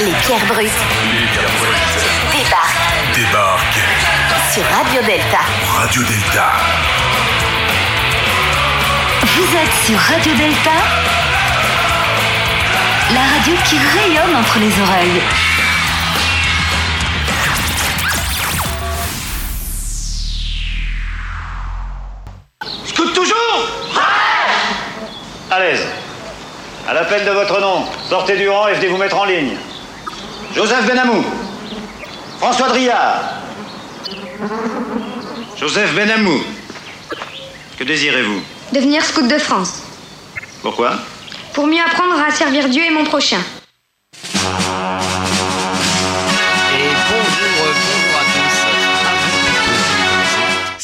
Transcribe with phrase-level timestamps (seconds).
[0.00, 0.70] Les pierres brutes
[2.32, 3.78] débarquent Débarque
[4.52, 5.38] sur Radio Delta.
[5.78, 6.52] Radio Delta.
[9.22, 10.70] Vous êtes sur Radio Delta,
[13.14, 15.22] la radio qui rayonne entre les oreilles.
[22.84, 23.68] Scout toujours
[25.50, 25.86] À l'aise.
[26.88, 29.56] À l'appel de votre nom, sortez du rang et venez vous mettre en ligne.
[30.56, 31.22] Joseph Benamou.
[32.38, 33.42] François Driard.
[35.58, 36.40] Joseph Benamou.
[37.78, 38.40] Que désirez-vous?
[38.72, 39.82] Devenir scout de France.
[40.62, 40.94] Pourquoi?
[41.52, 43.40] Pour mieux apprendre à servir Dieu et mon prochain.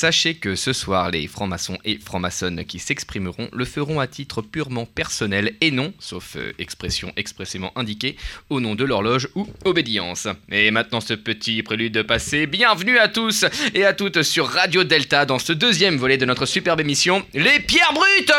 [0.02, 4.84] Sachez que ce soir, les francs-maçons et francs-maçonnes qui s'exprimeront le feront à titre purement
[4.84, 8.16] personnel et non, sauf euh, expression expressément indiquée,
[8.50, 10.26] au nom de l'horloge ou obédience.
[10.50, 13.44] Et maintenant ce petit prélude passé, bienvenue à tous
[13.74, 17.60] et à toutes sur Radio Delta dans ce deuxième volet de notre superbe émission, Les
[17.60, 18.32] Pierres Brutes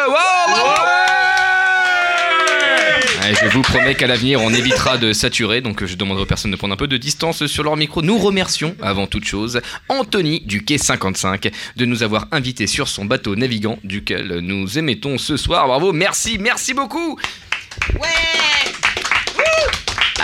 [3.21, 6.51] Ouais, je vous promets qu'à l'avenir, on évitera de saturer, donc je demanderai aux personnes
[6.51, 8.01] de prendre un peu de distance sur leur micro.
[8.01, 13.05] Nous remercions, avant toute chose, Anthony du quai 55 de nous avoir invités sur son
[13.05, 15.67] bateau navigant, duquel nous émettons ce soir.
[15.67, 17.17] Bravo, merci, merci beaucoup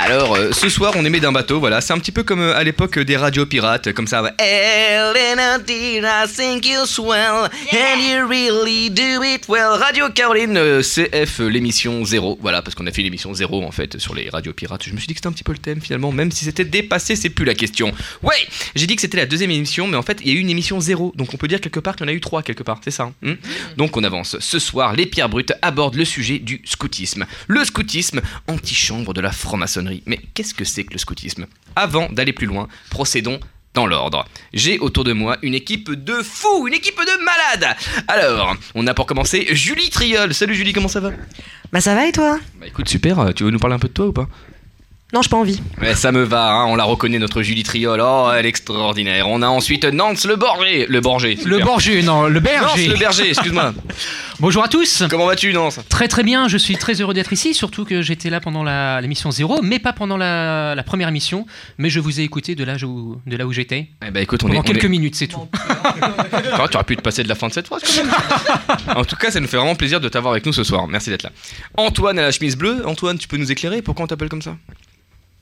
[0.01, 1.81] alors, euh, ce soir, on émet d'un bateau, voilà.
[1.81, 4.33] C'est un petit peu comme euh, à l'époque des radios pirates, comme ça.
[4.39, 9.77] Elena, dear, I think you're swell, and you really do it well.
[9.79, 12.39] Radio Caroline, euh, CF, l'émission 0.
[12.41, 14.83] Voilà, parce qu'on a fait l'émission 0 en fait sur les radios pirates.
[14.85, 16.65] Je me suis dit que c'était un petit peu le thème finalement, même si c'était
[16.65, 17.91] dépassé, c'est plus la question.
[18.23, 20.39] Ouais, j'ai dit que c'était la deuxième émission, mais en fait, il y a eu
[20.39, 21.13] une émission 0.
[21.15, 22.91] Donc on peut dire quelque part qu'il y en a eu trois quelque part, c'est
[22.91, 23.03] ça.
[23.03, 23.33] hein Hmm?
[23.77, 24.37] Donc on avance.
[24.39, 27.25] Ce soir, les pierres brutes abordent le sujet du scoutisme.
[27.47, 29.88] Le scoutisme, antichambre de la franc-maçonnerie.
[30.05, 31.45] Mais qu'est-ce que c'est que le scoutisme?
[31.75, 33.39] Avant d'aller plus loin, procédons
[33.73, 34.25] dans l'ordre.
[34.53, 37.77] J'ai autour de moi une équipe de fous, une équipe de malades.
[38.07, 40.33] Alors, on a pour commencer Julie Triol.
[40.33, 41.11] Salut Julie, comment ça va?
[41.71, 42.39] Bah ça va et toi?
[42.59, 44.27] Bah écoute, super, tu veux nous parler un peu de toi ou pas?
[45.11, 45.59] Non, j'ai pas envie.
[45.81, 47.99] Ouais, ça me va, hein, on la reconnaît notre Julie Triol.
[47.99, 49.27] Oh, elle est extraordinaire.
[49.27, 50.85] On a ensuite Nance le Borger.
[50.87, 51.33] Le Borger.
[51.43, 51.65] Le super.
[51.65, 52.87] Borger, non, le Nance berger.
[52.89, 53.73] le Berger, excuse-moi.
[54.39, 55.01] Bonjour à tous.
[55.09, 55.79] Comment vas-tu, Nance?
[55.89, 59.01] Très très bien, je suis très heureux d'être ici, surtout que j'étais là pendant la-
[59.01, 61.47] l'émission 0, mais pas pendant la, la première émission,
[61.79, 63.87] mais je vous ai écouté de là où, de là où j'étais.
[64.07, 64.69] Eh ben écoute, on Pendant est.
[64.69, 65.47] on quelques est- minutes, c'est tout.
[66.61, 68.11] Ah, tu aurais pu te passer de la fin de cette phrase quand même.
[68.97, 70.87] en tout cas, ça nous fait vraiment plaisir de t'avoir avec nous ce soir.
[70.87, 71.31] Merci d'être là.
[71.77, 72.83] Antoine à la chemise bleue.
[72.85, 73.81] Antoine, tu peux nous éclairer?
[73.81, 74.55] Pourquoi on t'appelle comme ça?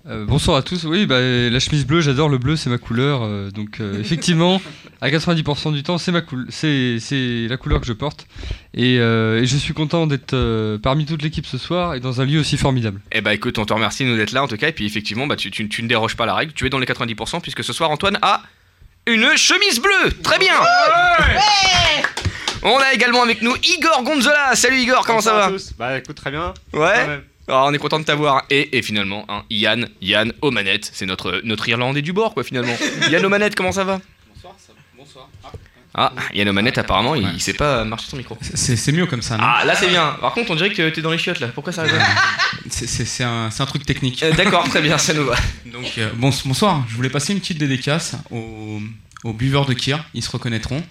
[0.10, 0.86] Euh, bonsoir à tous.
[0.86, 3.24] Oui, bah, la chemise bleue, j'adore le bleu, c'est ma couleur.
[3.24, 4.62] euh, donc euh, effectivement,
[5.02, 8.26] à 90% du temps, c'est ma coul- c'est c'est la couleur que je porte.
[8.74, 12.22] Et, euh, et je suis content d'être euh, parmi toute l'équipe ce soir et dans
[12.22, 13.02] un lieu aussi formidable.
[13.12, 14.70] Eh bah écoute, on te remercie de nous d'être là en tout cas.
[14.70, 16.54] Et puis effectivement, bah, tu, tu- tu ne déroges pas à la règle.
[16.54, 18.44] Tu es dans les 90% puisque ce soir, Antoine a
[19.08, 20.12] une chemise bleue.
[20.24, 20.54] Très bien.
[22.64, 24.56] On a également avec nous Igor Gonzola.
[24.56, 26.54] Salut Igor, comment ça va Bah écoute, très bien.
[26.74, 27.22] Ouais.
[27.48, 28.44] Alors, on est content de t'avoir.
[28.50, 30.90] Et, et finalement, hein, Yann, Yann aux manettes.
[30.94, 32.76] C'est notre, notre Irlandais du bord, quoi, finalement.
[33.10, 34.02] Yann aux manettes, comment ça va
[34.98, 35.30] Bonsoir.
[36.00, 38.38] Ah, Yann aux manettes, apparemment, il, il sait pas marcher son micro.
[38.42, 40.16] C'est mieux comme ça, non Ah, là, c'est bien.
[40.22, 41.48] Par contre, on dirait que t'es dans les chiottes, là.
[41.48, 41.96] Pourquoi ça arrive
[42.70, 44.22] C'est- un, c'est un truc technique.
[44.24, 45.36] Euh, D'accord, très bien, ça nous va.
[45.66, 46.84] Donc, euh, bon, bonsoir.
[46.90, 48.80] Je voulais passer une petite dédicace aux,
[49.24, 50.04] aux buveurs de kir.
[50.14, 50.84] Ils se reconnaîtront.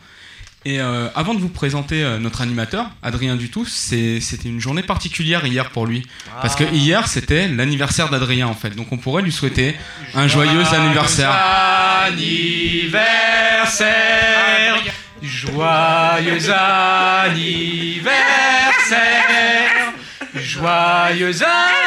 [0.64, 4.82] Et euh, avant de vous présenter euh, notre animateur, Adrien Dutou, c'est- c'était une journée
[4.82, 6.04] particulière hier pour lui.
[6.42, 8.70] Parce que hier, c'était l'anniversaire d'Adrien, en fait.
[8.70, 9.76] Donc, on pourrait lui souhaiter
[10.14, 11.30] un joyeux anniversaire.
[12.06, 14.76] Anniversaire
[15.22, 18.12] Joyeux anniversaire
[20.34, 21.85] Joyeux anniversaire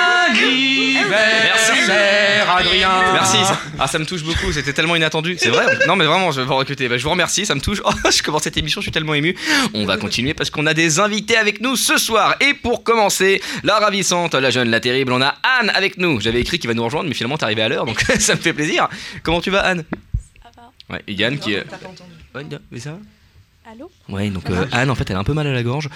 [2.60, 3.38] Adrien Merci.
[3.78, 4.52] Ah, ça me touche beaucoup.
[4.52, 5.36] C'était tellement inattendu.
[5.40, 6.88] C'est vrai Non, mais vraiment, je vais vous recruter.
[6.90, 7.82] Bah, je vous remercie, ça me touche.
[7.86, 9.36] Oh, je commence cette émission, je suis tellement ému.
[9.74, 12.36] On va continuer parce qu'on a des invités avec nous ce soir.
[12.42, 16.20] Et pour commencer, la ravissante, la jeune, la terrible, on a Anne avec nous.
[16.20, 18.40] J'avais écrit qu'il va nous rejoindre, mais finalement, t'es arrivé à l'heure, donc ça me
[18.40, 18.88] fait plaisir.
[19.24, 19.84] Comment tu vas, Anne?
[20.90, 21.66] Ouais, et Yann qui est.
[22.36, 22.98] Ouais, mais ça va?
[23.72, 23.92] Allô?
[24.10, 25.90] Ouais, donc euh, Anne, en fait, elle a un peu mal à la gorge.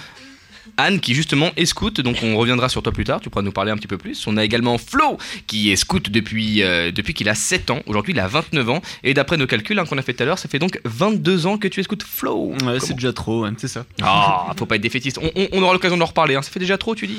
[0.76, 3.52] Anne, qui justement est scout, donc on reviendra sur toi plus tard, tu pourras nous
[3.52, 4.26] parler un petit peu plus.
[4.26, 7.80] On a également Flo, qui est scout depuis, euh, depuis qu'il a 7 ans.
[7.86, 8.82] Aujourd'hui, il a 29 ans.
[9.02, 11.46] Et d'après nos calculs hein, qu'on a fait tout à l'heure, ça fait donc 22
[11.46, 12.54] ans que tu es scout Flo.
[12.64, 13.84] Ouais, c'est déjà trop, c'est ça.
[14.02, 15.18] Ah, faut pas être défaitiste.
[15.22, 16.34] On, on- on aura l'occasion d'en reparler.
[16.34, 16.42] hein.
[16.42, 17.18] Ça fait déjà trop, tu dis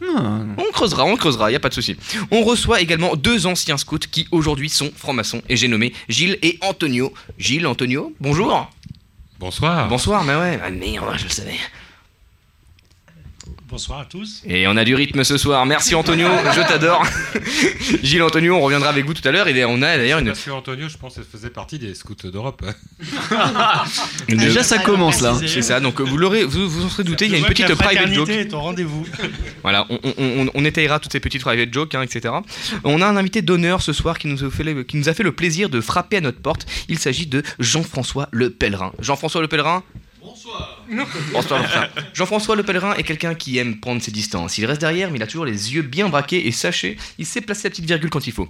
[0.00, 1.96] On creusera, on creusera, y a pas de souci.
[2.30, 5.42] On reçoit également deux anciens scouts qui aujourd'hui sont francs-maçons.
[5.48, 7.12] Et j'ai nommé Gilles et Antonio.
[7.38, 8.70] Gilles, Antonio, bonjour.
[9.40, 9.88] Bonsoir.
[9.88, 10.60] Bonsoir, mais ouais.
[10.62, 11.56] Ah merde, je le savais.
[13.70, 14.42] Bonsoir à tous.
[14.46, 15.66] Et on a du rythme ce soir.
[15.66, 16.26] Merci Antonio,
[16.56, 17.04] je t'adore.
[18.02, 19.46] Gilles Antonio, on reviendra avec vous tout à l'heure.
[19.46, 20.28] Et on a d'ailleurs une.
[20.28, 22.64] Parce que Antonio, je pense qu'elle faisait partie des scouts d'Europe.
[24.28, 25.36] Déjà, ça commence là.
[25.46, 27.68] C'est ça, donc vous l'aurez, vous vous en serez douté, il y a une petite
[27.68, 28.30] la private joke.
[28.30, 29.06] est au rendez-vous.
[29.60, 32.34] Voilà, on, on, on, on étayera toutes ces petites private jokes, hein, etc.
[32.84, 35.14] On a un invité d'honneur ce soir qui nous, a fait le, qui nous a
[35.14, 36.64] fait le plaisir de frapper à notre porte.
[36.88, 38.92] Il s'agit de Jean-François Le Pèlerin.
[38.98, 39.82] Jean-François Le Pèlerin
[40.28, 40.84] Bonsoir.
[41.32, 41.88] Bonsoir, bonsoir.
[42.12, 44.58] Jean-François Le Pèlerin est quelqu'un qui aime prendre ses distances.
[44.58, 47.40] Il reste derrière, mais il a toujours les yeux bien braqués et sachez, il sait
[47.40, 48.46] placer la petite virgule quand il faut.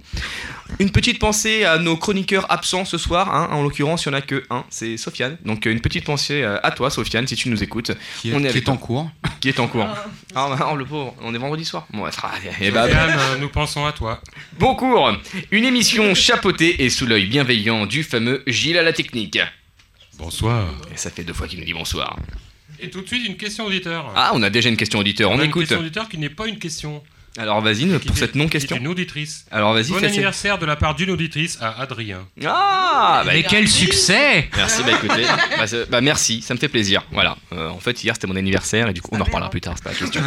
[0.79, 3.33] Une petite pensée à nos chroniqueurs absents ce soir.
[3.33, 3.47] hein.
[3.51, 5.37] En l'occurrence, il n'y en a que un, c'est Sofiane.
[5.45, 7.91] Donc une petite pensée euh, à toi, Sofiane, si tu nous écoutes.
[8.21, 9.09] Qui est, on qui avec est en cours.
[9.39, 9.87] Qui est en cours.
[10.35, 11.87] Ah, bah, oh, le pauvre, on est vendredi soir.
[11.93, 14.21] Bon, ah, eh bah, Sofiane, euh, nous pensons à toi.
[14.59, 15.13] Bon cours
[15.51, 19.39] Une émission chapeautée et sous l'œil bienveillant du fameux Gilles à la technique.
[20.19, 20.67] Bonsoir.
[20.93, 22.19] Et ça fait deux fois qu'il nous dit bonsoir.
[22.81, 24.11] Et tout de suite, une question auditeur.
[24.15, 25.61] Ah, on a déjà une question auditeur, on, a une écoute.
[25.61, 27.01] question auditeur qui n'est pas une question.
[27.37, 28.75] Alors vas-y, pour cette non-question.
[28.75, 29.45] est une auditrice.
[29.51, 32.27] Alors vas-y, Bon anniversaire de la part d'une auditrice à Adrien.
[32.45, 35.23] Ah bah, Mais quel succès Merci, bah écoutez,
[35.57, 37.03] bah, bah, merci, ça me fait plaisir.
[37.11, 39.61] Voilà, Euh, en fait hier c'était mon anniversaire et du coup on en reparlera plus
[39.61, 40.21] tard, c'est pas la question.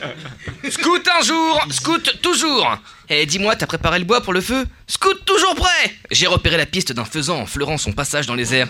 [0.70, 2.78] scout un jour, scout toujours
[3.08, 6.66] Et dis-moi, t'as préparé le bois pour le feu Scout toujours prêt J'ai repéré la
[6.66, 8.68] piste d'un faisan en fleurant son passage dans les airs.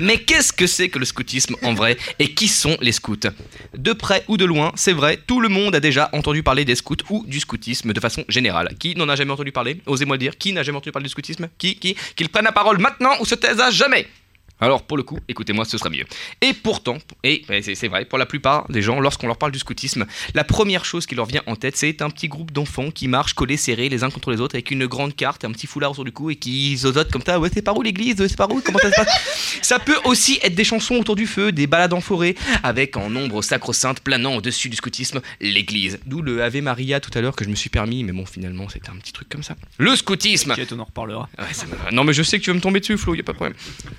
[0.00, 1.96] Mais qu'est-ce que c'est que le scoutisme en vrai?
[2.18, 3.16] Et qui sont les scouts?
[3.76, 6.74] De près ou de loin, c'est vrai, tout le monde a déjà entendu parler des
[6.74, 8.74] scouts ou du scoutisme de façon générale.
[8.78, 9.82] Qui n'en a jamais entendu parler?
[9.86, 11.48] Osez-moi le dire, qui n'a jamais entendu parler du scoutisme?
[11.58, 14.06] Qui Qui Qu'il prenne la parole maintenant ou se taise à jamais?
[14.60, 16.04] Alors pour le coup, écoutez-moi, ce sera mieux.
[16.40, 20.06] Et pourtant, et c'est vrai, pour la plupart des gens, lorsqu'on leur parle du scoutisme,
[20.34, 23.34] la première chose qui leur vient en tête, c'est un petit groupe d'enfants qui marchent
[23.34, 26.04] collés serrés les uns contre les autres avec une grande carte, un petit foulard autour
[26.04, 27.38] du cou et qui zozotent comme ça.
[27.40, 28.16] Ouais, c'est par où l'église?
[28.18, 28.60] C'est par où?
[28.60, 29.58] Comment ça se passe?
[29.62, 33.14] Ça peut aussi être des chansons autour du feu, des balades en forêt, avec en
[33.14, 35.98] ombre sacro-sainte planant au-dessus du scoutisme, l'église.
[36.06, 38.68] D'où le Ave Maria tout à l'heure que je me suis permis, mais bon, finalement,
[38.68, 39.56] c'était un petit truc comme ça.
[39.78, 41.28] Le scoutisme on en reparlera.
[41.38, 43.20] Ouais, ça me- Non mais je sais que tu vas me tomber dessus Flo, y
[43.20, 43.56] a pas de problème.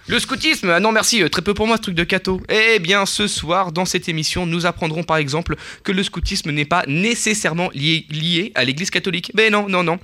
[0.07, 2.41] Le scoutisme, ah non merci, euh, très peu pour moi ce truc de cato.
[2.49, 6.65] Eh bien ce soir dans cette émission, nous apprendrons par exemple que le scoutisme n'est
[6.65, 9.31] pas nécessairement lié, à l'église catholique.
[9.35, 9.99] Mais non, non, non.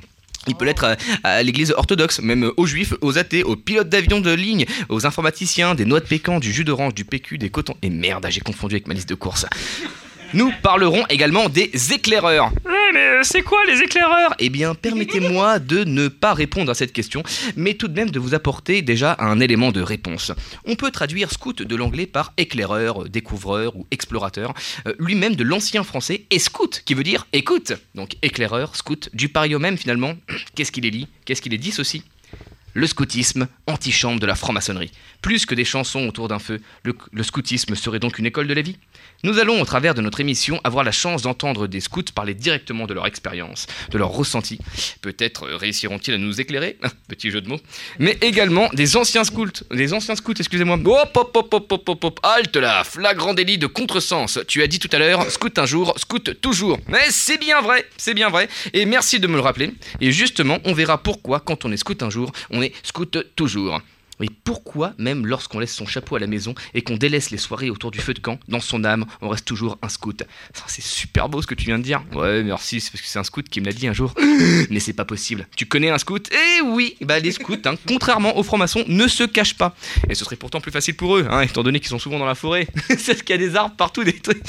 [0.47, 4.21] Il peut l'être à, à l'église orthodoxe, même aux juifs, aux athées, aux pilotes d'avion
[4.21, 7.75] de ligne, aux informaticiens, des noix de pécan, du jus d'orange, du PQ, des cotons.
[7.81, 9.45] Et merde, j'ai confondu avec ma liste de courses.
[10.33, 12.51] Nous parlerons également des éclaireurs.
[12.93, 14.33] Mais euh, c'est quoi les éclaireurs?
[14.39, 17.21] Eh bien, permettez-moi de ne pas répondre à cette question,
[17.55, 20.31] mais tout de même de vous apporter déjà un élément de réponse.
[20.65, 24.53] On peut traduire scout de l'anglais par éclaireur, découvreur ou explorateur,
[24.87, 27.73] euh, lui-même de l'ancien français scout, qui veut dire écoute.
[27.95, 30.13] Donc éclaireur, scout, du pareil au même finalement.
[30.55, 32.03] Qu'est-ce qu'il est lit Qu'est-ce qu'il est dissocie
[32.73, 34.91] le scoutisme, antichambre de la franc-maçonnerie.
[35.23, 38.61] Plus que des chansons autour d'un feu, le scoutisme serait donc une école de la
[38.61, 38.77] vie?
[39.23, 42.85] Nous allons, au travers de notre émission, avoir la chance d'entendre des scouts parler directement
[42.85, 44.59] de leur expérience, de leur ressenti.
[45.01, 46.77] Peut-être euh, réussiront-ils à nous éclairer,
[47.07, 47.59] petit jeu de mots,
[47.97, 50.77] mais également des anciens scouts, des anciens scouts, excusez-moi.
[50.85, 54.39] Hop, hop, hop, hop, hop, hop, hop, halte là, flagrant délit de contresens.
[54.47, 56.77] Tu as dit tout à l'heure, scout un jour, scout toujours.
[56.87, 59.73] Mais c'est bien vrai, c'est bien vrai, et merci de me le rappeler.
[59.99, 63.81] Et justement, on verra pourquoi, quand on est scout un jour, on est scout toujours.
[64.19, 67.69] Oui, pourquoi, même lorsqu'on laisse son chapeau à la maison et qu'on délaisse les soirées
[67.69, 70.23] autour du feu de camp, dans son âme, on reste toujours un scout?
[70.67, 72.03] C'est super beau ce que tu viens de dire.
[72.13, 74.13] Ouais, merci, c'est parce que c'est un scout qui me l'a dit un jour.
[74.69, 75.47] Mais c'est pas possible.
[75.55, 76.29] Tu connais un scout?
[76.31, 79.75] Eh oui Bah, les scouts, hein, contrairement aux francs-maçons, ne se cachent pas.
[80.09, 82.25] Et ce serait pourtant plus facile pour eux, hein, étant donné qu'ils sont souvent dans
[82.25, 82.67] la forêt.
[82.97, 84.41] c'est qu'il y a des arbres partout, des trucs.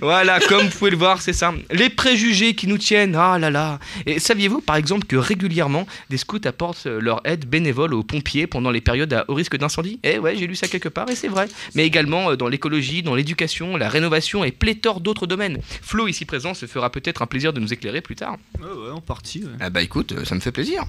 [0.00, 1.52] Voilà, comme vous pouvez le voir, c'est ça.
[1.72, 3.80] Les préjugés qui nous tiennent, ah là là.
[4.06, 8.70] Et saviez-vous, par exemple, que régulièrement, des scouts apportent leur aide bénévole aux pompiers pendant
[8.70, 11.28] les périodes à haut risque d'incendie Eh ouais, j'ai lu ça quelque part et c'est
[11.28, 11.48] vrai.
[11.74, 15.58] Mais également euh, dans l'écologie, dans l'éducation, la rénovation et pléthore d'autres domaines.
[15.82, 18.36] Flo, ici présent, se fera peut-être un plaisir de nous éclairer plus tard.
[18.60, 19.44] Ouais, ouais, en partie.
[19.44, 19.50] ouais.
[19.60, 20.84] Ah bah écoute, euh, ça me fait plaisir.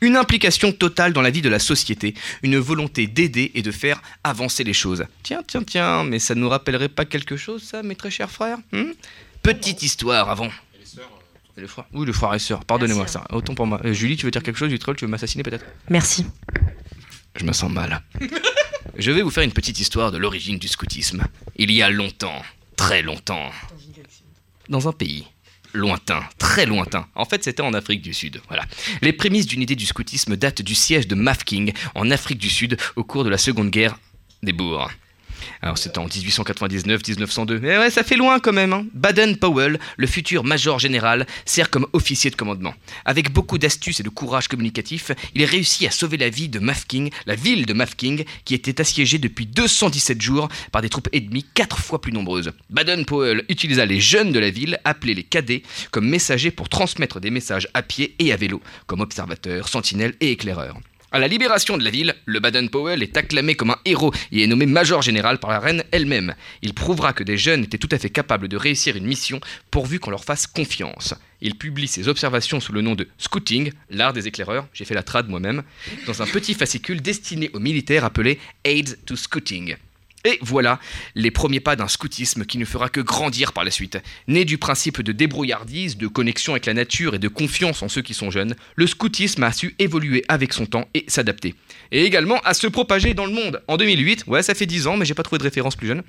[0.00, 4.02] Une implication totale dans la vie de la société, une volonté d'aider et de faire
[4.22, 5.04] avancer les choses.
[5.22, 8.30] Tiens, tiens, tiens, mais ça ne nous rappellerait pas quelque chose, ça, mes très chers
[8.30, 8.92] frères hmm?
[9.42, 10.48] Petite histoire avant.
[11.56, 13.24] Et les frères Oui, le frère et sœur, pardonnez-moi ça.
[13.30, 13.80] Autant pour moi.
[13.84, 15.64] Euh, Julie, tu veux dire quelque chose, Vitrol, tu veux m'assassiner peut-être?
[15.88, 16.26] Merci.
[17.36, 18.02] Je me sens mal.
[18.96, 21.24] Je vais vous faire une petite histoire de l'origine du scoutisme.
[21.56, 22.42] Il y a longtemps,
[22.76, 23.50] très longtemps,
[24.68, 25.26] dans un pays
[25.72, 27.06] lointain, très lointain.
[27.14, 28.40] En fait, c'était en Afrique du Sud.
[28.48, 28.64] Voilà.
[29.02, 32.78] Les prémices d'une idée du scoutisme datent du siège de Mafking en Afrique du Sud
[32.96, 33.98] au cours de la Seconde Guerre
[34.42, 34.90] des Boers.
[35.62, 37.58] Alors c'était en 1899-1902.
[37.60, 38.72] Mais ouais, ça fait loin quand même.
[38.72, 38.86] hein.
[38.94, 42.74] Baden-Powell, le futur major général, sert comme officier de commandement.
[43.04, 47.10] Avec beaucoup d'astuce et de courage communicatif, il réussit à sauver la vie de Mafking,
[47.26, 51.78] la ville de Mafking, qui était assiégée depuis 217 jours par des troupes ennemies quatre
[51.78, 52.52] fois plus nombreuses.
[52.70, 57.30] Baden-Powell utilisa les jeunes de la ville, appelés les cadets, comme messagers pour transmettre des
[57.30, 60.78] messages à pied et à vélo, comme observateurs, sentinelles et éclaireurs.
[61.14, 64.48] À la libération de la ville, le Baden-Powell est acclamé comme un héros et est
[64.48, 66.34] nommé major général par la reine elle-même.
[66.60, 69.38] Il prouvera que des jeunes étaient tout à fait capables de réussir une mission
[69.70, 71.14] pourvu qu'on leur fasse confiance.
[71.40, 75.04] Il publie ses observations sous le nom de Scouting, l'art des éclaireurs, j'ai fait la
[75.04, 75.62] trad moi-même,
[76.08, 79.76] dans un petit fascicule destiné aux militaires appelé Aids to Scouting.
[80.24, 80.80] Et voilà
[81.14, 83.98] les premiers pas d'un scoutisme qui ne fera que grandir par la suite.
[84.26, 88.00] Né du principe de débrouillardise, de connexion avec la nature et de confiance en ceux
[88.00, 91.54] qui sont jeunes, le scoutisme a su évoluer avec son temps et s'adapter.
[91.92, 93.62] Et également à se propager dans le monde.
[93.68, 96.02] En 2008, ouais ça fait 10 ans mais j'ai pas trouvé de référence plus jeune,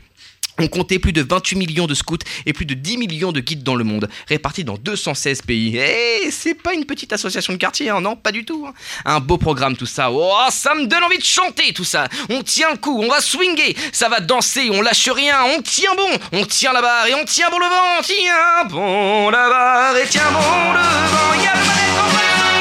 [0.59, 3.63] on comptait plus de 28 millions de scouts et plus de 10 millions de guides
[3.63, 5.77] dans le monde, répartis dans 216 pays.
[5.77, 8.65] Et c'est pas une petite association de quartier, hein, non, pas du tout.
[8.67, 8.73] hein.
[9.05, 10.09] Un beau programme tout ça.
[10.11, 12.07] Oh, ça me donne envie de chanter tout ça.
[12.29, 15.93] On tient le coup, on va swinger, ça va danser, on lâche rien, on tient
[15.95, 18.01] bon, on tient la barre et on tient bon le vent.
[18.03, 21.43] Tiens bon la barre et tiens bon le vent.
[21.43, 22.54] Y a le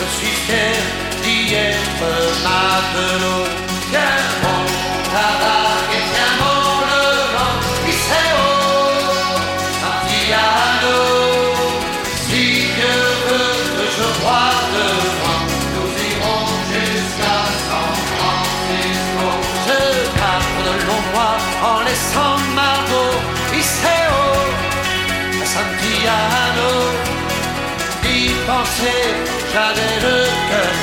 [0.00, 0.78] Je suis fier
[1.22, 2.10] d'y être
[2.44, 3.44] matelot.
[3.90, 4.27] Tiens
[28.78, 28.90] Penser,
[29.52, 30.74] j'avais le cœur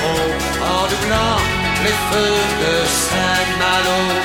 [0.62, 1.38] en doublant
[1.84, 4.25] les feux de Saint-Malo.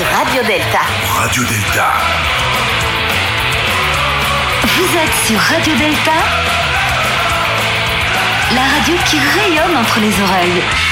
[0.00, 0.80] Sur Radio Delta.
[1.14, 1.92] Radio Delta.
[4.62, 6.12] Vous êtes sur Radio Delta,
[8.54, 10.89] la radio qui rayonne entre les oreilles.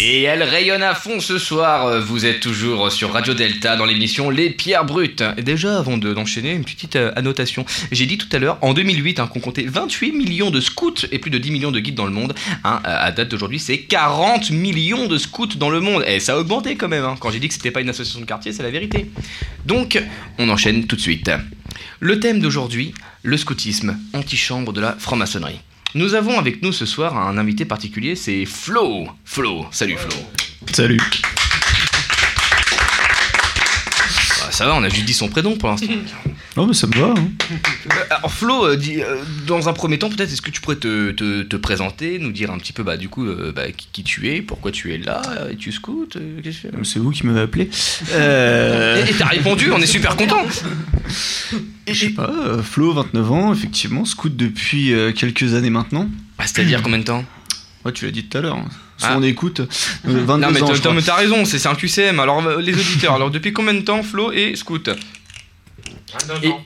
[0.00, 2.00] Et elle rayonne à fond ce soir.
[2.00, 5.24] Vous êtes toujours sur Radio Delta dans l'émission Les Pierres Brutes.
[5.42, 7.66] Déjà, avant de- d'enchaîner, une petite euh, annotation.
[7.90, 11.18] J'ai dit tout à l'heure, en 2008, hein, qu'on comptait 28 millions de scouts et
[11.18, 12.32] plus de 10 millions de guides dans le monde.
[12.62, 16.04] Hein, à à date d'aujourd'hui, c'est 40 millions de scouts dans le monde.
[16.06, 17.04] Et ça a augmenté quand même.
[17.04, 17.16] hein.
[17.18, 19.10] Quand j'ai dit que c'était pas une association de quartier, c'est la vérité.
[19.66, 20.00] Donc,
[20.38, 21.30] on enchaîne tout de suite.
[21.98, 25.58] Le thème d'aujourd'hui, le scoutisme, antichambre de la franc-maçonnerie.
[25.94, 29.08] Nous avons avec nous ce soir un invité particulier, c'est Flo.
[29.24, 30.12] Flo, salut Flo.
[30.70, 31.00] Salut.
[34.40, 35.86] Bah, ça va, on a juste dit son prénom pour l'instant.
[36.58, 37.14] Non, mais ça me va.
[37.16, 37.28] hein.
[37.52, 40.74] Euh, Alors Flo, euh, dis, euh, dans un premier temps, peut-être, est-ce que tu pourrais
[40.76, 43.86] te, te- te présenter, nous dire un petit peu, bah, du coup, euh, bah, qui,
[43.92, 45.22] qui tu es, pourquoi tu es là,
[45.52, 46.18] et tu scoutes,
[46.82, 47.70] C'est vous qui m'avez appelé.
[48.10, 50.44] Et t'as répondu, on est super content.
[51.86, 52.30] Je sais pas,
[52.62, 56.08] Flo, 29 ans, effectivement, scout depuis quelques années maintenant.
[56.36, 57.24] Bah, C'est-à-dire combien de temps?
[57.84, 58.56] Ouais, tu l'as dit tout à l'heure.
[58.56, 58.66] hein.
[59.00, 59.14] Ah.
[59.16, 59.60] on écoute.
[59.60, 59.66] euh,
[60.24, 60.72] 22 Non mais ans,
[61.06, 62.18] t'as- raison, c'est un QCM.
[62.18, 64.90] Alors les auditeurs, alors depuis combien de temps Flo est scout?
[66.12, 66.64] 29 ans.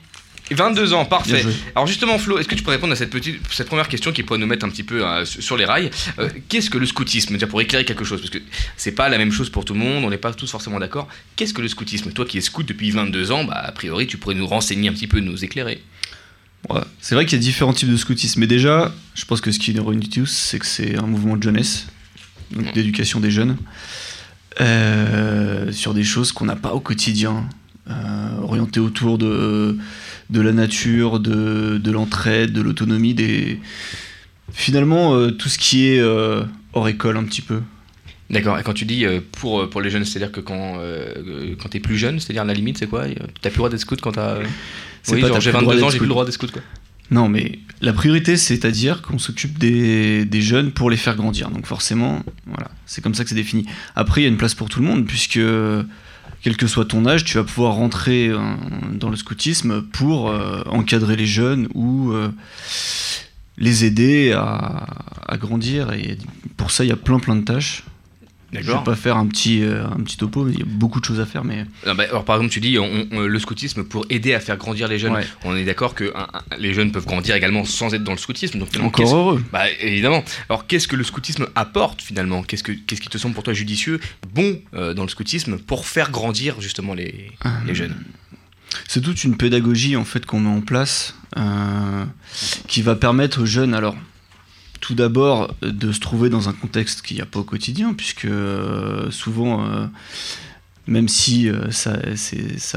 [0.50, 1.44] Et 22 ans, parfait.
[1.74, 4.22] Alors justement Flo, est-ce que tu pourrais répondre à cette, petite, cette première question qui
[4.22, 5.90] pourrait nous mettre un petit peu euh, sur les rails?
[6.18, 7.34] Euh, Qu'est-ce que le scoutisme?
[7.34, 8.38] Déjà pour éclairer quelque chose, parce que
[8.76, 11.08] c'est pas la même chose pour tout le monde, on n'est pas tous forcément d'accord.
[11.36, 12.12] Qu'est-ce que le scoutisme?
[12.12, 14.92] Toi qui es scout depuis 22 ans, bah a priori tu pourrais nous renseigner un
[14.92, 15.82] petit peu, nous éclairer.
[16.68, 16.80] Ouais.
[17.00, 18.40] C'est vrai qu'il y a différents types de scoutisme.
[18.40, 21.36] Mais déjà, je pense que ce qui nous réunit tous, c'est que c'est un mouvement
[21.36, 21.86] de jeunesse,
[22.50, 23.56] donc d'éducation des jeunes,
[24.60, 27.48] euh, sur des choses qu'on n'a pas au quotidien,
[27.92, 29.76] euh, orientées autour de,
[30.30, 33.60] de la nature, de, de l'entraide, de l'autonomie, des...
[34.52, 37.60] finalement euh, tout ce qui est euh, hors école un petit peu.
[38.30, 40.78] D'accord, et quand tu dis euh, pour, pour les jeunes, c'est-à-dire que quand,
[41.60, 43.04] quand t'es plus jeune, c'est-à-dire la limite c'est quoi?
[43.40, 44.36] T'as plus le droit d'être scout quand t'as...
[45.02, 46.24] C'est Oui, pas genre t'as j'ai plus le droit 22 ans, j'ai plus le droit
[46.24, 46.62] d'être scout quoi.
[47.10, 51.50] Non, mais la priorité, c'est-à-dire qu'on s'occupe des, des jeunes pour les faire grandir.
[51.50, 53.66] Donc forcément, voilà, c'est comme ça que c'est défini.
[53.94, 55.38] Après, il y a une place pour tout le monde, puisque
[56.42, 58.38] quel que soit ton âge, tu vas pouvoir rentrer euh,
[58.92, 62.30] dans le scoutisme pour euh, encadrer les jeunes ou euh,
[63.58, 65.92] les aider à, grandir.
[65.92, 66.18] Et
[66.56, 67.84] pour ça, il y a plein plein de tâches.
[68.60, 71.04] Je vais pas faire un petit, euh, un petit topo, il y a beaucoup de
[71.04, 71.42] choses à faire.
[71.44, 74.56] Mais bah, alors par exemple, tu dis on- on- le scoutisme pour aider à faire
[74.58, 75.14] grandir les jeunes.
[75.14, 75.26] Ouais.
[75.44, 78.18] On est d'accord que un- un- les jeunes peuvent grandir également sans être dans le
[78.18, 78.58] scoutisme.
[78.58, 79.44] Donc, encore heureux.
[79.52, 80.22] Bah évidemment.
[80.50, 82.42] Alors qu'est-ce que le scoutisme apporte finalement?
[82.42, 84.00] Qu'est-ce que qu'est-ce qui te semble pour toi judicieux,
[84.34, 87.32] bon euh, dans le scoutisme pour faire grandir justement les,
[87.66, 87.94] les jeunes?
[88.88, 92.04] C'est toute une pédagogie en fait qu'on met en place euh,
[92.68, 93.94] qui va permettre aux jeunes, alors
[94.82, 98.26] tout d'abord de se trouver dans un contexte qu'il n'y a pas au quotidien, puisque
[98.26, 99.86] euh, souvent, euh,
[100.88, 101.94] même si euh, ça,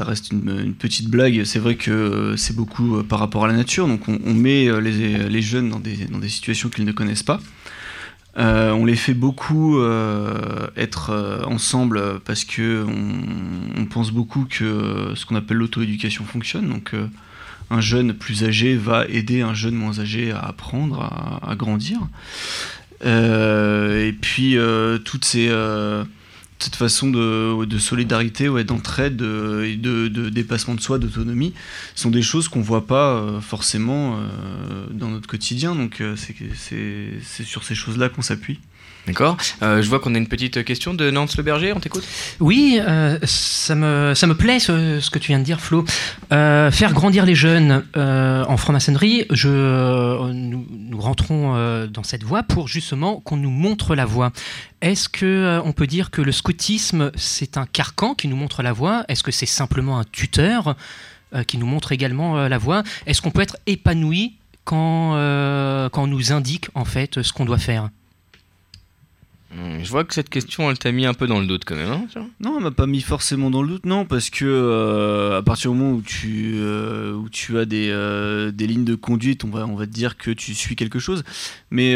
[0.04, 3.54] reste une, petite blague, c'est vrai que euh, c'est beaucoup euh, par rapport à la
[3.54, 7.24] nature, donc on, met euh, les, jeunes dans des, dans des situations qu'ils ne connaissent
[7.24, 7.40] pas.
[8.38, 12.84] Euh, on les fait beaucoup euh, être euh, ensemble parce que
[13.76, 16.68] on, pense beaucoup que ce qu'on appelle l'auto-éducation fonctionne.
[16.68, 17.08] Donc, euh,
[17.70, 21.98] un jeune plus âgé va aider un jeune moins âgé à apprendre, à, grandir.
[23.04, 26.04] Euh, et puis, euh, toutes ces, euh,
[26.58, 29.76] cette façon de, solidarité, d'entraide de-
[30.08, 31.52] de, dépassement de soi, d'autonomie,
[31.94, 34.18] sont des choses qu'on voit pas forcément
[34.90, 35.74] dans notre quotidien.
[35.74, 38.60] Donc, c'est sur ces choses-là qu'on s'appuie.
[39.06, 39.36] D'accord.
[39.62, 41.72] Euh, je vois qu'on a une petite question de Nance Le Berger.
[41.72, 42.04] On t'écoute?
[42.40, 45.84] Oui, euh, ça, me, ça me plaît ce, que tu viens de dire, Flo.
[46.32, 52.68] Euh, faire grandir les jeunes en franc-maçonnerie, je, nous, nous rentrons dans cette voie pour
[52.68, 54.32] justement qu'on nous montre la voie.
[54.80, 58.72] Est-ce que on peut dire que le scoutisme, c'est un carcan qui nous montre la
[58.72, 59.04] voie?
[59.08, 60.74] Est-ce que c'est simplement un tuteur
[61.46, 62.82] qui nous montre également la voie?
[63.06, 65.12] Est-ce qu'on peut être épanoui quand,
[65.92, 67.88] quand on nous indique en fait ce qu'on doit faire?
[69.52, 71.90] Je vois que cette question, elle t'a mis un peu dans le doute quand même.
[71.90, 72.06] hein,
[72.40, 75.70] Non, elle m'a pas mis forcément dans le doute, non, parce que euh, à partir
[75.72, 79.48] du moment où tu, euh, où tu as des, euh, des lignes de conduite, on
[79.48, 81.22] va, on va te dire que tu suis quelque chose.
[81.70, 81.94] Mais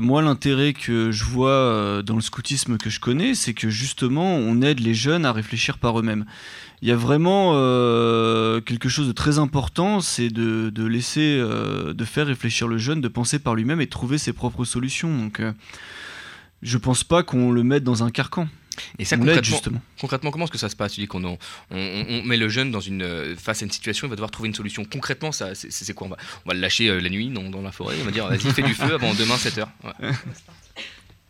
[0.00, 4.62] moi, l'intérêt que je vois dans le scoutisme que je connais, c'est que justement, on
[4.62, 6.24] aide les jeunes à réfléchir par eux-mêmes.
[6.82, 7.52] Il y a vraiment
[8.62, 13.08] quelque chose de très important, c'est de, de laisser, de faire réfléchir le jeune, de
[13.08, 15.14] penser par lui-même et de trouver ses propres solutions.
[15.14, 15.42] Donc,
[16.62, 18.48] je pense pas qu'on le mette dans un carcan.
[18.98, 19.80] Et ça, concrètement, justement.
[20.00, 20.92] concrètement, comment est-ce que ça se passe?
[20.94, 21.38] Tu dis qu'on en-
[21.70, 24.16] on, on- on met le jeune dans une, euh, face à une situation, il va
[24.16, 24.84] devoir trouver une solution.
[24.84, 26.06] Concrètement, ça, c'est, c'est quoi?
[26.06, 28.10] On va, on va le lâcher euh, la nuit dans, dans la forêt, on va
[28.10, 29.66] dire vas-y, fais du feu avant demain 7h.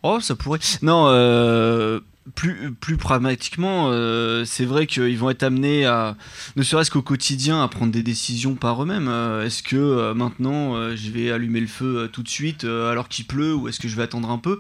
[0.03, 0.61] Oh, ça pourrait.
[0.83, 2.01] Non, euh,
[2.35, 6.17] plus, plus pragmatiquement, euh, c'est vrai qu'ils vont être amenés à,
[6.57, 9.09] ne serait-ce qu'au quotidien, à prendre des décisions par eux-mêmes.
[9.09, 12.65] Euh, est-ce que euh, maintenant euh, je vais allumer le feu euh, tout de suite
[12.65, 14.59] euh, alors qu'il pleut ou est-ce que je vais attendre un peu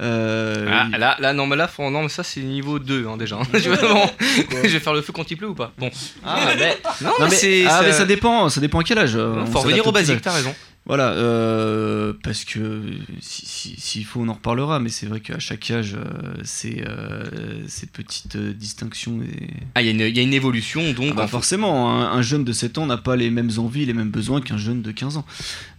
[0.00, 3.16] Euh, Ah, là, là, non, mais là, faut- non, mais ça, c'est niveau 2 hein,
[3.16, 3.38] déjà.
[3.52, 4.10] je, vais vraiment-
[4.64, 5.72] je vais faire le feu quand il pleut ou pas?
[5.78, 5.90] Bon.
[6.24, 9.16] Ah, mais- non, Non, mais, ah, ça- mais ça dépend, ça dépend à quel âge.
[9.16, 10.54] Non, on faut revenir au basique, t'as raison.
[10.86, 12.80] Voilà, euh, parce que
[13.20, 16.86] si- si- s'il faut, on en reparlera, mais c'est vrai qu'à chaque âge, euh, c'est
[16.86, 19.20] euh, ces petites distinctions.
[19.22, 19.48] Et...
[19.74, 21.08] Ah, il y, a une- il y a une évolution, donc.
[21.10, 23.84] Ah bah en- forcément, un, un jeune de 7 ans n'a pas les mêmes envies,
[23.84, 25.24] les mêmes besoins qu'un jeune de 15 ans.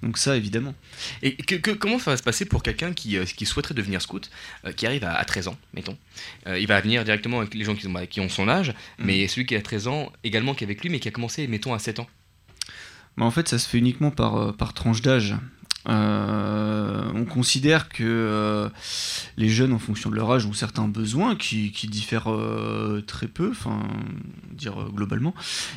[0.04, 0.74] Donc ça, évidemment.
[1.24, 4.30] Et que- que- comment ça va se passer pour quelqu'un qui, qui souhaiterait devenir scout,
[4.66, 5.98] euh, qui arrive à, à 13 ans, mettons?
[6.60, 9.06] Il va venir directement avec les gens qui, ont- qui ont son âge, Mhm.
[9.06, 11.48] mais celui qui a 13 ans, également qui est avec lui, mais qui a commencé,
[11.48, 12.08] mettons, à 7 ans.
[13.20, 15.36] En fait, ça se fait uniquement par, euh, tranche d'âge.
[15.90, 18.70] Euh, on considère que euh,
[19.38, 22.30] les jeunes, en fonction de leur âge, ont certains besoins qui, diffèrent
[23.08, 23.80] très peu, enfin,
[24.52, 25.34] dire globalement.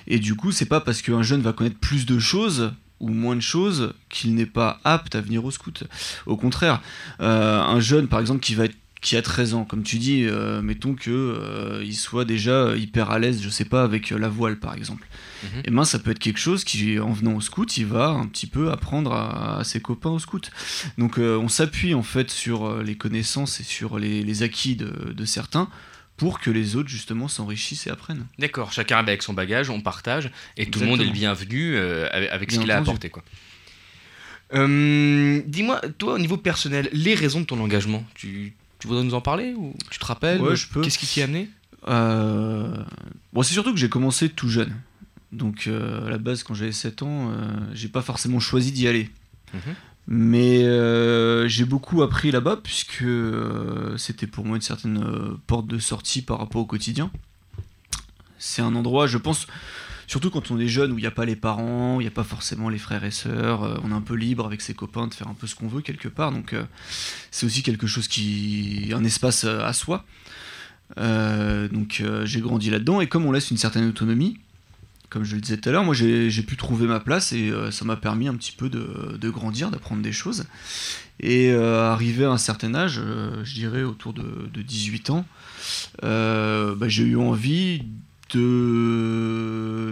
[0.06, 3.36] Et du coup, c'est pas parce qu'un jeune va connaître plus de choses ou moins
[3.36, 5.84] de choses qu'il n'est pas apte à venir au scout.
[6.26, 6.82] Au contraire,
[7.20, 10.60] un jeune, par exemple, qui va être qui a 13 ans, comme tu dis, euh,
[10.60, 14.28] mettons que euh, il soit déjà hyper à l'aise, je sais pas, avec euh, la
[14.28, 15.06] voile par exemple.
[15.42, 15.62] Mhm.
[15.64, 18.26] Et ben ça peut être quelque chose qui, en venant au scout, il va un
[18.26, 20.50] petit peu apprendre à, à ses copains au scout.
[20.98, 25.12] Donc euh, on s'appuie en fait sur les connaissances et sur les, les acquis de,
[25.14, 25.68] de certains
[26.18, 28.26] pour que les autres justement s'enrichissent et apprennent.
[28.38, 32.52] D'accord, chacun avec son bagage, on partage, et tout le monde est le bienvenu avec,
[32.52, 33.08] ce qu'il a apporté.
[33.08, 33.22] Quoi.
[34.54, 39.14] Euh, Dis-moi, toi, au niveau personnel, les raisons de ton engagement, tu, tu voudrais nous
[39.14, 40.80] en parler ou tu te rappelles Ouais, je peux.
[40.80, 41.48] Qu'est-ce qui t'y a amené?
[41.88, 42.82] Euh,
[43.32, 44.74] Bon, c'est surtout que j'ai commencé tout jeune.
[45.32, 48.88] Donc euh, à la base, quand j'avais 7 ans, euh, j'ai pas forcément choisi d'y
[48.88, 49.08] aller.
[49.54, 49.60] Mhm.
[50.08, 53.04] Mais euh, j'ai beaucoup appris là-bas puisque
[53.96, 55.04] c'était pour moi une certaine
[55.46, 57.12] porte de sortie par rapport au quotidien.
[58.38, 59.46] C'est un endroit, je pense,
[60.10, 62.10] surtout quand on est jeune où il n'y a pas les parents, il n'y a
[62.10, 65.06] pas forcément les frères et sœurs, euh, on est un peu libre avec ses copains
[65.06, 66.32] de faire un peu ce qu'on veut quelque part.
[66.32, 66.64] Donc euh,
[67.30, 68.90] c'est aussi quelque chose qui.
[68.92, 70.04] un espace euh, à soi.
[70.96, 74.40] Donc j'ai grandi là-dedans et comme on laisse une certaine autonomie,
[75.10, 77.84] comme je le disais tout à l'heure, moi j'ai pu trouver ma place et ça
[77.84, 80.46] m'a permis un petit peu de, grandir, d'apprendre des choses.
[81.20, 83.00] Et arrivé à un certain âge,
[83.44, 85.24] je dirais autour de, de 18 ans,
[86.02, 87.84] bah, j'ai eu envie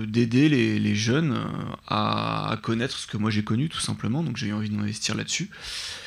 [0.07, 1.45] d'aider les, les jeunes euh,
[1.87, 4.23] à, à connaître ce que moi j'ai connu tout simplement.
[4.23, 5.51] Donc j'ai eu envie d'investir là-dessus.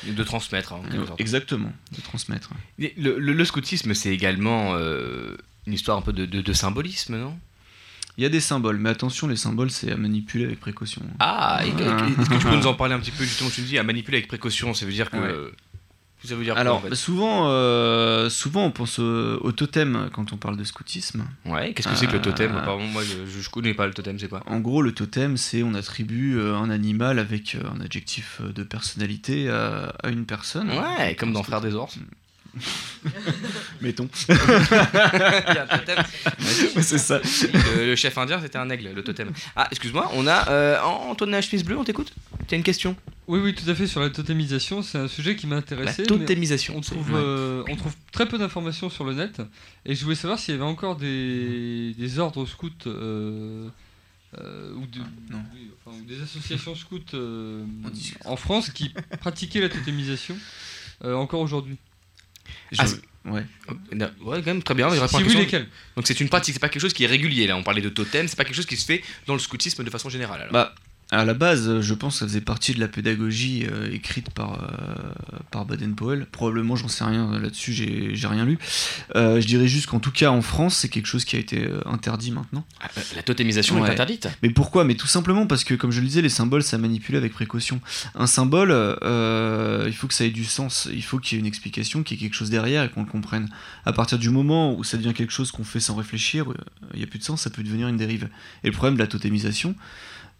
[0.06, 0.72] De transmettre.
[0.72, 1.20] hein, en sorte.
[1.20, 2.50] Exactement, de transmettre.
[2.78, 7.16] Le, le- le scoutisme, c'est également euh, une histoire un peu de, de- de symbolisme,
[7.18, 7.38] non?
[8.18, 11.00] Il y a des symboles, mais attention, les symboles c'est à manipuler avec précaution.
[11.18, 13.78] Ah, est-ce que tu peux nous en parler un petit peu justement Tu me dis
[13.78, 15.16] à manipuler avec précaution, ça veut dire que.
[15.16, 15.50] Ouais.
[16.28, 20.08] Ça veut dire Alors, quoi, en fait souvent, euh, souvent on pense au, au totem
[20.12, 21.24] quand on parle de scoutisme.
[21.44, 23.94] Ouais, qu'est-ce que c'est que le totem Euh, Pardon, moi je, je connais pas le
[23.94, 24.42] totem, c'est quoi?
[24.46, 29.48] En gros, le totem, c'est on attribue euh, un animal avec un adjectif de personnalité
[29.50, 30.70] à, à une personne.
[30.70, 31.98] Ouais, comme dans Frères des ours.
[33.80, 34.08] Mettons.
[34.28, 36.04] Il y a un totem.
[36.82, 37.18] c'est ça.
[37.78, 39.30] Le, le chef indien, c'était un aigle, le totem.
[39.56, 42.12] Ah, excuse-moi, on a euh, Antoine Chemise Bleu, on t'écoute?
[42.46, 42.94] T'as une question?
[43.28, 43.86] Oui, oui, tout à fait.
[43.86, 46.02] Sur la totémisation, c'est un sujet qui m'a intéressé.
[46.02, 49.40] La totémisation, On trouve, euh, on trouve très peu d'informations sur le net.
[49.86, 53.68] Et je voulais savoir s'il y avait encore des, des ordres scouts euh,
[54.40, 55.00] euh, ou, de-
[55.54, 57.64] oui, enfin, ou des associations scouts euh,
[58.24, 60.36] en France qui pratiquaient la totémisation
[61.04, 61.76] euh, encore aujourd'hui.
[62.78, 62.84] Ah,
[63.26, 63.46] ouais.
[63.70, 64.90] Ouais, quand même, très bien.
[65.06, 65.68] Si oui, lesquels?
[65.96, 67.46] Donc c'est une pratique, c'est pas quelque chose qui est régulier.
[67.46, 69.84] Là, on parlait de totem, c'est pas quelque chose qui se fait dans le scoutisme
[69.84, 70.40] de façon générale.
[70.40, 70.52] Alors.
[70.52, 70.74] Bah,
[71.12, 74.54] à la base, je pense que ça faisait partie de la pédagogie euh, écrite par,
[74.54, 75.12] euh,
[75.50, 76.26] par Baden-Powell.
[76.32, 78.58] Probablement, j'en sais rien là-dessus, j'ai rien lu.
[79.14, 81.66] Euh, je dirais juste qu'en tout cas, en France, c'est quelque chose qui a été
[81.66, 82.64] euh, interdit maintenant.
[82.80, 84.84] Ah, euh, la totémisation est interdite Mais pourquoi?
[84.84, 87.80] Mais tout simplement parce que, comme je le disais, les symboles, ça manipule avec précaution.
[88.14, 91.40] Un symbole, euh, il faut que ça ait du sens, il faut qu'il y ait
[91.40, 93.50] une explication, qu'il y ait quelque chose derrière et qu'on le comprenne.
[93.84, 96.56] À partir du moment où ça devient quelque chose qu'on fait sans réfléchir, euh,
[96.94, 98.28] il n'y a plus de sens, ça peut devenir une dérive.
[98.64, 99.74] Et le problème de la totémisation,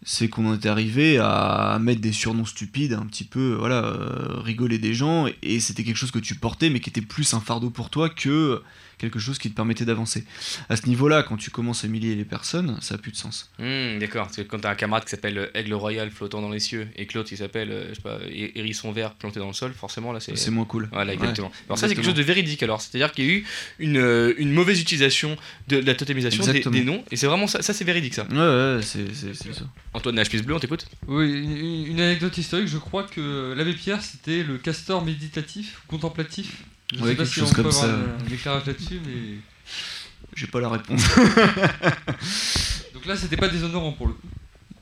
[0.05, 4.39] c'est qu'on en est arrivé à mettre des surnoms stupides, un petit peu, voilà, euh,
[4.39, 7.33] rigoler des gens, et, et c'était quelque chose que tu portais, mais qui était plus
[7.33, 8.61] un fardeau pour toi que
[8.97, 10.25] quelque chose qui te permettait d'avancer.
[10.69, 13.51] À ce niveau-là, quand tu commences à humilier les personnes, ça n'a plus de sens.
[13.59, 16.59] Hmm, D'accord, c'est quand t'as un camarade qui s'appelle euh, Aigle Royal flottant dans les
[16.59, 19.47] cieux et que l'autre il s'appelle, euh, je sais pas, hé- Hérisson vert planté dans
[19.47, 20.37] le sol, forcément là c'est.
[20.37, 20.89] C'est moins cool.
[20.91, 21.47] Voilà, exactement.
[21.47, 23.45] Ouais, alors ça c'est quelque chose de véridique alors, c'est-à-dire qu'il y a eu
[23.79, 25.35] une, euh, une mauvaise utilisation
[25.67, 28.25] de la totémisation des, noms et c'est vraiment ça, ça c'est véridique ça.
[28.29, 29.65] Ouais, ouais, c'est ça.
[29.93, 34.01] Antoine Nashpice Bleu, on t'écoute Oui, une, une anecdote historique, je crois que l'abbé Pierre
[34.01, 36.63] c'était le castor méditatif, contemplatif.
[36.91, 37.93] Je Ouais, sais pas si chose on peut comme avoir ça.
[37.93, 39.37] un- un éclairage là-dessus, mais.
[40.35, 41.03] J'ai pas la réponse.
[42.93, 44.27] Donc là, c'était pas déshonorant pour le coup.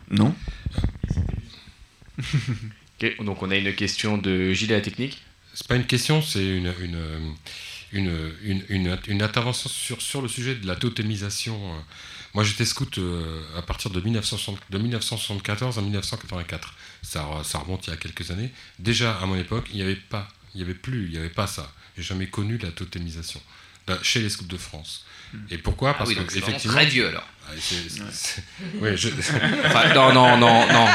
[0.09, 0.33] non.
[3.03, 5.23] Ok, donc on a une question de Gilles à la technique.
[5.55, 7.33] C'est pas une question, c'est une, une,
[7.93, 11.59] une, une, une- une intervention sur, sur le sujet de la totémisation.
[12.35, 16.75] Moi, j'étais scout euh, à partir de, 1960 de 1974 à 1984.
[17.01, 18.51] Ça, ça remonte il y a quelques années.
[18.77, 21.29] Déjà, à mon époque, il n'y avait pas, il n'y avait plus, il n'y avait
[21.29, 21.73] pas ça.
[21.97, 23.41] J'ai jamais connu la totémisation
[23.87, 25.05] Là, chez les scouts de France.
[25.49, 27.27] Et pourquoi Ah Parce oui, que donc effectivement, très vieux, alors.
[27.47, 28.43] Ah, c'est- c'est- c'est-
[28.81, 29.09] oui, je-
[29.65, 30.87] Enfin, non, non, non, non.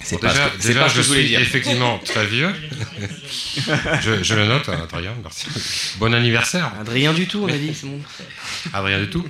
[0.00, 1.28] C'est Bon, pas déjà, ce que- c'est déjà, pas ce que je je voulais suis
[1.30, 1.40] dire.
[1.40, 2.54] effectivement très vieux.
[4.02, 5.46] je, je le note, Adrien, merci.
[5.98, 6.72] Bon anniversaire.
[6.80, 8.00] Adrien du tout, on a dit, c'est bon.
[8.72, 9.26] Adrien du tout.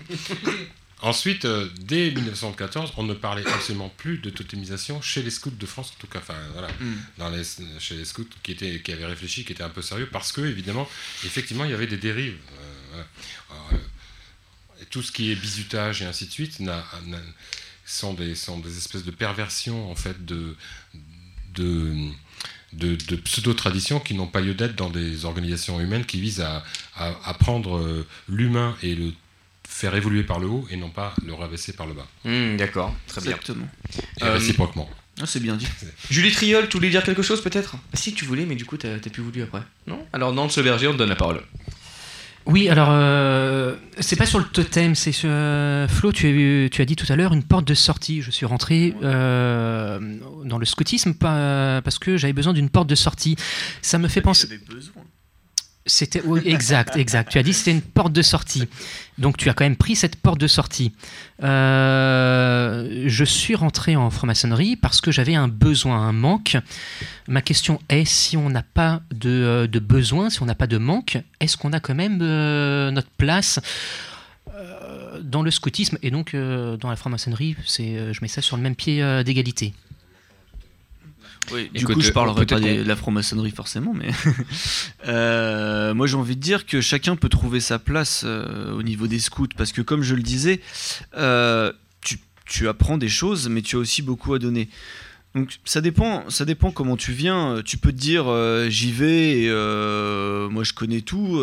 [1.03, 5.67] Ensuite, euh, dès 1914, on ne parlait absolument plus de totémisation chez les scouts de
[5.67, 6.95] France, en tout cas, enfin voilà, Mm.
[7.19, 7.43] dans les,
[7.79, 10.43] chez les scouts qui, étaient, qui avaient réfléchi, qui étaient un peu sérieux, parce que
[10.43, 10.89] évidemment,
[11.25, 12.37] effectivement, il y avait des dérives.
[12.53, 13.07] euh, voilà.
[13.51, 17.19] Alors, euh, tout ce qui est bizutage et ainsi de suite n'a- n'a-
[17.87, 20.55] sont, des, sont des espèces de perversions en fait de,
[21.55, 21.95] de,
[22.73, 26.65] de, de pseudo-traditions qui n'ont pas lieu d'être dans des organisations humaines qui visent à,
[26.95, 29.13] à, à prendre l'humain et le
[29.81, 32.07] faire évoluer par le haut et non pas le rabaisser par le bas.
[32.25, 33.31] Hmm, D'accord, très bien.
[33.33, 33.67] Exactement.
[34.21, 34.89] Et Euh, réciproquement.
[35.23, 35.67] Ah, c'est bien dit.
[36.11, 37.77] Julie Triol, tu voulais dire quelque chose peut-être?
[37.95, 39.63] Si tu voulais, mais du coup t'as plus voulu après.
[39.87, 40.07] Non?
[40.13, 41.41] Alors Nantes Berger, on te donne la parole.
[42.47, 46.11] Oui, alors euh, c'est pas sur le totem, c'est sur euh, Flo.
[46.11, 46.27] Tu
[46.67, 48.23] as, tu as dit tout à l'heure une porte de sortie.
[48.23, 50.01] Je suis rentré euh,
[50.45, 53.37] dans le scoutisme pas- parce que j'avais besoin d'une porte de sortie.
[53.83, 54.49] Ça me fait penser.
[54.69, 55.03] besoin.
[55.91, 57.33] C'était exact, exact.
[57.33, 58.69] Tu as dit c'était une porte de sortie.
[59.19, 60.93] Donc tu as quand même pris cette porte de sortie.
[61.43, 66.57] Euh, je suis rentré en franc-maçonnerie parce que j'avais un besoin, un manque.
[67.29, 70.69] Ma question est si on n'a pas de, euh, de besoin, si on n'a pas
[70.69, 73.61] de manque, est-ce qu'on a quand même euh, notre place
[75.23, 77.57] dans le scoutisme et donc dans la franc-maçonnerie?
[77.67, 79.75] C'est, je mets ça sur le même pied d'égalité.
[81.53, 84.11] Oui, du Écoute, coup, je parlerai pas de la franc-maçonnerie forcément, mais
[85.09, 89.07] Euh, moi j'ai envie de dire que chacun peut trouver sa place euh, au niveau
[89.07, 90.61] des scouts, parce que comme je le disais,
[91.17, 94.69] euh, tu, tu apprends des choses, mais tu as aussi beaucoup à donner.
[95.35, 97.63] Donc ça dépend, ça dépend comment tu viens.
[97.65, 98.27] Tu peux te dire
[98.69, 99.49] j'y vais, et,
[100.51, 101.41] moi je connais tout,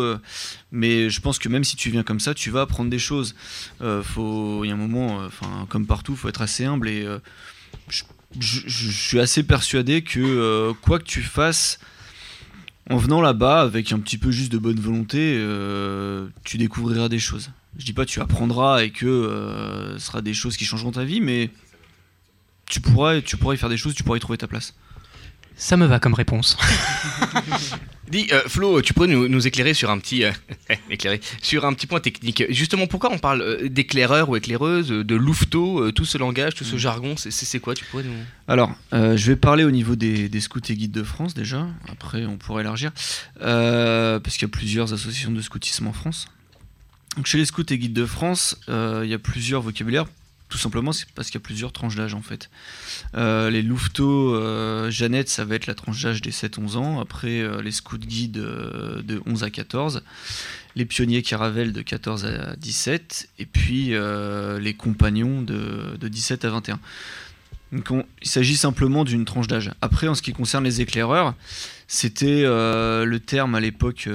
[0.70, 3.34] mais je pense que même si tu viens comme ça, tu vas apprendre des choses.
[3.80, 7.18] Il y a un moment, enfin comme partout, faut être assez humble et euh,
[8.38, 11.78] je, suis assez persuadé que euh, quoi que tu fasses,
[12.90, 17.18] en venant là-bas avec un petit peu juste de bonne volonté, euh, tu découvriras des
[17.18, 17.50] choses.
[17.78, 21.04] Je dis pas tu apprendras et que euh, ce sera des choses qui changeront ta
[21.04, 21.50] vie, mais
[22.66, 24.74] tu pourras, tu pourras y faire des choses, tu pourras y trouver ta place.
[25.60, 26.56] Ça me va comme réponse.
[28.10, 30.32] Dis, euh, Flo, tu pourrais nous, nous éclairer sur un petit, euh,
[30.90, 32.42] éclairer, sur un petit point technique.
[32.48, 36.76] Justement, pourquoi on parle euh, d'éclaireur ou éclaireuse, de louveteau, tout ce langage, tout ce
[36.76, 36.78] Mm.
[36.78, 38.12] jargon, c'est- quoi Tu pourrais nous.
[38.46, 41.66] Alors, euh, je vais parler au niveau des, des scouts et guides de France déjà.
[41.92, 42.92] Après, on pourrait élargir.
[43.42, 46.28] Euh, parce qu'il y a plusieurs associations de scoutisme en France.
[47.16, 50.06] Donc, chez les scouts et guides de France, euh, il y a plusieurs vocabulaires.
[50.48, 52.48] Tout simplement, c'est parce qu'il y a plusieurs tranches d'âge en fait.
[53.14, 57.00] Euh, les louveteaux, euh, Jeannette, ça va être la tranche d'âge des 7-11 ans.
[57.00, 60.02] Après, euh, les scouts guides euh, de 11 à 14.
[60.74, 63.28] Les pionniers Caravelle de 14 à 17.
[63.38, 66.80] Et puis les compagnons de, de 17 à 21.
[67.72, 69.70] Donc on- il s'agit simplement d'une tranche d'âge.
[69.82, 71.34] Après, en ce qui concerne les éclaireurs,
[71.88, 74.08] c'était le terme à l'époque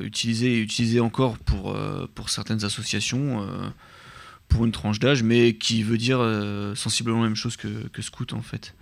[0.00, 1.76] utilisé et utilisé encore pour,
[2.14, 3.46] pour certaines associations,
[4.48, 8.02] pour une tranche d'âge, mais qui veut dire euh, sensiblement la même chose que, que
[8.02, 8.74] scout en fait.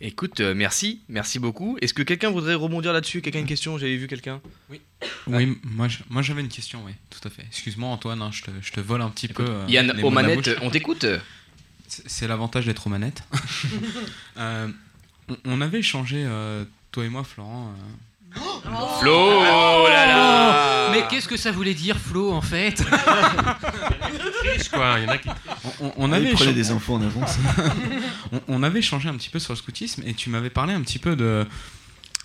[0.00, 1.78] Écoute, euh, merci, merci beaucoup.
[1.80, 3.22] Est-ce que quelqu'un voudrait rebondir là-dessus?
[3.22, 3.78] Quelqu'un a une question?
[3.78, 7.42] J'avais vu quelqu'un Oui, moi, je- moi j'avais une question, oui, tout à fait.
[7.46, 9.44] Excuse-moi Antoine, hein, je, te, je te vole un petit peu.
[9.48, 11.06] euh, Yann, aux manettes, on t'écoute
[11.86, 13.22] C'est l'avantage d'être aux manettes.
[14.36, 14.68] Euh,
[15.28, 17.72] on, on avait échangé, euh, toi et moi, Florent.
[18.34, 22.82] Flo, oh là là Mais qu'est-ce que ça voulait dire, Flo, en fait
[24.72, 25.28] quoi, il y en a qui.
[25.96, 27.36] On, avait prenez écha- des infos en avance.
[28.32, 30.80] on, on avait échangé un petit peu sur le scoutisme et tu m'avais parlé un
[30.82, 31.46] petit peu de,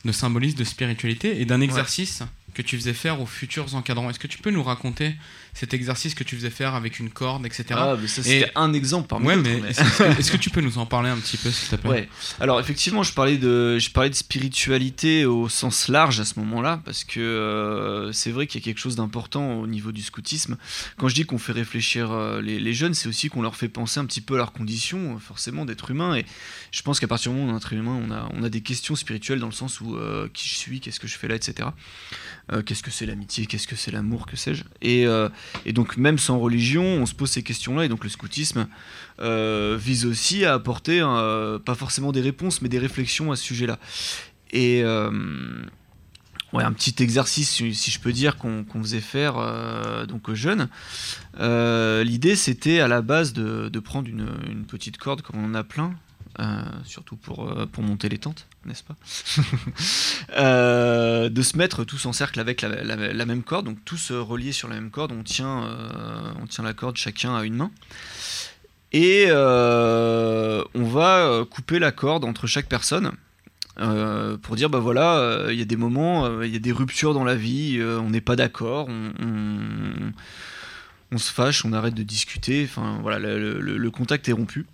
[0.05, 4.09] de symbolisme, de spiritualité et d'un exercice que tu faisais faire aux futurs encadrants.
[4.09, 5.15] Est-ce que tu peux nous raconter
[5.53, 7.65] cet exercice que tu faisais faire avec une corde, etc.
[7.71, 10.37] Ah, mais ça, c'était un exemple parmi ouais, d'autres, mais mais- est-ce que, est-ce que
[10.37, 11.89] tu peux nous en parler un petit peu, s'il te plaît?
[11.89, 12.09] Ouais.
[12.39, 16.81] Alors effectivement, je parlais de, je parlais de spiritualité au sens large à ce moment-là,
[16.85, 20.57] parce que euh, c'est vrai qu'il y a quelque chose d'important au niveau du scoutisme.
[20.97, 23.69] Quand je dis qu'on fait réfléchir euh, les, les jeunes, c'est aussi qu'on leur fait
[23.69, 26.15] penser un petit peu à leurs conditions, euh, forcément d'être humain.
[26.15, 26.25] Et
[26.71, 28.49] je pense qu'à partir du moment où on est être humain, on a, on a
[28.49, 31.27] des questions spirituelles dans le sens où euh, qui je suis, qu'est-ce que je fais
[31.27, 31.69] là, etc.
[32.65, 34.63] Qu'est-ce que c'est l'amitié, qu'est-ce que c'est l'amour, que sais-je.
[34.81, 35.05] Et,
[35.65, 37.85] et donc même sans religion, on se pose ces questions-là.
[37.85, 38.67] Et donc le scoutisme
[39.19, 43.43] euh, vise aussi à apporter, euh, pas forcément des réponses, mais des réflexions à ce
[43.43, 43.79] sujet-là.
[44.51, 45.11] Et euh,
[46.53, 49.35] ouais, un petit exercice, si je peux dire, qu'on faisait faire
[50.07, 50.69] donc aux jeunes.
[51.39, 55.95] L'idée, c'était à la base de, prendre une petite corde, comme on en a plein,
[56.39, 58.95] euh, surtout pour, euh, pour monter les tentes, n'est-ce pas
[60.37, 64.69] Euh, De se mettre tous en cercle avec la, même corde, donc tous reliés sur
[64.69, 65.67] la même corde, on tient,
[66.41, 67.71] on tient la corde chacun à une main.
[68.93, 73.11] Et on va couper la corde entre chaque personne
[73.75, 77.23] pour dire bah voilà, il y a des moments, il y a des ruptures dans
[77.23, 80.11] la vie, on n'est pas d'accord, on,
[81.17, 84.67] se fâche, on arrête de discuter, enfin voilà, le contact est rompu.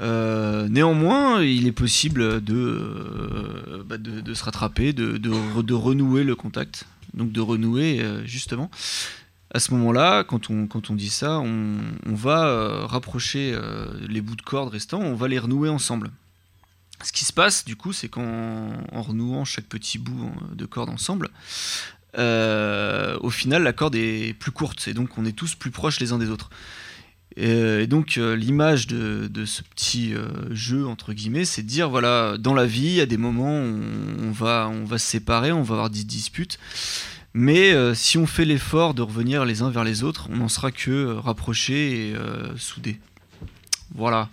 [0.00, 3.96] Euh, néanmoins, il est possible de, euh, bah,
[4.34, 8.70] se rattraper, de, de re- de renouer le contact, donc de renouer euh, justement.
[9.54, 13.56] À ce moment-là, quand on, dit ça, on, va rapprocher
[14.06, 16.10] les bouts de corde restants, on va les renouer ensemble.
[17.02, 20.66] Ce qui se passe, du coup, c'est qu'en en renouant chaque petit bout euh, de
[20.66, 21.30] corde ensemble,
[22.18, 26.12] au final, la corde est plus courte et donc on est tous plus proches les
[26.12, 26.50] uns des autres.
[27.36, 31.90] Et, et donc, euh, l'image de, ce petit euh, jeu, entre guillemets, c'est de dire
[31.90, 33.80] voilà, dans la vie, il y a des moments on,
[34.22, 36.58] on va, on va se séparer, on va avoir des disputes.
[37.38, 40.48] Mais euh, si on fait l'effort de revenir les uns vers les autres, on n'en
[40.48, 42.98] sera que euh, rapprochés et euh, soudés.
[43.94, 44.30] Voilà.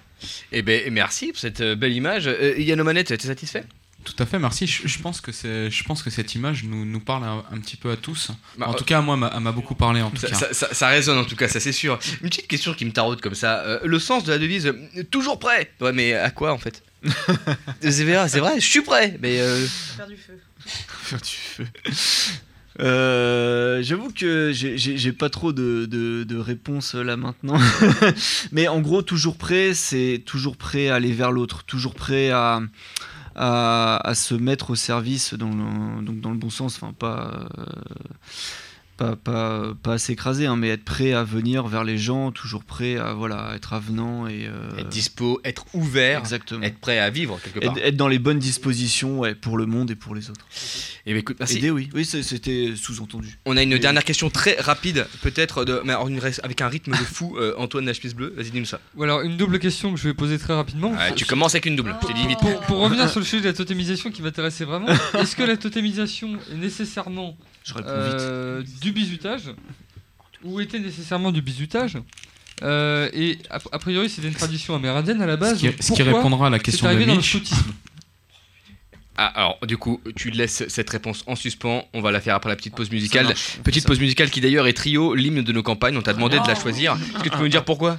[0.53, 2.27] Eh ben merci pour cette euh, belle image.
[2.27, 3.65] Euh, Omanette, t'es satisfait?
[4.03, 4.67] Tout à fait, merci.
[4.67, 7.59] Je, je pense que c'est, je pense que cette image nous, nous parle un, un
[7.59, 8.31] petit peu à tous.
[8.57, 10.01] Bah, en euh, tout cas, moi, m'a- elle m'a beaucoup parlé.
[10.01, 10.35] En tout Ça, cas.
[10.35, 11.97] ça- ça- ça résonne en tout cas, ça c'est sûr.
[12.21, 13.59] Une petite question qui me taraude comme ça.
[13.61, 15.71] euh, le sens de la devise euh, toujours prêt?
[15.81, 16.83] Ouais, mais à quoi en fait?
[17.81, 19.17] C'est vrai, c'est vrai, je suis prêt.
[19.21, 19.65] Mais euh,
[19.97, 20.39] Faire du feu.
[20.65, 21.65] Faire du feu.
[22.79, 27.59] Euh, J'avoue que j'ai- j'ai j'ai pas trop de, de, de réponses là maintenant.
[28.51, 32.61] Mais en gros, toujours prêt, c'est toujours prêt à aller vers l'autre, toujours prêt à,
[33.35, 37.47] à, se mettre au service dans le, donc dans le bon sens, enfin pas.
[38.97, 42.63] Pas, pas, pas à s'écraser, hein, mais être prêt à venir vers les gens, toujours
[42.63, 46.63] prêt à voilà, être avenant et euh, être dispo, être ouvert, Exactement.
[46.63, 47.77] être prêt à vivre quelque part.
[47.77, 50.45] être, être dans les bonnes dispositions ouais, pour le monde et pour les autres.
[51.05, 51.57] Eh ben, écoute, merci.
[51.57, 53.39] Aider, oui, oui c'était sous-entendu.
[53.45, 55.65] On a une dernière question très rapide, peut-être,
[56.43, 57.35] avec un rythme de fou.
[57.37, 58.79] euh, Antoine Nachepisse Bleu, vas-y, dis-nous ça.
[58.95, 60.93] Ou alors une double question que je vais poser très rapidement.
[60.97, 62.39] Ah, tu commences avec une double, je t'ai dit vite.
[62.39, 64.87] Pour, pour revenir sur le sujet de la totémisation qui m'intéressait vraiment,
[65.19, 69.43] est-ce que la totémisation est nécessairement Je réponds euh, du bizutage
[70.43, 71.97] ou était nécessairement du bizutage.
[72.61, 75.57] Euh, et a, a priori c'était une tradition amérindienne à la base.
[75.59, 77.73] Ce qui- ce répondra à la question de scoutisme?
[79.15, 81.85] Ah, alors, du coup, tu laisses cette réponse en suspens.
[81.93, 83.27] On va la faire après la petite pause musicale.
[83.27, 85.97] marche, Petite pause musicale qui d'ailleurs est trio, l'hymne de nos campagnes.
[85.97, 86.93] On t'a demandé de la choisir.
[87.15, 87.97] Est-ce que tu peux nous dire pourquoi?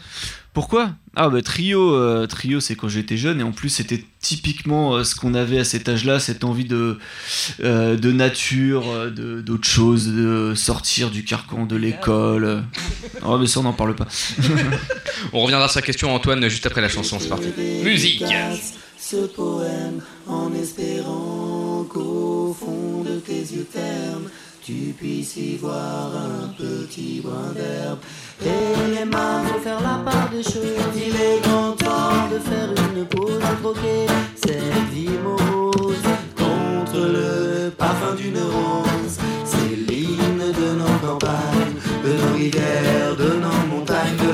[0.53, 0.91] Pourquoi?
[1.17, 5.03] Ah bah trio, euh, trio c'est quand j'étais jeune et en plus c'était typiquement euh,
[5.03, 6.97] ce qu'on avait à cet âge-là, cette envie de,
[7.65, 12.63] euh, de nature, euh, de- d'autre chose, de sortir du carcan de l'école.
[13.25, 14.07] Oh mais ça on n'en parle pas.
[15.33, 17.19] On reviendra sur la question, Antoine, juste après la chanson.
[17.19, 17.49] C'est parti.
[17.83, 18.23] Musique
[19.11, 24.31] ce poème en espérant qu'au fond de tes yeux ternes
[24.63, 27.99] tu puisses y voir un petit brin d'herbe.
[28.43, 30.95] Et les mains vont faire la part des choses.
[30.97, 35.19] Il est grand temps de faire une pause de troquer cette vie
[36.35, 39.19] contre le parfum d'une rose.
[39.45, 43.14] C'est l'hymne de nos campagnes de nos rivières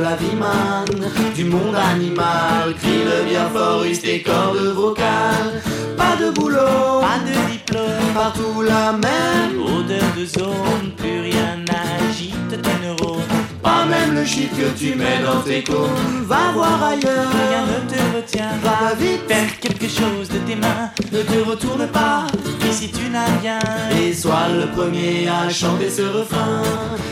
[0.00, 5.62] la vie manne du monde animal crie le bien fort use tes cordes vocales.
[5.96, 8.14] Pas de boulot pas de diplôme.
[8.14, 9.60] partout la même.
[9.62, 13.20] Odeur de zone plus rien n'agite tes neurones
[13.62, 17.28] pas même le shit que tu mets dans tes cônes va voir ailleurs.
[17.32, 18.52] Rien ne te retient.
[18.62, 19.28] Va vite.
[19.28, 20.90] Faire quelque chose de tes mains.
[21.12, 22.26] Ne te retourne pas
[22.72, 23.58] si tu n'as rien.
[24.00, 26.62] Et sois le premier à chanter ce refrain.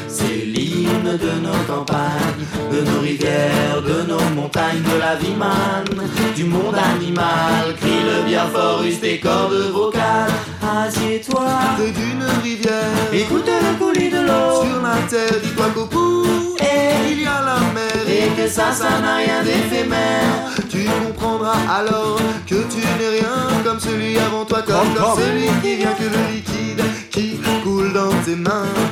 [0.08, 6.08] C'est l'hymne de nos campagnes, de nos rivières, de nos montagnes, de la vie manne,
[6.34, 7.74] du monde animal.
[7.80, 10.32] Crie-le bien fort, use tes cordes vocales.
[10.62, 14.62] Assieds-toi Près d'une rivière, écoute le coulis de l'eau.
[14.62, 18.08] sur la terre, dis-toi bout, Et, il y a la mer.
[18.08, 20.50] et que ça, ça n'a rien d'éphémère.
[20.68, 25.76] Tu comprendras alors que tu n'es rien comme celui avant toi, comme, comme celui qui
[25.76, 26.27] vient que le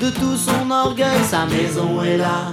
[0.00, 1.22] de tout son orgueil.
[1.24, 2.52] Sa maison est là,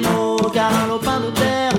[0.00, 0.52] mots.
[0.52, 0.88] Car
[1.20, 1.78] de terre,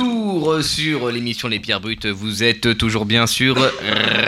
[0.00, 3.56] Retour sur l'émission Les Pierres Brutes, vous êtes toujours bien sur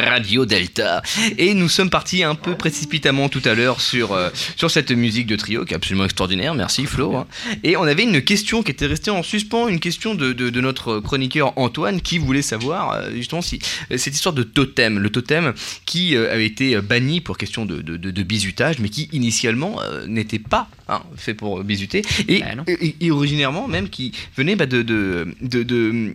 [0.06, 1.02] Radio Delta.
[1.36, 5.26] Et nous sommes partis un peu précipitamment tout à l'heure sur, euh, sur cette musique
[5.26, 7.16] de trio qui est absolument extraordinaire, merci Flo.
[7.16, 7.26] hein.
[7.64, 10.60] Et on avait une question qui était restée en suspens, une question de, de- de
[10.62, 13.58] notre chroniqueur Antoine qui voulait savoir euh, justement si
[13.92, 15.52] euh, cette histoire de totem, le totem
[15.84, 21.02] qui avait été banni pour question de, de, bizutage, mais qui initialement n'était pas hein,
[21.16, 25.28] fait pour bisuter, et, et- et originairement même qui venait bah, de, de,
[25.58, 26.14] de- de-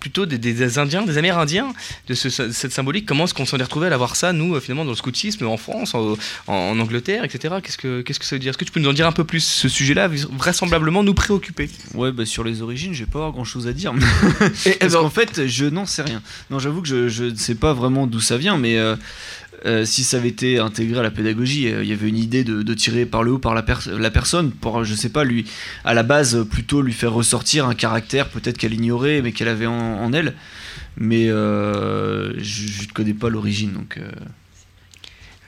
[0.00, 1.74] plutôt des, des Indiens, des Amérindiens,
[2.08, 3.04] de ce- cette symbolique.
[3.04, 5.46] Comment est-ce qu'on s'en est retrouvé à l'avoir ça, nous, euh, finalement, dans le scoutisme,
[5.46, 6.12] en France, en,
[6.46, 7.56] en- en Angleterre, etc.
[7.62, 8.48] Qu'est-ce que, qu'est-ce que ça veut dire?
[8.48, 9.44] Est-ce que tu peux nous en dire un peu plus?
[9.44, 11.68] Ce sujet-là vraisemblablement nous préoccuper.
[11.92, 13.92] Ouais, bah sur les origines, je vais pas avoir grand chose à dire.
[14.80, 16.22] Parce qu'en fait, je n'en sais rien.
[16.50, 18.96] Non, j'avoue que je, je ne sais pas vraiment d'où ça vient, mais euh,
[19.66, 22.44] euh, si ça avait été intégré à la pédagogie, euh, il y avait une idée
[22.44, 25.44] de, tirer par le haut par la, pers- la personne pour, je sais pas, lui,
[25.84, 29.66] à la base, plutôt lui faire ressortir un caractère peut-être qu'elle ignorait, mais qu'elle avait
[29.66, 30.34] en, elle.
[30.96, 33.98] Mais euh, je ne connais pas l'origine, donc.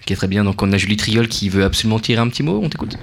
[0.02, 0.44] Ok, très bien.
[0.44, 2.60] Donc on a Julie Triol qui veut absolument tirer un petit mot.
[2.62, 2.96] On t'écoute.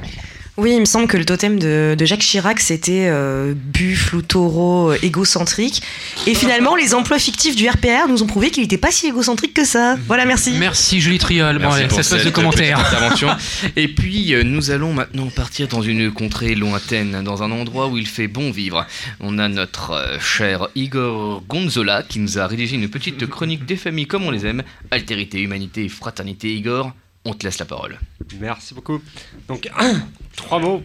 [0.59, 4.21] Oui, il me semble que le totem de, de Jacques Chirac, c'était euh, buffle ou
[4.21, 5.81] taureau euh, égocentrique.
[6.27, 9.53] Et finalement, les emplois fictifs du RPR nous ont prouvé qu'il n'était pas si égocentrique
[9.53, 9.95] que ça.
[10.07, 10.51] Voilà, merci.
[10.59, 11.55] Merci Julie Triol.
[11.55, 12.77] Bon, Merci allez, pour ça se passe de commentaires.
[12.77, 13.29] intervention.
[13.77, 17.97] Et puis, euh, nous allons maintenant partir dans une contrée lointaine, dans un endroit où
[17.97, 18.85] il fait bon vivre.
[19.21, 24.07] On a notre cher Igor Gonzola qui nous a rédigé une petite chronique des familles
[24.07, 24.63] comme on les aime.
[24.91, 26.53] Altérité, humanité et fraternité.
[26.53, 26.91] Igor,
[27.29, 27.99] on te laisse la parole.
[28.39, 29.01] Merci beaucoup.
[29.47, 29.69] Donc,
[30.35, 30.83] trois mots.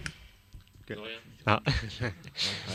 [1.46, 1.62] Ah.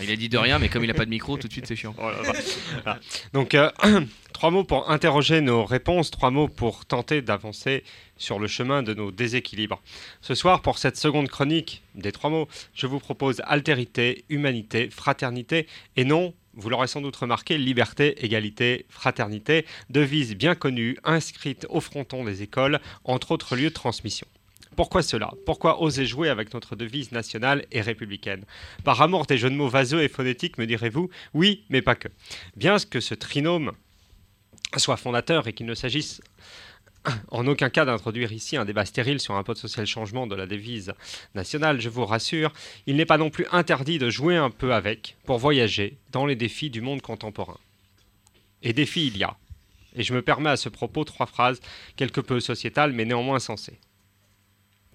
[0.02, 1.66] Il a dit de rien, mais comme il n'a pas de micro, tout de suite
[1.66, 1.96] c'est chiant.
[1.98, 3.00] Voilà.
[3.34, 3.72] Donc, euh,
[4.34, 7.84] trois mots pour interroger nos réponses, trois mots pour tenter d'avancer
[8.18, 9.82] sur le chemin de nos déséquilibres.
[10.22, 15.68] Ce soir, pour cette seconde chronique des trois mots, je vous propose altérité, humanité, fraternité,
[15.96, 21.82] et non, vous l'aurez sans doute remarqué, liberté, égalité, fraternité, devise bien connue, inscrite au
[21.82, 24.28] fronton des écoles, entre autres lieux de transmission.
[24.76, 25.32] Pourquoi cela?
[25.46, 28.46] Pourquoi oser jouer avec notre devise nationale et républicaine?
[28.84, 31.10] Par amour des jeux de mots vaseux et phonétiques, me direz-vous?
[31.34, 32.08] Oui, mais pas que.
[32.56, 33.74] Bien que ce trinôme
[34.78, 36.22] soit fondateur et qu'il ne s'agisse
[37.30, 40.94] en aucun cas d'introduire ici un débat stérile sur un potentiel changement de la devise
[41.36, 42.52] nationale, je vous rassure,
[42.86, 46.36] il n'est pas non plus interdit de jouer un peu avec pour voyager dans les
[46.36, 47.58] défis du monde contemporain.
[48.62, 49.38] Et défis il y a.
[49.96, 51.62] Et je me permets à ce propos trois phrases
[51.96, 53.80] quelque peu sociétales mais néanmoins sensées.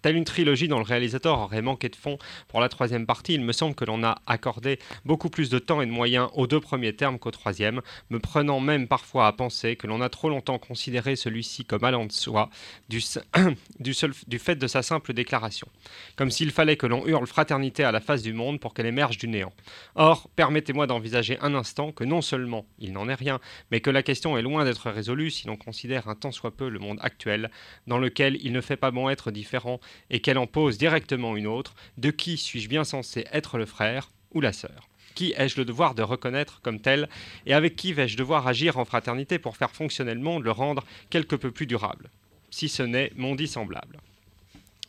[0.04, 3.40] Telle une trilogie dont le réalisateur aurait manqué de fond pour la troisième partie, il
[3.40, 6.60] me semble que l'on a accordé beaucoup plus de temps et de moyens aux deux
[6.60, 7.80] premiers termes qu'au troisième,
[8.10, 12.04] me prenant même parfois à penser que l'on a trop longtemps considéré celui-ci comme allant
[12.04, 12.50] de soi
[12.90, 13.02] du,
[13.80, 15.68] du fait de sa simple déclaration.
[16.16, 19.16] Comme s'il fallait que l'on hurle fraternité à la face du monde pour qu'elle émerge
[19.16, 19.54] du néant.
[19.94, 23.40] Or, permettez-moi d'envisager un instant que non seulement il n'en est rien,
[23.70, 26.68] mais que la question est loin d'être résolue si l'on considère un tant soit peu
[26.68, 27.50] le monde actuel,
[27.86, 29.80] dans lequel il ne fait pas bon être différent
[30.10, 34.10] et qu'elle en pose directement une autre, de qui suis-je bien censé être le frère
[34.32, 34.88] ou la sœur?
[35.14, 37.08] Qui ai-je le devoir de reconnaître comme tel?
[37.46, 40.84] Et avec qui vais-je devoir agir en fraternité pour faire fonctionner le monde, le rendre
[41.10, 42.10] quelque peu plus durable?
[42.50, 43.98] Si ce n'est mon dit semblable.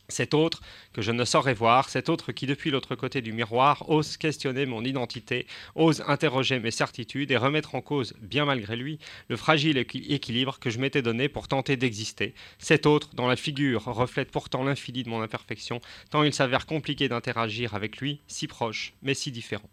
[0.08, 3.88] Cet autre que je ne saurais voir, cet autre qui depuis l'autre côté du miroir
[3.90, 9.00] ose questionner mon identité, ose interroger mes certitudes et remettre en cause, bien malgré lui,
[9.28, 12.34] le fragile équi- équilibre que je m'étais donné pour tenter d'exister.
[12.58, 15.80] Cet autre dont la figure reflète pourtant l'infini de mon imperfection,
[16.10, 19.68] tant il s'avère compliqué d'interagir avec lui, si proche, mais si différent.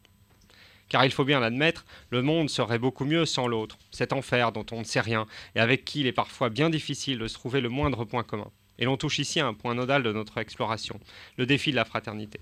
[0.89, 4.65] Car il faut bien l'admettre, le monde serait beaucoup mieux sans l'autre, cet enfer dont
[4.71, 7.61] on ne sait rien et avec qui il est parfois bien difficile de se trouver
[7.61, 8.51] le moindre point commun.
[8.79, 10.99] Et l'on touche ici à un point nodal de notre exploration,
[11.37, 12.39] le défi de la fraternité.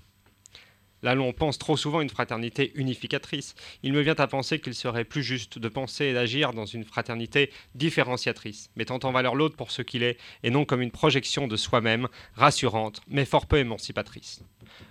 [1.02, 3.56] Là, l'on pense trop souvent une fraternité unificatrice.
[3.82, 6.84] Il me vient à penser qu'il serait plus juste de penser et d'agir dans une
[6.84, 11.48] fraternité différenciatrice, mettant en valeur l'autre pour ce qu'il est, et non comme une projection
[11.48, 14.42] de soi-même, rassurante, mais fort peu émancipatrice.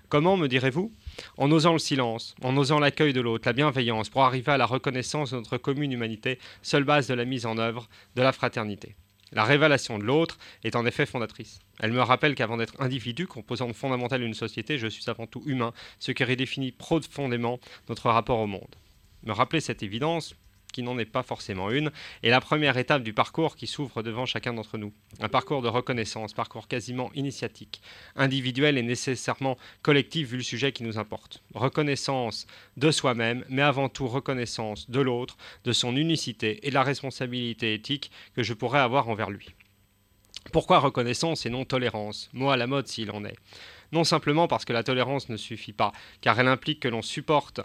[0.10, 0.94] Comment, me direz-vous?
[1.38, 4.66] En osant le silence, en osant l'accueil de l'autre, la bienveillance, pour arriver à la
[4.66, 8.98] reconnaissance de notre commune humanité, seule base de la mise en œuvre de la fraternité.
[9.34, 11.60] La révélation de l'autre est en effet fondatrice.
[11.80, 15.74] Elle me rappelle qu'avant d'être individu, composante fondamentale d'une société, je suis avant tout humain,
[16.00, 18.76] ce qui redéfinit profondément notre rapport au monde.
[19.24, 20.36] Me rappeler cette évidence,
[20.72, 21.92] qui n'en est pas forcément une,
[22.24, 24.94] est la première étape du parcours qui s'ouvre devant chacun d'entre nous.
[25.20, 27.82] Un parcours de reconnaissance, parcours quasiment initiatique,
[28.16, 31.42] individuel et nécessairement collectif vu le sujet qui nous importe.
[31.54, 32.48] Reconnaissance
[32.78, 37.74] de soi-même, mais avant tout reconnaissance de l'autre, de son unicité et de la responsabilité
[37.74, 39.50] éthique que je pourrais avoir envers lui.
[40.52, 42.30] Pourquoi reconnaissance et non tolérance?
[42.34, 43.38] Mot à la mode s'il en est.
[43.92, 45.92] Non simplement parce que la tolérance ne suffit pas,
[46.22, 47.62] car elle implique que l'on supporte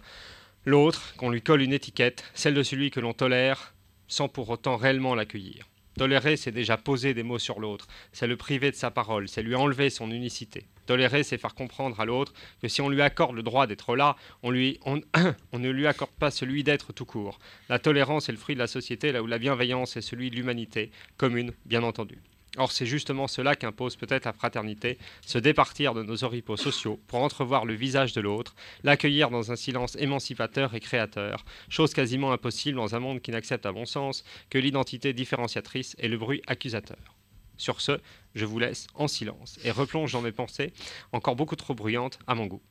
[0.66, 3.74] l'autre, qu'on lui colle une étiquette, celle de celui que l'on tolère,
[4.08, 5.68] sans pour autant réellement l'accueillir.
[5.96, 9.42] Tolérer, c'est déjà poser des mots sur l'autre, c'est le priver de sa parole, c'est
[9.42, 10.66] lui enlever son unicité.
[10.84, 14.16] Tolérer, c'est faire comprendre à l'autre que si on lui accorde le droit d'être là,
[14.42, 17.38] on, ne lui accorde pas celui d'être tout court.
[17.70, 20.36] La tolérance est le fruit de la société, là où la bienveillance est celui de
[20.36, 22.18] l'humanité, commune, bien entendu.
[22.56, 27.20] Or, c'est justement cela qu'impose peut-être la fraternité, se départir de nos oripeaux sociaux pour
[27.20, 32.78] entrevoir le visage de l'autre, l'accueillir dans un silence émancipateur et créateur, chose quasiment impossible
[32.78, 37.16] dans un monde qui n'accepte à mon sens que l'identité différenciatrice et le bruit accusateur.
[37.58, 38.00] Sur ce,
[38.34, 40.72] je vous laisse en silence et replonge dans mes pensées,
[41.12, 42.62] encore beaucoup trop bruyantes à mon goût.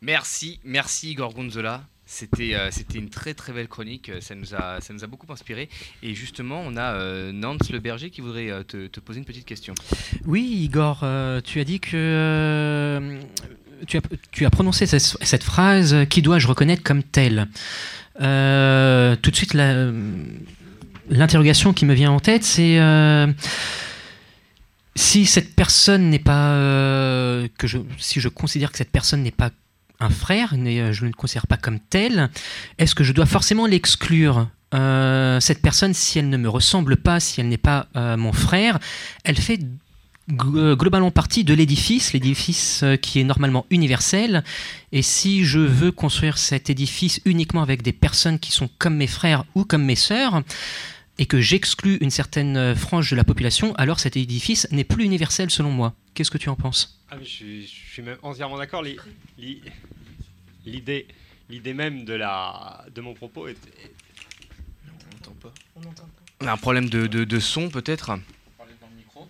[0.00, 1.84] Merci, merci Igor Gonzola.
[2.12, 5.32] C'était euh, une très très belle chronique, euh, ça nous a, ça nous a beaucoup
[5.32, 5.68] inspiré.
[6.02, 9.24] Et justement, on a euh, Nance Le Berger qui voudrait euh, te, te poser une
[9.24, 9.74] petite question.
[10.26, 13.20] Oui, Igor, euh, tu as dit que
[13.86, 14.00] tu, as,
[14.32, 17.46] tu as prononcé cette, phrase Qui dois-je reconnaître comme tel?
[18.18, 19.54] Tout de suite,
[21.08, 22.80] l'interrogation qui me vient en tête, c'est
[24.96, 26.56] si cette personne n'est pas.
[27.56, 29.50] que je, si je considère que cette personne n'est pas
[30.00, 32.30] un frère, euh, je ne le considère pas comme tel,
[32.78, 37.20] est-ce que je dois forcément l'exclure Euh, Cette personne, si elle ne me ressemble pas,
[37.20, 38.78] si elle n'est pas euh, mon frère,
[39.24, 39.60] elle fait
[40.28, 44.44] globalement partie de l'édifice, l'édifice qui est normalement universel.
[44.92, 49.08] Et si je veux construire cet édifice uniquement avec des personnes qui sont comme mes
[49.08, 50.44] frères ou comme mes sœurs,
[51.20, 55.04] et que j'exclus une certaine euh, frange de la population, alors cet édifice n'est plus
[55.04, 55.94] universel selon moi.
[56.14, 56.98] Qu'est-ce que tu en penses?
[57.10, 58.82] Ah, je, suis, je suis même entièrement d'accord.
[58.82, 58.96] L'i-
[59.38, 59.60] l'i-
[60.64, 61.06] L'idée,
[61.50, 63.52] l'idée même de, la, de mon propos est.
[63.52, 63.92] est-
[66.40, 68.12] On a un problème de, de- de son peut-être?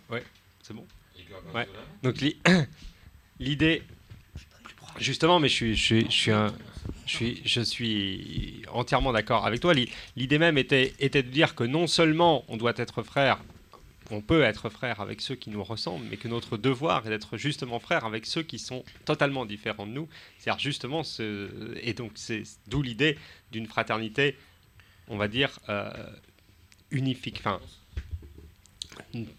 [0.09, 0.24] Ouais,
[0.62, 0.86] c'est bon.
[1.55, 1.68] Ouais.
[2.05, 2.36] Donc li-
[3.41, 3.82] l'idée,
[4.99, 6.53] justement, mais je suis, je suis, je suis, un-
[7.07, 9.74] je suis, je suis entièrement d'accord avec toi.
[9.74, 13.38] L'i- L'idée même était, était de dire que non seulement on doit être frère,
[14.12, 17.36] on peut être frère avec ceux qui nous ressemblent, mais que notre devoir est d'être
[17.36, 20.09] justement frère avec ceux qui sont totalement différents de nous.
[20.38, 21.49] C'est-à-dire justement ce,
[21.82, 23.16] et donc c'est d'où l'idée
[23.53, 24.36] d'une fraternité,
[25.09, 25.91] on va dire euh,
[26.91, 27.61] unifique, enfin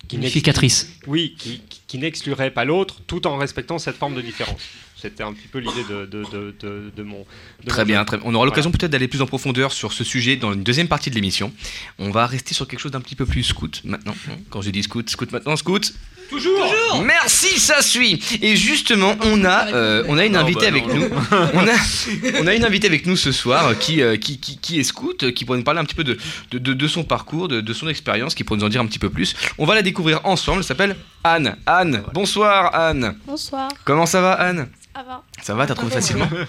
[0.08, 1.00] qui Unificatrice.
[1.08, 4.62] Oui, qui, qui- qui n'exclurait pas l'autre, tout en respectant cette forme de différence.
[5.02, 7.26] C'était un petit peu l'idée de, de, de, mon.
[7.66, 8.26] Très mon bien, très bien.
[8.28, 8.78] On aura l'occasion Voilà.
[8.78, 11.52] peut-être d'aller plus en profondeur sur ce sujet dans une deuxième partie de l'émission.
[11.98, 14.14] On va rester sur quelque chose d'un petit peu plus scout maintenant.
[14.52, 15.94] Quand je dis scout, scout maintenant, scout.
[16.32, 17.04] Toujours.
[17.04, 18.24] Merci, ça suit.
[18.42, 21.04] Et justement, on a, euh, on a une Non, invitée bah, avec nous.
[21.54, 21.74] On a,
[22.42, 24.84] on a une invitée avec nous ce soir euh, qui, euh, qui, qui, qui est
[24.84, 26.18] scout, qui pourrait nous parler un petit peu de,
[26.52, 28.86] de, de- de son parcours, de, de son expérience, qui pourrait nous en dire un
[28.88, 29.36] petit peu plus.
[29.58, 30.60] On va la découvrir ensemble.
[30.60, 31.58] Elle s'appelle Anne.
[31.66, 33.16] Anne, bonsoir Anne.
[33.28, 33.70] Bonsoir.
[33.86, 34.70] Comment ça va Anne?
[34.96, 35.24] Ça va.
[35.44, 36.30] Ça va, t'as trouvé facilement?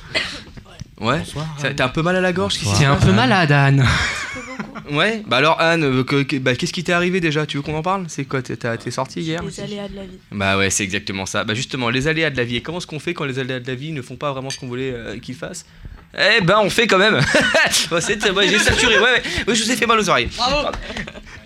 [1.03, 1.23] Ouais.
[1.77, 3.87] T'as un peu mal à la gorge T'es un peu malade, Anne.
[4.91, 5.23] Ouais.
[5.27, 7.47] Bah alors Anne, euh, que- que- bah, qu'est-ce qui t'est arrivé déjà?
[7.47, 8.05] Tu veux qu'on en parle?
[8.09, 8.43] C'est quoi?
[8.43, 10.19] T'es t'as- t'es sorti hier Les aléas de la vie.
[10.31, 11.45] Bah ouais, c'est exactement ça.
[11.45, 12.57] Bah justement, les aléas de la vie.
[12.57, 14.51] Et comment est-ce qu'on fait quand les aléas de la vie ne font pas vraiment
[14.51, 15.65] ce qu'on voulait euh, qu'ils fassent?
[16.19, 17.21] Eh ben, on fait quand même.
[17.71, 17.91] C'est-
[18.33, 18.97] ouais, j'ai saturé.
[18.99, 19.23] Ouais, ouais.
[19.49, 20.29] Ouais, je vous ai fait mal aux oreilles.
[20.37, 20.69] Bravo.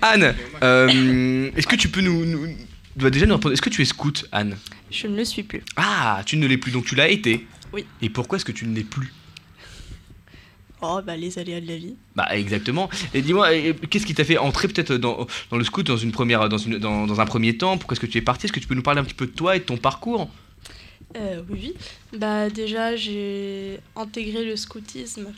[0.02, 0.34] Anne,
[0.64, 2.48] euh, est-ce que tu peux nous, nous-
[2.96, 4.56] bah, déjà nous répondre Est-ce que tu es scout, Anne?
[4.90, 5.62] Je ne le suis plus.
[5.76, 6.72] Ah, tu ne l'es plus.
[6.72, 7.46] Donc tu l'as été.
[7.72, 7.84] Oui.
[8.02, 9.12] Et pourquoi est-ce que tu ne l'es plus?
[10.88, 11.96] Oh, bah les aléas de la vie.
[12.14, 12.88] Bah exactement.
[13.12, 13.48] Et dis-moi,
[13.90, 16.78] qu'est-ce qui t'a fait entrer peut-être dans, dans le scout dans une première, dans, une,
[16.78, 17.76] dans, dans un premier temps?
[17.76, 18.46] Pourquoi est-ce que tu es parti?
[18.46, 20.30] Est-ce que tu peux nous parler un petit peu de toi et de ton parcours?
[21.16, 22.18] Euh, oui, oui.
[22.18, 25.28] Bah déjà, j'ai intégré le scoutisme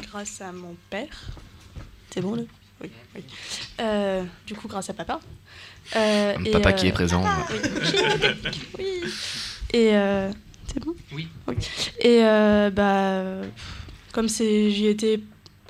[0.00, 1.30] grâce à mon père.
[2.10, 2.42] C'est bon, là?
[2.82, 3.22] Oui, oui.
[3.80, 5.20] Euh, du coup, grâce à papa.
[5.96, 7.24] Euh, et, Papa euh, qui est présent.
[7.50, 7.58] Oui,
[8.78, 9.12] oui.
[9.72, 10.30] Et euh,
[10.66, 10.94] c'est bon?
[11.12, 11.28] Oui.
[12.00, 13.46] Et euh, bah,
[14.12, 15.20] comme j'y étais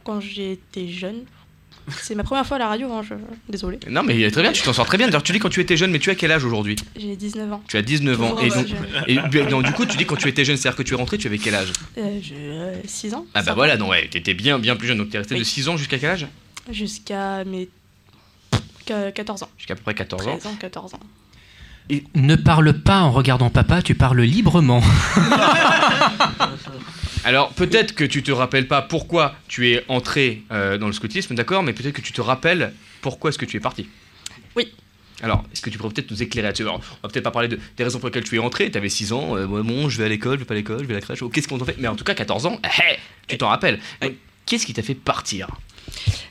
[0.05, 1.25] quand j'étais jeune.
[2.01, 3.15] C'est ma première fois à la radio, hein, je...
[3.49, 3.81] désolé.
[3.91, 5.09] Non mais très bien, tu t'en sors très bien.
[5.09, 6.77] D'ailleurs, tu dis quand tu étais jeune, mais tu as quel âge aujourd'hui?
[6.97, 7.63] J'ai 19 ans.
[7.69, 8.39] Tu as 19 ans.
[8.39, 8.67] Et donc,
[9.09, 10.97] et, du- donc, du coup, tu dis quand tu étais jeune, c'est-à-dire que tu es
[10.97, 11.73] rentré, tu avais quel âge?
[11.99, 13.27] Euh, j'ai 6 ans.
[13.35, 14.99] Ah bah voilà, non ouais, t'étais bien bien plus jeune.
[14.99, 15.45] Donc t'es resté de Oui.
[15.45, 16.27] 6 ans jusqu'à quel âge?
[16.71, 17.69] Jusqu'à mes
[18.87, 19.49] qu- 14 ans.
[19.59, 20.37] Jusqu'à à peu près 14 ans.
[20.39, 21.01] 13 ans, 14 ans.
[22.15, 24.83] Ne parle pas en regardant papa, tu parles librement.
[27.25, 31.35] Alors peut-être que tu te rappelles pas pourquoi tu es entré euh, dans le scoutisme,
[31.35, 33.89] d'accord, mais peut-être que tu te rappelles pourquoi est-ce que tu es parti.
[34.57, 34.73] Oui.
[35.23, 36.63] Alors, est-ce que tu pourrais peut-être nous éclairer là-dessus?
[36.63, 38.79] Alors, On va peut-être pas parler de, des raisons pour lesquelles tu es entré, tu
[38.79, 40.87] avais 6 ans, euh, bon, je vais à l'école, je vais pas à l'école, je
[40.87, 41.77] vais à la crèche, oh, qu'est-ce qu'on t'en fait?
[41.79, 42.61] Mais en tout cas, 14 ans,
[43.29, 43.79] tu t'en rappelles.
[44.01, 44.15] Donc,
[44.47, 45.49] Qu'est-ce qui t'a fait partir?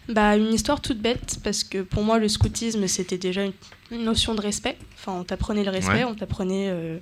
[0.10, 3.54] Bah, une histoire toute bête, parce que pour moi, le scoutisme, c'était déjà une,
[3.92, 4.78] une notion de respect.
[4.96, 6.04] Enfin, on t'apprenait le respect, Ouais.
[6.04, 6.98] on t'apprenait euh,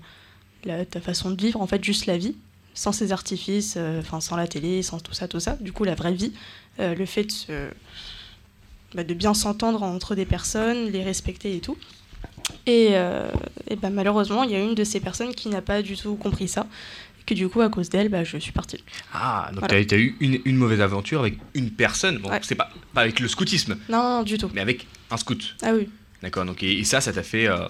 [0.65, 2.35] la- ta façon de vivre, en fait, juste la vie,
[2.73, 5.57] sans ces artifices, euh, sans la télé, sans tout ça, tout ça.
[5.61, 6.33] Du coup, la vraie vie,
[6.79, 7.69] euh, le fait de, se-
[8.93, 11.77] bah, de bien s'entendre entre des personnes, les respecter et tout.
[12.65, 13.29] Et, euh,
[13.69, 16.15] et bah, malheureusement, il y a une de ces personnes qui n'a pas du tout
[16.15, 16.67] compris ça.
[17.29, 18.83] Que du coup, à cause d'elle, bah, je suis partie.
[19.13, 19.85] Ah, donc Voilà.
[19.85, 22.17] t'as as eu une, une mauvaise aventure avec une personne.
[22.17, 24.49] Bon, c'est pas, pas avec le scoutisme, Non, non, du tout.
[24.55, 25.55] mais avec un scout.
[25.61, 25.87] Ah oui.
[26.23, 27.45] D'accord, donc et, et ça, ça t'a fait.
[27.47, 27.67] euh,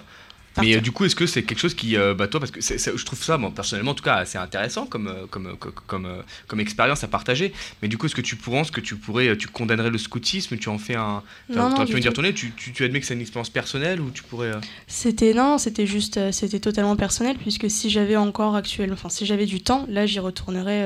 [0.60, 2.60] Mais euh, du coup, est-ce que c'est quelque chose qui, euh, bah toi, parce que
[2.60, 6.08] je trouve ça, moi, personnellement, en tout cas, assez intéressant comme euh, comme co- comme
[6.48, 7.52] comme expérience à partager.
[7.82, 10.68] Mais du coup, est-ce que tu penses que tu pourrais, tu condamnerais le scoutisme, tu
[10.68, 13.20] en fais un, Non, non, pu me dire tu, tu, tu admets que c'est une
[13.20, 14.48] expérience personnelle ou tu pourrais.
[14.48, 19.26] euh, C'était non, c'était juste, c'était totalement personnel puisque si j'avais encore actuellement, enfin si
[19.26, 20.84] j'avais du temps, là j'y retournerais,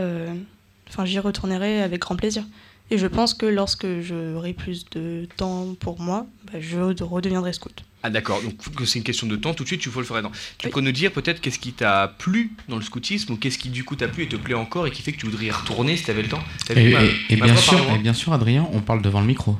[0.88, 2.44] enfin j'y retournerais avec grand plaisir.
[2.90, 7.82] Et je pense que lorsque j'aurai plus de temps pour moi, bah, je redeviendrai scout.
[8.06, 10.04] Ah d'accord, donc que c'est une question de temps, tout de suite tu faut le
[10.06, 10.20] faire.
[10.22, 10.30] Non.
[10.58, 13.70] Tu peux nous dire peut-être qu'est-ce qui t'a plu dans le scoutisme ou qu'est-ce qui
[13.70, 15.50] du coup t'a plu et te plaît encore et qui fait que tu voudrais y
[15.50, 16.44] retourner si t'avais le temps?
[16.68, 19.20] Et, vu ma- et- et ma bien sûr, et bien sûr, Adrien, on parle devant
[19.22, 19.56] le micro.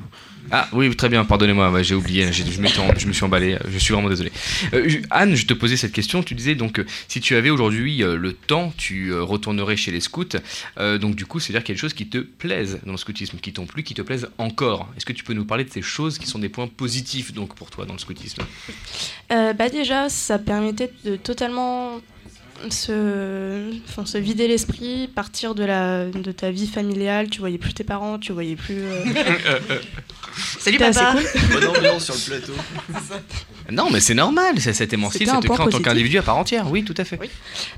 [0.51, 4.31] Ah oui, très bien, pardonnez-moi, j'ai oublié, je, me suis emballé, je suis vraiment désolé.
[4.73, 8.03] Euh, Anne, je te posais cette question, tu disais donc euh, si tu avais aujourd'hui
[8.03, 10.25] euh, le temps, tu retournerais chez les scouts,
[10.99, 13.83] donc du coup c'est-à-dire quelque chose qui te plaise dans le scoutisme, qui t'ont plu,
[13.83, 14.89] qui te plaise encore.
[14.97, 17.55] Est-ce que tu peux nous parler de ces choses qui sont des points positifs donc
[17.55, 18.43] pour toi dans le scoutisme?
[19.29, 22.01] Bah déjà, ça permettait de totalement
[22.69, 27.29] se, enfin, se vider l'esprit, partir de, la, de ta vie familiale.
[27.29, 28.81] Tu voyais plus tes parents, tu voyais plus.
[28.83, 29.03] euh,
[30.59, 31.59] Salut C'était assez papa cool.
[31.61, 32.53] Bonne ambiance sur le plateau.
[33.71, 35.71] Non mais c'est normal, ça, ça t'émancipe, C'était ça un te point crée en tant
[35.71, 35.85] positif.
[35.91, 37.19] qu'individu à part entière, oui tout à fait.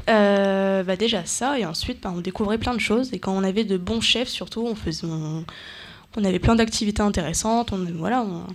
[0.09, 3.13] Euh, bah déjà ça, et ensuite bah, on découvrait plein de choses.
[3.13, 5.45] Et quand on avait de bons chefs, surtout, on faisait, on,
[6.17, 7.71] on avait plein d'activités intéressantes.
[7.71, 8.45] On, voilà, on-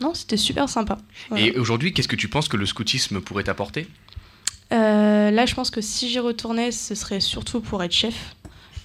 [0.00, 0.98] non, c'était super sympa.
[1.28, 1.44] Voilà.
[1.44, 3.86] Et aujourd'hui, qu'est-ce que tu penses que le scoutisme pourrait t'apporter?
[4.72, 8.34] Euh, là, je pense que si j'y retournais, ce serait surtout pour être chef.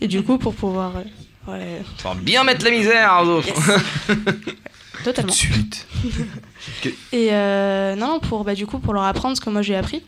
[0.02, 0.94] Et du coup, pour pouvoir.
[0.98, 3.54] euh, ouais, Pour bien mettre la misère aux autres.
[5.04, 5.32] totalement.
[5.32, 5.88] suite.
[7.12, 9.76] Et euh, non, non, pour, bah, du coup, pour leur apprendre ce que moi j'ai
[9.76, 10.04] appris,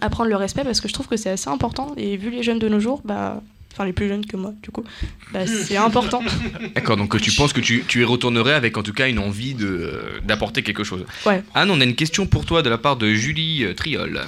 [0.00, 1.92] apprendre le respect, parce que je trouve que c'est assez important.
[1.96, 3.42] Et vu les jeunes de nos jours, bah,
[3.72, 4.82] enfin les plus jeunes que moi, du coup,
[5.32, 6.22] bah, c'est important.
[6.74, 9.54] D'accord, donc tu penses que tu, tu y retournerais avec en tout cas une envie
[9.54, 11.04] de, d'apporter quelque chose.
[11.26, 11.42] Ouais.
[11.54, 14.22] Anne, on a une question pour toi de la part de Julie euh, Triol.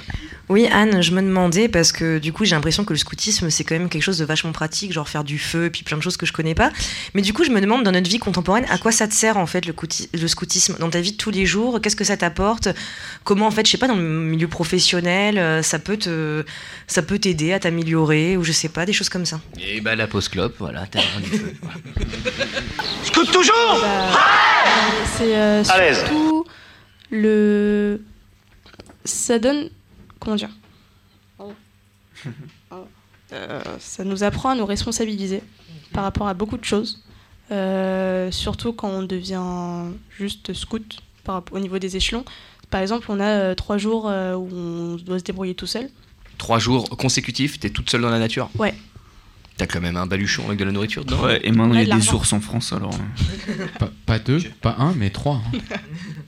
[0.49, 3.63] Oui, Anne, je me demandais parce que du coup, j'ai l'impression que le scoutisme, c'est
[3.63, 6.01] quand même quelque chose de vachement pratique, genre faire du feu et puis plein de
[6.01, 6.71] choses que je connais pas.
[7.13, 9.37] Mais du coup, je me demande dans notre vie contemporaine, à quoi ça te sert
[9.37, 11.79] en fait le, couti- le scoutisme dans ta vie de tous les jours?
[11.79, 12.67] Qu'est-ce que ça t'apporte?
[13.23, 16.43] Comment en fait, je sais pas, dans le milieu professionnel, euh, ça peut te,
[16.87, 19.39] ça peut t'aider à t'améliorer ou je sais pas, des choses comme ça.
[19.59, 21.53] Et bah la pause clope, voilà, t'as rien du feu.
[23.03, 23.83] Scout toujours?
[25.15, 25.99] C'est euh, À l'aise.
[25.99, 26.45] surtout
[27.11, 28.01] le.
[29.05, 29.69] Ça donne.
[30.19, 30.49] Comment dire
[33.31, 35.43] Euh, Ça nous apprend à nous responsabiliser
[35.93, 37.03] par rapport à beaucoup de choses.
[37.51, 42.25] Euh, surtout quand on devient juste scout par, rapport- au niveau des échelons.
[42.71, 45.89] Par exemple, on a euh, trois jours euh, où on doit se débrouiller tout seul.
[46.39, 48.73] Trois jours consécutifs, t'es toute seule dans la nature Ouais.
[49.57, 51.91] T'as quand même un baluchon avec de la nourriture dedans Ouais, et maintenant il y
[51.91, 52.97] a de des ours en France alors.
[53.79, 55.41] Pas, pas deux, pas un, mais trois.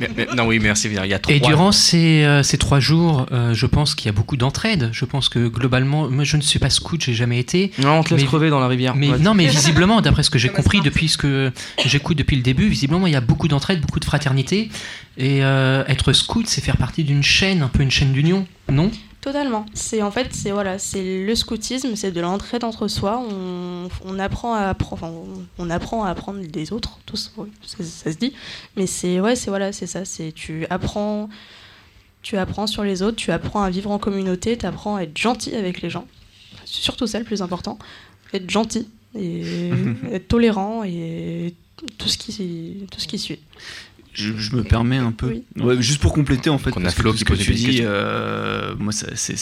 [0.00, 0.88] Mais- mais- non, oui, merci.
[0.88, 1.34] Il y a trois.
[1.34, 4.90] Et durant ces, euh, ces trois jours, euh, je pense qu'il y a beaucoup d'entraide.
[4.92, 7.70] Je pense que globalement, moi je ne suis pas scout, j'ai jamais été.
[7.78, 8.96] Non, on te laisse Mais- crever dans la rivière.
[8.96, 9.18] Mais Ouais.
[9.18, 9.46] non, mais
[9.86, 11.52] visiblement, d'après ce que j'ai compris depuis ce que
[11.86, 14.68] j'écoute depuis le début, visiblement il y a beaucoup d'entraide, beaucoup de fraternité.
[15.18, 18.90] Et euh, être scout, c'est faire partie d'une chaîne, un peu une chaîne d'union, non?
[19.20, 19.66] Totalement.
[19.74, 23.22] C'est en fait, c'est voilà, c'est le scoutisme, c'est de l'entraide entre soi.
[23.30, 27.48] On, on apprend à apprendre, enfin, on, on apprend à apprendre des autres, tous, oui,
[27.62, 28.32] ça, ça se dit.
[28.76, 30.06] Mais c'est ouais, c'est voilà, c'est ça.
[30.06, 31.28] C'est tu apprends,
[32.22, 35.16] tu apprends sur les autres, tu apprends à vivre en communauté, tu apprends à être
[35.16, 36.06] gentil avec les gens.
[36.64, 37.78] C'est surtout ça le plus important,
[38.32, 39.70] être gentil et
[40.12, 41.54] être tolérant et
[41.98, 43.40] tout ce qui tout ce qui suit.
[44.20, 45.28] Je, je me permets un peu.
[45.28, 45.44] Oui.
[45.56, 48.92] Ouais, juste pour compléter en fait, parce que tout ce que tu dis, euh, moi
[48.92, 49.34] c'est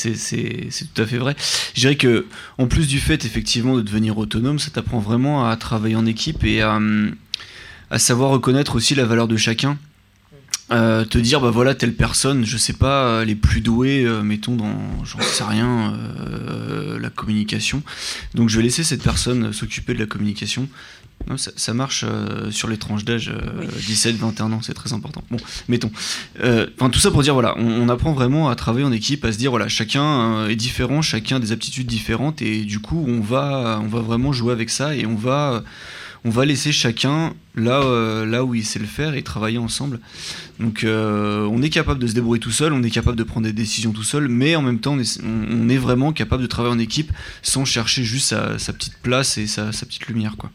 [0.94, 1.36] tout à fait vrai.
[1.74, 2.26] Je dirais que
[2.58, 6.44] en plus du fait effectivement de devenir autonome, ça t'apprend vraiment à travailler en équipe
[6.44, 6.78] et à,
[7.90, 9.78] à savoir reconnaître aussi la valeur de chacun.
[10.70, 14.54] Euh, te dire bah voilà telle personne je sais pas les plus doués euh, mettons
[14.54, 17.82] dans j'en sais rien euh, la communication
[18.34, 20.68] donc je vais laisser cette personne s'occuper de la communication
[21.28, 25.22] non, ça, ça marche euh, sur les tranches d'âge euh, 17-21 ans, c'est très important.
[25.30, 25.36] Bon,
[25.68, 25.90] mettons.
[26.40, 29.24] Euh, Enfin, tout ça pour dire, voilà, on, on apprend vraiment à travailler en équipe,
[29.24, 32.78] à se dire, voilà, chacun euh, est différent, chacun a des aptitudes différentes, et du
[32.80, 35.62] coup, on va, on va vraiment jouer avec ça, et on va,
[36.24, 40.00] on va laisser chacun là, euh, là où il sait le faire et travailler ensemble.
[40.60, 43.46] Donc, euh, on est capable de se débrouiller tout seul, on est capable de prendre
[43.46, 46.42] des décisions tout seul, mais en même temps, on est, on- on est vraiment capable
[46.42, 47.12] de travailler en équipe
[47.42, 50.50] sans chercher juste sa, sa petite place et sa, sa petite lumière, quoi.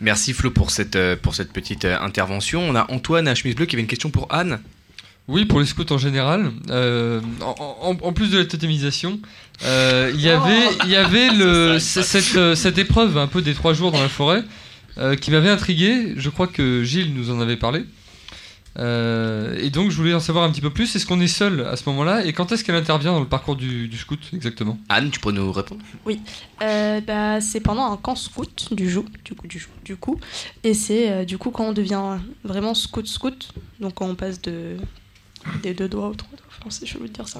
[0.00, 2.62] Merci Flo pour cette, euh, pour cette petite euh, intervention.
[2.68, 4.60] On a Antoine à chemise bleue qui avait une question pour Anne.
[5.28, 6.50] Oui, pour les scouts en général.
[6.70, 9.20] euh, en, en- en plus de la totémisation,
[9.64, 13.72] euh, il y avait, il y avait le, cette, cette épreuve un peu des trois
[13.72, 14.42] jours dans la forêt
[14.98, 16.14] euh, qui m'avait intrigué.
[16.16, 17.84] Je crois que Gilles nous en avait parlé.
[18.78, 20.94] Euh, et donc je voulais en savoir un petit peu plus.
[20.96, 23.56] Est-ce qu'on est seul à ce moment-là Et quand est-ce qu'elle intervient dans le parcours
[23.56, 24.78] du, du scout exactement?
[24.88, 25.82] Anne, tu pourrais nous répondre?
[26.06, 26.20] Oui,
[26.62, 30.18] Euh, bah, c'est pendant un camp scout du joug, du coup, du, jou- du coup.
[30.64, 34.40] et c'est euh, du coup quand on devient vraiment scout scout, donc quand on passe
[34.40, 34.76] de
[35.62, 36.41] des deux doigts aux trois doigts.
[36.70, 37.38] C'est chelou de dire ça.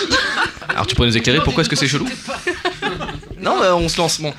[0.68, 2.06] Alors tu pourrais nous éclairer pourquoi est-ce que c'est chelou
[3.40, 4.20] Non, bah, on se lance.
[4.20, 4.32] Bon.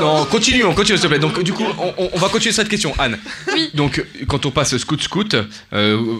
[0.00, 1.18] Non, continue, on continue s'il te plaît.
[1.18, 1.64] Donc du coup,
[1.98, 3.18] on, va continuer cette question, Anne.
[3.52, 3.70] Oui.
[3.74, 5.36] Donc quand on passe scout scout,
[5.72, 6.18] euh,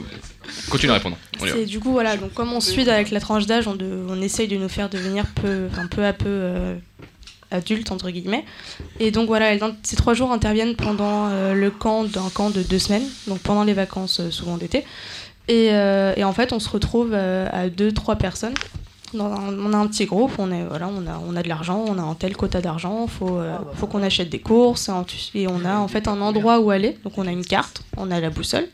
[0.70, 1.16] continue à répondre.
[1.40, 1.56] On y va.
[1.56, 4.20] C'est du coup voilà, donc comme on suit avec la tranche d'âge, on, de- on
[4.22, 6.76] essaye de nous faire devenir peu, enfin, peu à peu euh,
[7.50, 8.44] adultes entre guillemets.
[9.00, 12.78] Et donc voilà, ces trois jours interviennent pendant euh, le camp d'un camp de deux
[12.78, 14.84] semaines, donc pendant les vacances euh, souvent d'été.
[15.48, 18.54] Et, euh, et en fait, on se retrouve euh, à deux, trois personnes.
[19.14, 21.48] Dans un- on a un petit groupe, on, est, voilà, on, a, on a de
[21.48, 24.90] l'argent, on a un tel quota d'argent, il faut, euh, faut qu'on achète des courses,
[25.34, 26.98] et on a en fait un endroit où aller.
[27.04, 28.68] Donc on a une carte, on a la boussole,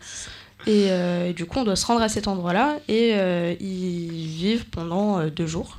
[0.66, 4.26] et, euh, et du coup on doit se rendre à cet endroit-là, et euh, y
[4.26, 5.78] vivre pendant euh, deux jours,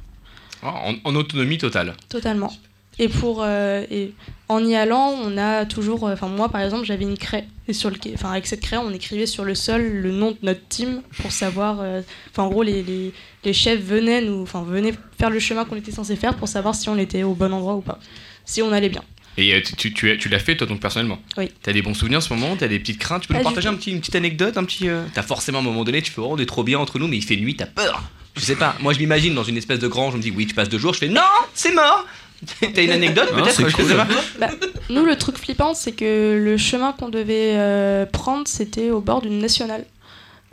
[0.63, 1.93] Ah, En, en autonomie totale.
[2.07, 2.53] totalement.
[2.97, 4.13] Et, pour, euh, et
[4.47, 6.07] en y allant, on a toujours.
[6.07, 7.45] euh, Enfin, moi par exemple, j'avais une craie.
[7.67, 10.37] Et sur le, enfin, avec cette craie, on écrivait sur le sol le nom de
[10.43, 11.79] notre team pour savoir.
[11.81, 13.11] euh, Enfin, en gros, les, les,
[13.43, 16.73] les chefs venaient, nous, enfin, venaient faire le chemin qu'on était censé faire pour savoir
[16.75, 17.99] si on était au bon endroit ou pas.
[18.45, 19.03] Si on allait bien.
[19.37, 21.51] Et tu, tu, tu, as- tu l'as fait toi donc personnellement Oui.
[21.61, 23.43] T'as des bons souvenirs en ce moment T'as des petites craintes Tu peux Pas nous
[23.43, 26.01] partager un petit, une petite anecdote un petit, euh, T'as forcément à un moment donné,
[26.01, 28.01] tu fais oh, on est trop bien entre nous, mais il fait nuit, t'as peur
[28.37, 30.45] Je sais pas, moi je m'imagine dans une espèce de grange, je me dis oui,
[30.47, 31.19] tu passes deux jours, je fais non,
[31.53, 32.05] c'est mort
[32.73, 33.85] T'as une anecdote Ah, peut-être c'est Je cool.
[33.87, 34.07] sais pas.
[34.39, 34.49] Bah,
[34.89, 39.21] nous, le truc flippant, c'est que le chemin qu'on devait euh, prendre, c'était au bord
[39.21, 39.85] d'une nationale.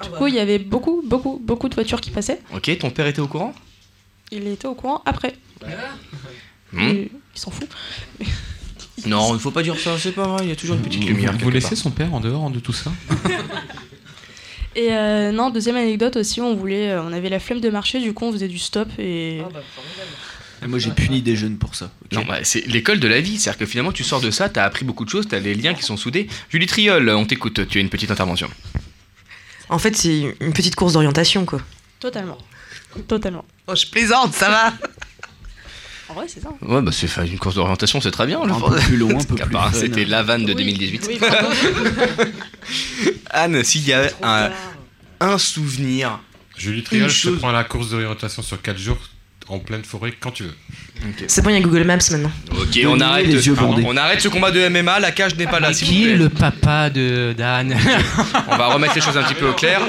[0.02, 2.40] Du coup, il y avait beaucoup, beaucoup, beaucoup de voitures qui passaient.
[2.54, 3.54] Ok, ton père était au courant?
[4.32, 5.34] Il était au courant après.
[6.72, 6.80] Hmm.
[6.88, 7.68] Il, il s'en fout.
[9.06, 11.04] Non, il faut pas dire ça, c'est pas vrai, il y a toujours une petite
[11.04, 11.32] lumière.
[11.32, 11.78] Vous quelque laissez part.
[11.78, 12.92] son père en dehors de tout ça?
[14.76, 18.00] Et euh, non, deuxième anecdote aussi, on voulait, euh, on avait la flemme de marcher,
[18.00, 19.42] du coup on faisait du stop et.
[20.62, 21.90] Et Moi, j'ai puni des jeunes pour ça.
[22.12, 23.38] Non, bah, c'est l'école de la vie.
[23.38, 25.74] C'est-à-dire que finalement, tu sors de ça, t'as appris beaucoup de choses, t'as des liens
[25.74, 26.28] qui sont soudés.
[26.50, 27.66] Julie Triol, on t'écoute.
[27.68, 28.48] Tu as une petite intervention.
[29.68, 31.60] En fait, c'est une petite course d'orientation, quoi.
[31.98, 32.38] Totalement.
[33.08, 33.44] Totalement.
[33.66, 34.72] Oh, je plaisante, ça va
[36.08, 36.50] En vrai, c'est ça.
[36.60, 38.40] Ouais, bah c'est une course d'orientation, c'est très bien.
[38.42, 39.56] Un peu plus long, un peu plus.
[39.72, 41.06] C'était la vanne de 2018.
[41.08, 41.48] Oui, pardon.
[43.30, 44.50] Anne, s'il y a un,
[45.20, 46.20] un souvenir.
[46.56, 48.98] Julie Triol, te chose- prends la course d'orientation sur 4 jours
[49.52, 50.54] en pleine forêt quand tu veux.
[51.26, 52.30] C'est bon, il y a Google Maps maintenant.
[52.52, 53.84] Ok, on arrête, les yeux pardon, bandés.
[53.86, 56.28] on arrête ce combat de MMA, la cage n'est pas là, s'il vous Qui le
[56.28, 57.76] papa de d'Anne
[58.48, 59.80] On va remettre les choses un petit peu au clair.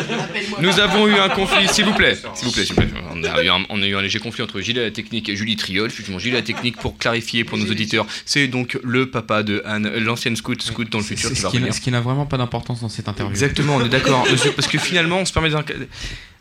[0.59, 2.17] Nous avons eu un conflit, s'il vous plaît.
[2.33, 2.89] S'il vous plaît, s'il vous plaît.
[3.13, 5.29] On a, eu un, on a eu un léger conflit entre Gilles à la technique
[5.29, 5.87] et Julie Triol.
[5.87, 9.61] Effectivement, Gilles à la technique, pour clarifier pour nos auditeurs, c'est donc le papa de
[9.65, 11.73] Anne, l'ancienne scout, scout dans le futur C'est ce qui n'a- revenir.
[11.73, 13.31] ce qui n'a vraiment pas d'importance dans cette interview.
[13.31, 14.25] Exactement, on est d'accord.
[14.29, 15.63] monsieur, Parce que finalement, on se permet d'un.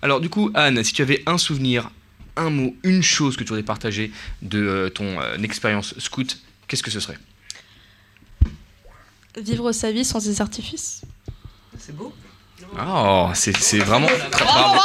[0.00, 1.90] Alors, du coup, Anne, si tu avais un souvenir,
[2.36, 4.10] un mot, une chose que tu voudrais partager
[4.42, 7.18] de euh, ton euh, expérience scout, qu'est-ce que ce serait?
[9.36, 11.02] Vivre sa vie sans des artifices.
[11.78, 12.12] C'est beau.
[12.78, 14.80] Oh, c'est c'est vraiment très bravo.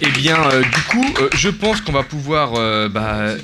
[0.00, 3.38] Eh bien, euh, du coup, euh, je pense qu'on va pouvoir euh, bah, euh,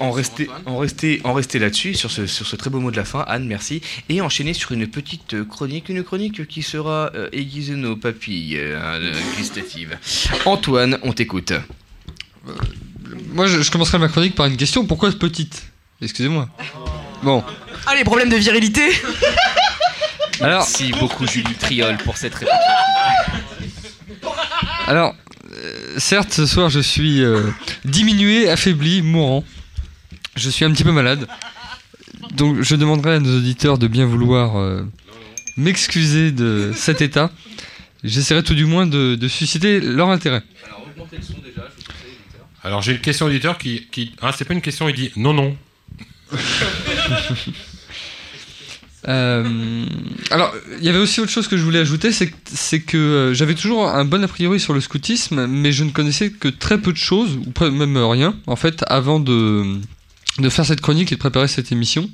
[0.00, 2.96] en rester, en rester, en rester là-dessus, sur ce, sur ce très beau mot de
[2.96, 7.28] la fin, Anne, merci, et enchaîner sur une petite chronique, une chronique qui sera euh,
[7.32, 9.96] aiguisée nos papilles euh, gustatives.
[10.46, 11.52] Antoine, on t'écoute.
[13.32, 14.86] Moi, je, je commencerai ma chronique par une question.
[14.86, 15.66] Pourquoi petite?
[16.02, 16.48] Excusez-moi.
[17.22, 17.42] Bon.
[17.86, 18.82] Ah, les problèmes de virilité
[20.40, 22.54] Alors, Merci beaucoup, Julie Triol, pour cette réponse.
[24.86, 25.14] alors
[25.54, 27.42] euh, certes, ce soir, je suis euh,
[27.84, 29.44] diminué, affaibli, mourant.
[30.34, 31.26] Je suis un petit peu malade.
[32.34, 34.82] Donc, je demanderai à nos auditeurs de bien vouloir euh,
[35.56, 37.30] m'excuser de cet état.
[38.04, 40.42] J'essaierai tout du moins de, de susciter leur intérêt.
[40.66, 41.55] Alors, augmentez le son déjà,
[42.66, 45.32] Alors j'ai une question auditeur qui, qui ah c'est pas une question, il dit non
[45.32, 45.56] non.
[49.08, 49.86] Euh,
[50.32, 53.34] alors, il y avait aussi autre chose que je voulais ajouter, c'est que, que euh,
[53.34, 56.78] j'avais toujours un bon a priori sur le scoutisme, mais je ne connaissais que très
[56.78, 59.78] peu de choses, ou même rien, en fait, avant de,
[60.40, 62.10] de faire cette chronique et de préparer cette émission.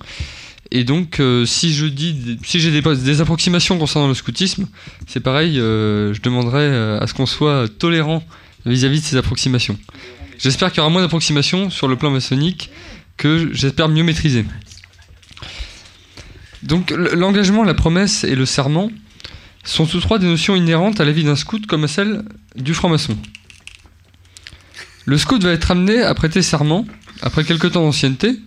[0.71, 4.69] Et donc, euh, si je dis, si j'ai des, des approximations concernant le scoutisme,
[5.07, 8.23] c'est pareil, je demanderai euh, à ce qu'on soit tolérant
[8.67, 9.79] vis-à-vis de ces approximations.
[10.43, 12.71] J'espère qu'il y aura moins d'approximations sur le plan maçonnique
[13.17, 14.45] que j'espère mieux maîtriser.
[16.65, 18.91] Donc l'engagement, la promesse et le serment
[19.65, 22.25] sont tous trois des notions inhérentes à la vie d'un scout comme à celle
[22.57, 23.17] du franc-maçon.
[25.05, 26.87] Le scout va être amené à prêter serment
[27.21, 28.39] après quelques temps d'ancienneté,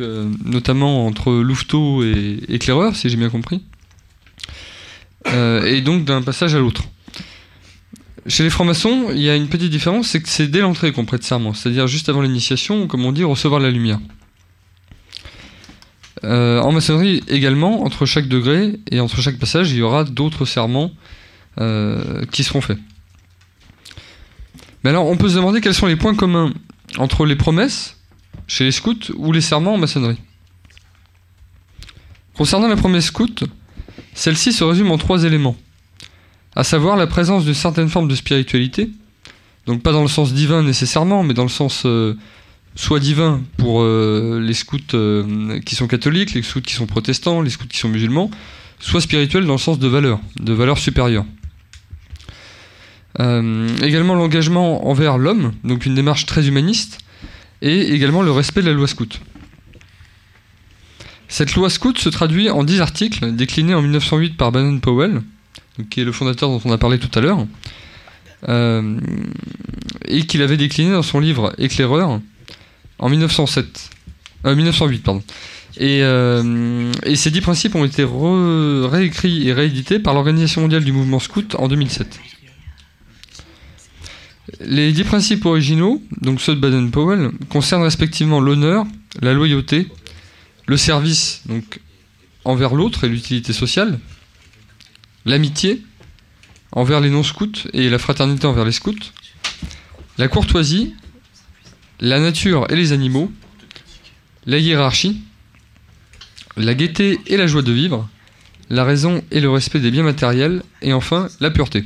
[0.00, 3.62] euh, notamment entre louveteau et éclaireur, si j'ai bien compris,
[5.28, 6.84] Euh, et donc d'un passage à l'autre.
[8.28, 11.04] Chez les francs-maçons, il y a une petite différence, c'est que c'est dès l'entrée qu'on
[11.04, 14.00] prête serment, c'est-à-dire juste avant l'initiation, comme on dit, recevoir la lumière.
[16.24, 20.44] Euh, en maçonnerie également, entre chaque degré et entre chaque passage, il y aura d'autres
[20.44, 20.90] serments
[21.60, 22.78] euh, qui seront faits.
[24.82, 26.52] Mais alors, on peut se demander quels sont les points communs
[26.98, 27.96] entre les promesses
[28.48, 30.18] chez les scouts ou les serments en maçonnerie.
[32.34, 33.44] Concernant la promesse scout,
[34.14, 35.56] celle-ci se résume en trois éléments,
[36.56, 38.90] à savoir la présence d'une certaine forme de spiritualité,
[39.66, 42.14] donc pas dans le sens divin nécessairement, mais dans le sens euh,
[42.74, 47.42] soit divin pour euh, les scouts euh, qui sont catholiques, les scouts qui sont protestants,
[47.42, 48.30] les scouts qui sont musulmans,
[48.80, 51.26] soit spirituel dans le sens de valeur, de valeur supérieure.
[53.18, 56.98] Également l'engagement envers l'homme, donc une démarche très humaniste,
[57.62, 59.22] et également le respect de la loi scout.
[61.26, 65.22] Cette loi scout se traduit en 10 articles déclinés en 1908 par Bannon Powell,
[65.90, 67.46] qui est le fondateur dont on a parlé tout à l'heure,
[68.48, 68.98] euh,
[70.06, 72.20] et qu'il avait décliné dans son livre Éclaireur
[72.98, 73.90] en 1907,
[74.46, 75.02] euh, 1908.
[75.02, 75.22] Pardon.
[75.78, 80.92] Et, euh, et ces 10 principes ont été réécrits et réédités par l'Organisation mondiale du
[80.92, 82.18] mouvement scout en 2007.
[84.60, 88.86] Les 10 principes originaux, donc ceux de Baden-Powell, concernent respectivement l'honneur,
[89.20, 89.88] la loyauté,
[90.66, 91.80] le service donc
[92.44, 93.98] envers l'autre et l'utilité sociale,
[95.26, 95.82] l'amitié
[96.72, 98.94] envers les non-scouts et la fraternité envers les scouts,
[100.18, 100.94] la courtoisie,
[102.00, 103.30] la nature et les animaux,
[104.46, 105.20] la hiérarchie,
[106.56, 108.08] la gaieté et la joie de vivre,
[108.70, 111.84] la raison et le respect des biens matériels, et enfin la pureté.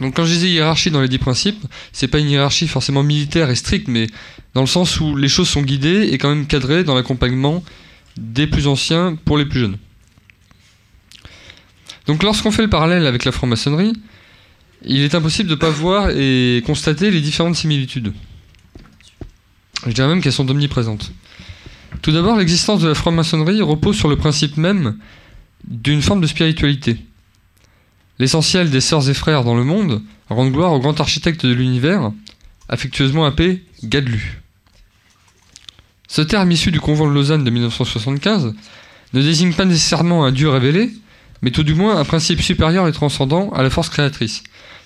[0.00, 3.50] Donc quand je disais hiérarchie dans les dix principes, c'est pas une hiérarchie forcément militaire
[3.50, 4.06] et stricte, mais
[4.54, 7.62] dans le sens où les choses sont guidées et quand même cadrées dans l'accompagnement
[8.16, 9.76] des plus anciens pour les plus jeunes.
[12.08, 13.92] Donc lorsqu'on fait le parallèle avec la franc-maçonnerie,
[14.84, 18.12] il est impossible de ne pas voir et constater les différentes similitudes.
[19.86, 21.12] Je dirais même qu'elles sont omniprésentes.
[22.00, 24.96] Tout d'abord, l'existence de la franc-maçonnerie repose sur le principe même
[25.66, 26.96] d'une forme de spiritualité.
[28.18, 32.12] L'essentiel des sœurs et frères dans le monde rendent gloire au grand architecte de l'univers,
[32.68, 34.40] affectueusement appelé Gadlu.
[36.08, 38.54] Ce terme issu du convent de Lausanne de 1975
[39.12, 40.90] ne désigne pas nécessairement un Dieu révélé,
[41.42, 44.42] mais tout du moins un principe supérieur et transcendant à la force créatrice.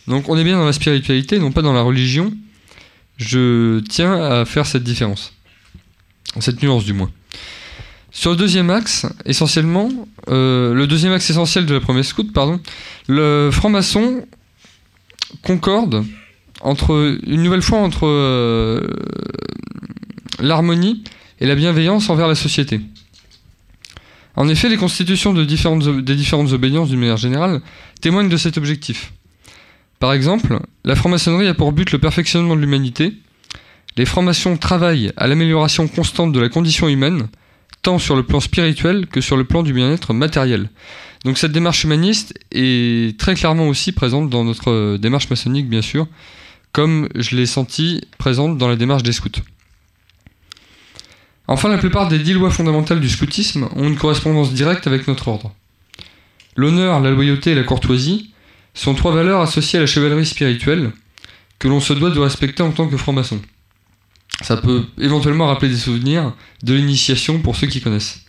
[0.06, 2.32] Donc on est bien dans la spiritualité, non pas dans la religion.
[3.16, 5.32] Je tiens à faire cette différence.
[6.40, 7.10] Cette nuance du moins.
[8.10, 9.88] Sur le deuxième axe, essentiellement,
[10.28, 12.60] euh, le deuxième axe essentiel de la promesse scout, pardon,
[13.08, 14.26] le franc-maçon
[15.42, 16.04] concorde
[16.60, 18.86] entre, une nouvelle fois entre euh,
[20.40, 21.04] l'harmonie
[21.40, 22.80] et la bienveillance envers la société.
[24.36, 27.60] En effet, les constitutions des différentes obédiences, d'une manière générale,
[28.00, 29.12] témoignent de cet objectif.
[29.98, 33.12] Par exemple, la franc-maçonnerie a pour but le perfectionnement de l'humanité.
[33.96, 37.28] Les francs-maçons travaillent à l'amélioration constante de la condition humaine,
[37.82, 40.70] tant sur le plan spirituel que sur le plan du bien-être matériel.
[41.24, 45.82] Donc cette démarche humaniste est très clairement aussi présente dans notre euh, démarche maçonnique, bien
[45.82, 46.08] sûr,
[46.72, 49.30] comme je l'ai senti présente dans la démarche des scouts.
[51.48, 55.28] Enfin, la plupart des dix lois fondamentales du scoutisme ont une correspondance directe avec notre
[55.28, 55.52] ordre.
[56.56, 58.32] L'honneur, la loyauté et la courtoisie
[58.74, 60.92] sont trois valeurs associées à la chevalerie spirituelle
[61.58, 63.40] que l'on se doit de respecter en tant que franc-maçon.
[64.40, 66.32] Ça peut éventuellement rappeler des souvenirs
[66.62, 68.24] de l'initiation pour ceux qui connaissent.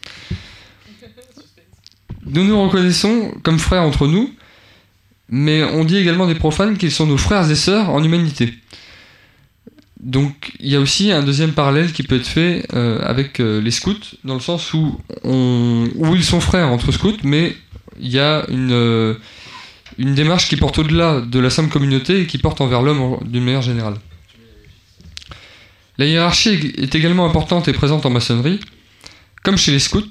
[2.26, 4.34] Nous nous reconnaissons comme frères entre nous,
[5.30, 8.54] mais on dit également des profanes qu'ils sont nos frères et sœurs en humanité.
[10.04, 13.62] Donc il y a aussi un deuxième parallèle qui peut être fait euh, avec euh,
[13.62, 13.96] les scouts,
[14.26, 17.56] dans le sens où, ils sont frères entre scouts, mais
[18.02, 19.14] il y a une, euh,
[19.98, 23.46] une démarche qui porte au-delà de la simple communauté et qui porte envers l'homme d'une
[23.46, 23.96] manière générale.
[25.98, 28.60] La hiérarchie est également importante et présente en maçonnerie,
[29.42, 30.02] comme chez les scouts,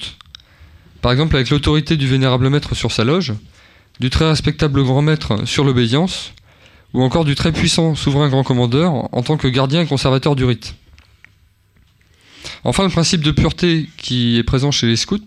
[1.02, 3.34] par exemple avec l'autorité du vénérable maître sur sa loge,
[4.00, 6.32] du très respectable grand maître sur l'obédience,
[6.94, 10.44] ou encore du très puissant souverain grand commandeur en tant que gardien et conservateur du
[10.44, 10.74] rite.
[12.64, 15.18] Enfin, le principe de pureté qui est présent chez les scouts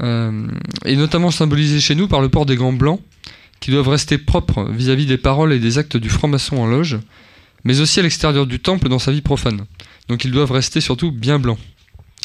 [0.00, 0.48] euh,
[0.84, 3.00] est notamment symbolisé chez nous par le port des gants blancs,
[3.60, 6.98] qui doivent rester propres vis-à-vis des paroles et des actes du franc-maçon en loge,
[7.64, 9.66] mais aussi à l'extérieur du temple dans sa vie profane.
[10.08, 11.58] Donc ils doivent rester surtout bien blancs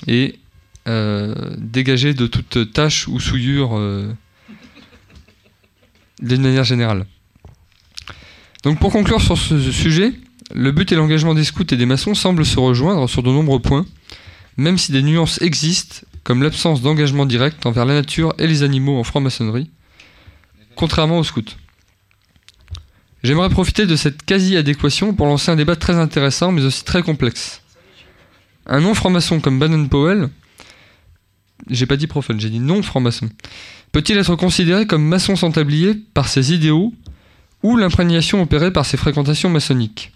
[0.07, 0.39] et
[0.87, 4.11] euh, dégagés de toute tache ou souillure euh,
[6.21, 7.05] d'une manière générale.
[8.67, 10.11] Donc pour conclure sur ce sujet,
[10.53, 13.61] le but et l'engagement des scouts et des maçons semblent se rejoindre sur de nombreux
[13.61, 13.85] points,
[14.57, 18.99] même si des nuances existent, comme l'absence d'engagement direct envers la nature et les animaux
[18.99, 19.71] en franc-maçonnerie,
[20.75, 21.55] contrairement aux scouts.
[23.23, 27.61] J'aimerais profiter de cette quasi-adéquation pour lancer un débat très intéressant mais aussi très complexe.
[28.65, 30.27] Un non-franc-maçon comme Bannon Powell,
[31.69, 33.29] j'ai pas dit profane, j'ai dit non-franc-maçon,
[33.93, 36.93] peut-il être considéré comme maçon sans tablier par ses idéaux
[37.63, 40.11] ou l'imprégnation opérée par ses fréquentations maçonniques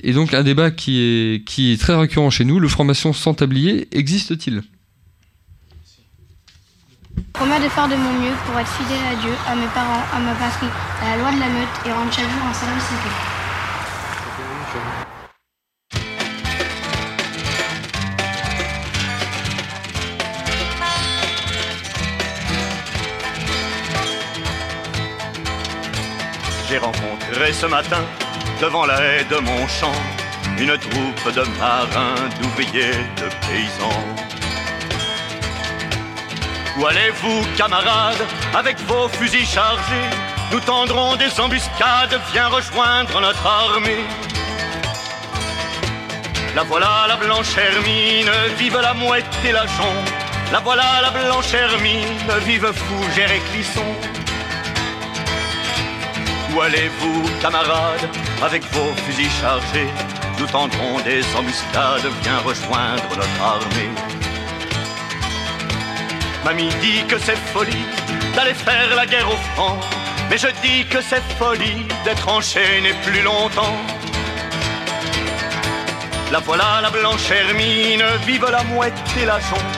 [0.00, 3.34] Et donc un débat qui est, qui est très récurrent chez nous, le franc-maçon sans
[3.34, 4.62] tablier existe-t-il?
[7.32, 10.18] Promets de faire de mon mieux pour être fidèle à Dieu, à mes parents, à
[10.18, 10.66] ma patrie,
[11.02, 13.31] à la loi de la meute et rendre chaque jour un service sacré?
[26.72, 28.02] J'ai rencontré ce matin,
[28.58, 29.92] devant la haie de mon champ,
[30.58, 34.06] une troupe de marins, d'ouvriers, de paysans.
[36.78, 40.08] Où allez-vous, camarades, avec vos fusils chargés?
[40.50, 44.06] Nous tendrons des embuscades, viens rejoindre notre armée.
[46.56, 50.04] La voilà la blanche hermine, vive la mouette et la jonc.
[50.50, 54.11] La voilà la blanche hermine, vive Fougère et Clisson.
[56.54, 58.08] Où allez-vous, camarades,
[58.42, 59.88] avec vos fusils chargés
[60.38, 63.90] Nous tendrons des embuscades, viens rejoindre notre armée.
[66.44, 67.86] Mamie dit que c'est folie
[68.34, 69.78] d'aller faire la guerre aux francs,
[70.28, 73.76] mais je dis que c'est folie d'être enchaîné plus longtemps.
[76.32, 79.68] La voilà la blanche hermine, vive la mouette et la jonc.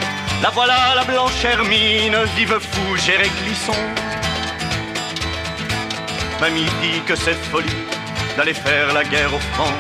[0.43, 4.14] La voilà la blanche hermine, vive Fougère et Clisson.
[6.45, 7.85] Mamie dit que c'est folie
[8.37, 9.79] d'aller faire la guerre aux francs,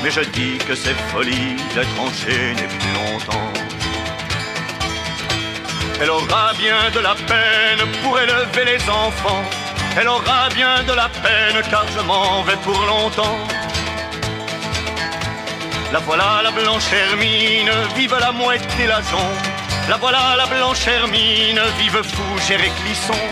[0.00, 3.52] mais je dis que c'est folie d'être enchaîné plus longtemps.
[6.00, 9.42] Elle aura bien de la peine pour élever les enfants.
[9.98, 13.40] Elle aura bien de la peine car je m'en vais pour longtemps.
[15.92, 19.32] La voilà la blanche hermine, vive la mouette et la jonc.
[19.88, 23.24] La voilà la blanche hermine, vive Fougère et Clisson.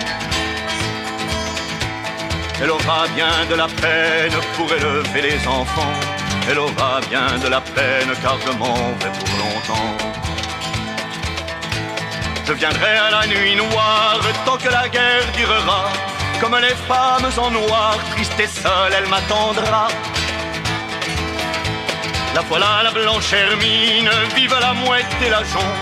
[2.62, 5.94] Elle aura bien de la peine pour élever les enfants.
[6.48, 9.96] Elle aura bien de la peine car je m'en vais pour longtemps.
[12.46, 15.90] Je viendrai à la nuit noire tant que la guerre durera.
[16.40, 19.88] Comme les femmes en noir, triste et seule, elle m'attendra.
[22.36, 25.74] La voilà la blanche hermine, vive la mouette et la jonc.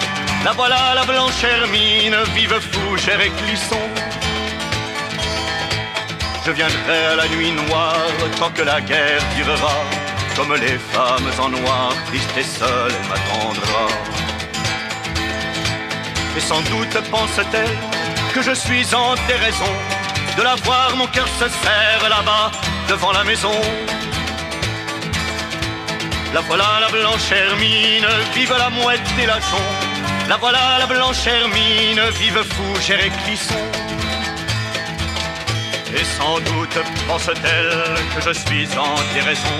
[0.45, 3.85] La voilà la blanche hermine, vive Fougère et Clisson.
[6.47, 7.97] Je viendrai à la nuit noire
[8.39, 9.75] tant que la guerre durera.
[10.37, 13.87] Comme les femmes en noir, triste et seule, elle m'attendra.
[16.37, 17.77] Et sans doute pense-t-elle
[18.33, 19.73] que je suis en déraison
[20.37, 22.51] de la voir, mon cœur se serre là-bas
[22.89, 23.61] devant la maison.
[26.33, 29.71] La voilà la blanche hermine, vive la mouette et la jonc.
[30.29, 33.55] La voilà la blanche hermine, vive Fougère et Clisson.
[35.97, 36.79] Et sans doute
[37.09, 39.59] pense-t-elle que je suis en déraison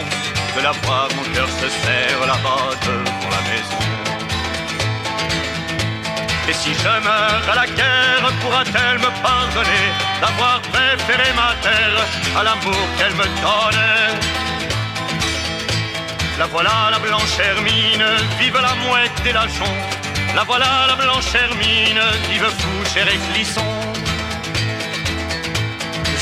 [0.57, 3.81] de la voir, mon cœur se serre là-bas devant la maison.
[6.49, 9.87] Et si je meurs à la guerre, pourra-t-elle me pardonner
[10.21, 12.01] d'avoir préféré ma terre
[12.39, 14.19] à l'amour qu'elle me donnait
[16.39, 18.07] La voilà la blanche hermine,
[18.41, 19.79] vive la mouette et la jonc.
[20.35, 23.80] La voilà la blanche hermine, vive Fougère et Clisson.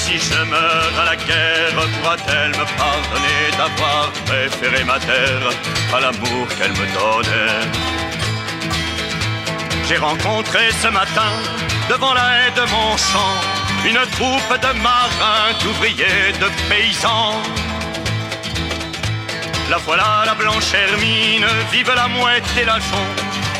[0.09, 5.51] Si je meurs à la guerre, pourra-t-elle me pardonner d'avoir préféré ma terre
[5.95, 7.69] à l'amour qu'elle me donnait?
[9.87, 11.33] J'ai rencontré ce matin,
[11.91, 13.37] devant la haie de mon champ,
[13.85, 17.43] une troupe de marins, d'ouvriers, de paysans.
[19.69, 23.11] La voilà la blanche hermine, vive la mouette et la jonc.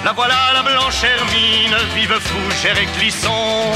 [0.03, 3.75] La voilà la blanche hermine, vive Fougère et Clisson.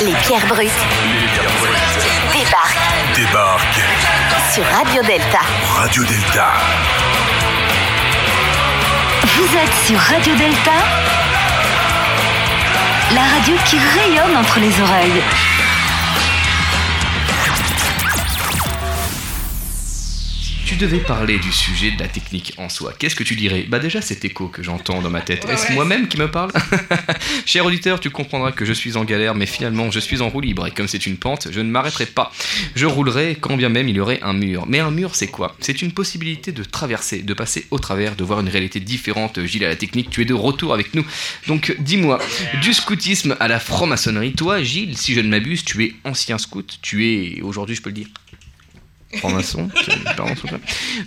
[0.00, 0.70] Les pierres brutes
[2.32, 3.80] débarquent Débarque
[4.52, 5.38] sur Radio Delta.
[5.76, 6.52] Radio Delta.
[9.22, 10.72] Vous êtes sur Radio Delta,
[13.14, 15.22] la radio qui rayonne entre les oreilles.
[20.74, 22.92] Tu devais parler du sujet de la technique en soi.
[22.98, 23.64] Qu'est-ce que tu dirais?
[23.68, 25.44] Bah déjà cet écho que j'entends dans ma tête.
[25.48, 26.50] Est-ce moi-même qui me parle?
[27.46, 30.40] Cher auditeur, tu comprendras que je suis en galère, mais finalement je suis en roue
[30.40, 32.32] libre et comme c'est une pente, je ne m'arrêterai pas.
[32.74, 34.64] Je roulerai quand bien même il y aurait un mur.
[34.66, 35.54] Mais un mur c'est quoi?
[35.60, 39.44] C'est une possibilité de traverser, de passer au travers, de voir une réalité différente.
[39.44, 41.06] Gilles à la technique, tu es de retour avec nous.
[41.46, 42.18] Donc dis-moi,
[42.62, 46.80] du scoutisme à la franc-maçonnerie, toi Gilles, si je ne m'abuse, tu es ancien scout,
[46.82, 48.08] tu es aujourd'hui je peux le dire
[49.18, 49.68] franc-maçon.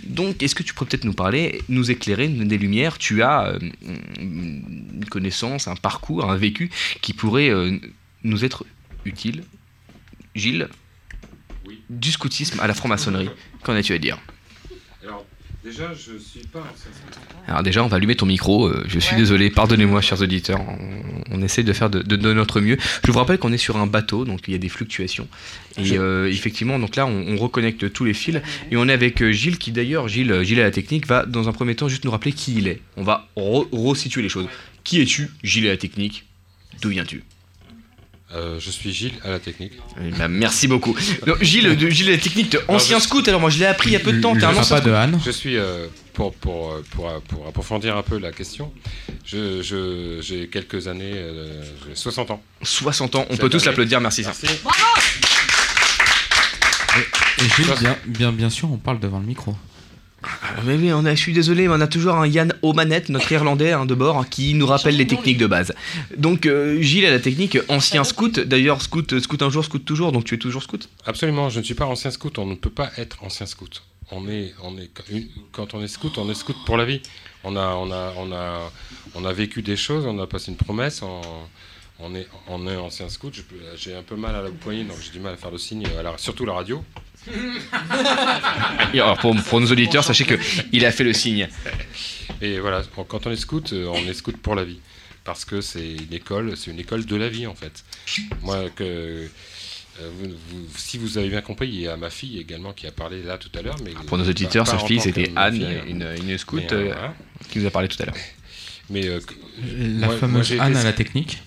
[0.04, 2.98] Donc, est-ce que tu pourrais peut-être nous parler, nous éclairer, nous donner des lumières?
[2.98, 3.58] Tu as euh,
[4.18, 7.78] une connaissance, un parcours, un vécu qui pourrait euh,
[8.24, 8.64] nous être
[9.04, 9.44] utile?
[10.34, 10.68] Gilles,
[11.90, 13.30] du scoutisme à la franc-maçonnerie,
[13.62, 14.18] qu'en as-tu à dire?
[15.68, 16.64] Déjà, je suis pas.
[17.46, 18.66] Alors déjà, on va allumer ton micro.
[18.66, 20.60] euh, je suis désolé, pardonnez-moi, chers auditeurs.
[20.60, 22.76] On, on essaie de faire de, de- de notre mieux.
[23.04, 25.28] Je vous rappelle qu'on est sur un bateau, donc il y a des fluctuations.
[25.78, 28.40] Et euh, effectivement, donc là, on, on reconnecte tous les fils.
[28.70, 31.48] Et on est avec euh, Gilles, qui d'ailleurs, Gilles, Gilles à la technique, va dans
[31.48, 32.80] un premier temps juste nous rappeler qui il est.
[32.96, 34.46] On va re- resituer les choses.
[34.84, 36.24] Qui es-tu, Gilles à la technique?
[36.82, 37.22] D'où viens-tu?
[38.34, 39.72] Euh, je suis Gilles à la technique.
[40.04, 40.94] Eh ben, merci beaucoup.
[41.40, 43.26] Gilles, de, Gilles à la technique, ancien scout.
[43.26, 44.34] Alors moi, je l'ai appris il y a peu de temps.
[44.34, 44.84] T'es un ancien scout.
[45.24, 48.70] Je suis, euh, pour, pour, euh, pour, pour approfondir un peu la question,
[49.24, 52.42] je- je- j'ai quelques années, euh, j'ai 60 ans.
[52.62, 54.22] 60 ans, on peut tous l'applaudir, merci.
[54.24, 54.46] Merci.
[57.38, 59.56] Et Gilles, bien, bien, bien sûr, on parle devant le micro.
[60.22, 63.08] Ah, Mais oui, on a, je suis désolé, mais on a toujours un Yann Omanette,
[63.08, 65.72] notre Irlandais hein, de bord, qui nous rappelle les techniques de base.
[66.16, 70.10] Donc euh, Gilles à la technique, ancien scout, d'ailleurs scout, scout un jour, scout toujours,
[70.12, 70.88] donc tu es toujours scout?
[71.06, 73.82] Absolument, je ne suis pas ancien scout, on ne peut pas être ancien scout.
[74.10, 74.90] On est, on est,
[75.52, 77.00] quand on est scout, on est scout pour la vie.
[77.44, 78.72] On a, on a, on a,
[79.14, 81.20] on a vécu des choses, on a passé une promesse, on,
[82.00, 83.34] on est, on est ancien scout.
[83.76, 85.84] J'ai un peu mal à la poignée, donc j'ai du mal à faire le signe,
[85.98, 86.82] à la- surtout la radio.
[88.92, 90.34] Alors pour, pour nos auditeurs, sachez que
[90.72, 91.48] il a fait le signe.
[92.40, 94.78] Et voilà, quand on est scout, euh, on est scout pour la vie.
[95.24, 97.84] Parce que c'est une école, c'est une école de la vie en fait.
[98.42, 99.28] Moi, que, euh,
[100.00, 102.92] vous- vous- si vous avez bien compris, il y a ma fille également qui a
[102.92, 103.76] parlé là tout à l'heure.
[103.84, 106.76] mais Ah, Pour nos auditeurs, tant que c'était Anne, fille, une, une scout Mais, euh,
[106.76, 107.14] euh, voilà.
[107.50, 108.14] qui nous a parlé tout à l'heure.
[108.90, 109.20] Mais euh,
[110.00, 111.42] La fameuse Anne été- à la technique.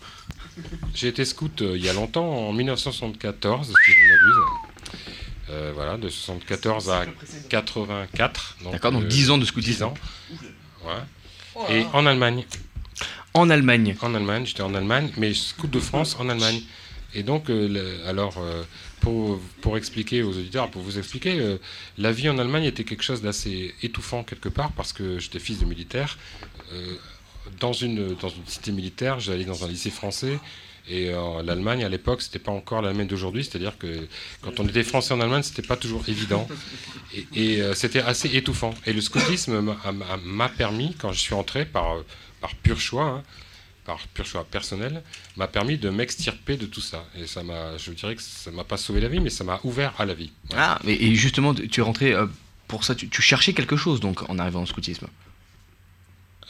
[0.94, 4.71] J'ai été scout euh, il y a longtemps, en 1974, si je ne m'abuse.
[5.52, 7.06] Euh, voilà, de 74 à
[7.50, 8.58] 84.
[8.72, 9.74] D'accord, donc euh, 10 ans de scoutisme.
[9.78, 9.94] 10 ans.
[10.86, 11.76] Ouais.
[11.78, 12.46] Et en Allemagne.
[13.34, 16.62] En Allemagne En Allemagne, j'étais en Allemagne, mais scout de France en Allemagne.
[17.14, 18.64] Et donc, euh, le- alors, euh,
[19.02, 21.58] pour, pour expliquer aux auditeurs, pour vous expliquer, euh,
[21.98, 25.60] la vie en Allemagne était quelque chose d'assez étouffant quelque part, parce que j'étais fils
[25.60, 26.18] de militaire.
[26.72, 26.96] Euh,
[27.60, 30.40] dans, une, dans une cité militaire, j'allais dans un lycée français.
[30.94, 34.08] Et euh, l'Allemagne, à l'époque, c'était pas encore l'Allemagne d'aujourd'hui, c'est-à-dire que
[34.42, 36.48] quand on était français en Allemagne, c'était pas toujours évident.
[37.14, 38.74] Et, et, euh, c'était assez étouffant.
[38.86, 41.98] Et le scoutisme m'a- permis, quand je suis entré par,
[42.40, 43.24] par pur choix, hein,
[43.86, 45.02] par pur choix personnel,
[45.38, 47.06] m'a permis de m'extirper de tout ça.
[47.18, 49.60] Et ça m'a, je dirais que ça m'a pas sauvé la vie, mais ça m'a
[49.64, 50.32] ouvert à la vie.
[50.56, 52.28] Ah, mais, et justement, tu es rentré euh,
[52.68, 55.08] pour ça, tu, tu cherchais quelque chose donc en arrivant au scoutisme?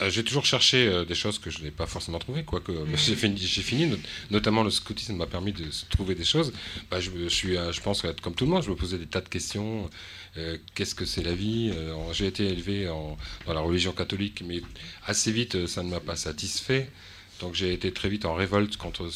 [0.01, 2.85] Euh, j'ai toujours cherché euh, des choses que je n'ai pas forcément trouvées, quoique euh,
[2.95, 3.97] j'ai fini, j'ai fini not-
[4.31, 6.51] notamment le scoutisme m'a permis de trouver des choses.
[6.89, 8.97] Bah, je, me- je suis, euh, je pense, comme tout le monde, je me posais
[8.97, 9.89] des tas de questions.
[10.37, 14.43] Euh, Qu'est-ce que c'est la vie Euh, J'ai été élevé en- dans la religion catholique,
[14.47, 14.61] mais
[15.05, 16.89] assez vite, ça ne m'a pas satisfait.
[17.41, 19.09] Donc j'ai été très vite en révolte contre,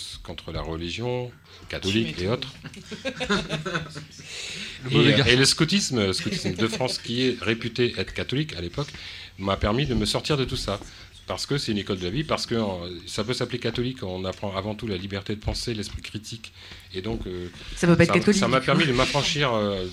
[0.51, 1.31] la religion
[1.69, 2.53] catholique et autres.
[4.91, 8.87] Le et, le scoutisme, le scoutisme de France, qui est réputé être catholique à l'époque,
[9.39, 10.79] m'a permis de me sortir de tout ça.
[11.27, 14.03] Parce que c'est une école de la vie, parce que euh, ça peut s'appeler catholique,
[14.03, 16.53] on apprend avant tout la liberté de penser, l'esprit critique.
[16.93, 19.87] Et donc, euh, Ça peut pas être catholique, Ça m'a du permis de m'affranchir euh,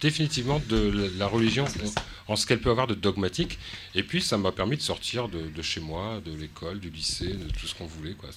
[0.00, 1.64] définitivement de la- la religion
[2.28, 3.58] en ce qu'elle peut avoir de dogmatique.
[3.94, 7.28] Et puis, ça m'a permis de sortir de, de chez moi, de l'école, du lycée,
[7.28, 8.14] de tout ce qu'on voulait.
[8.14, 8.30] Quoi.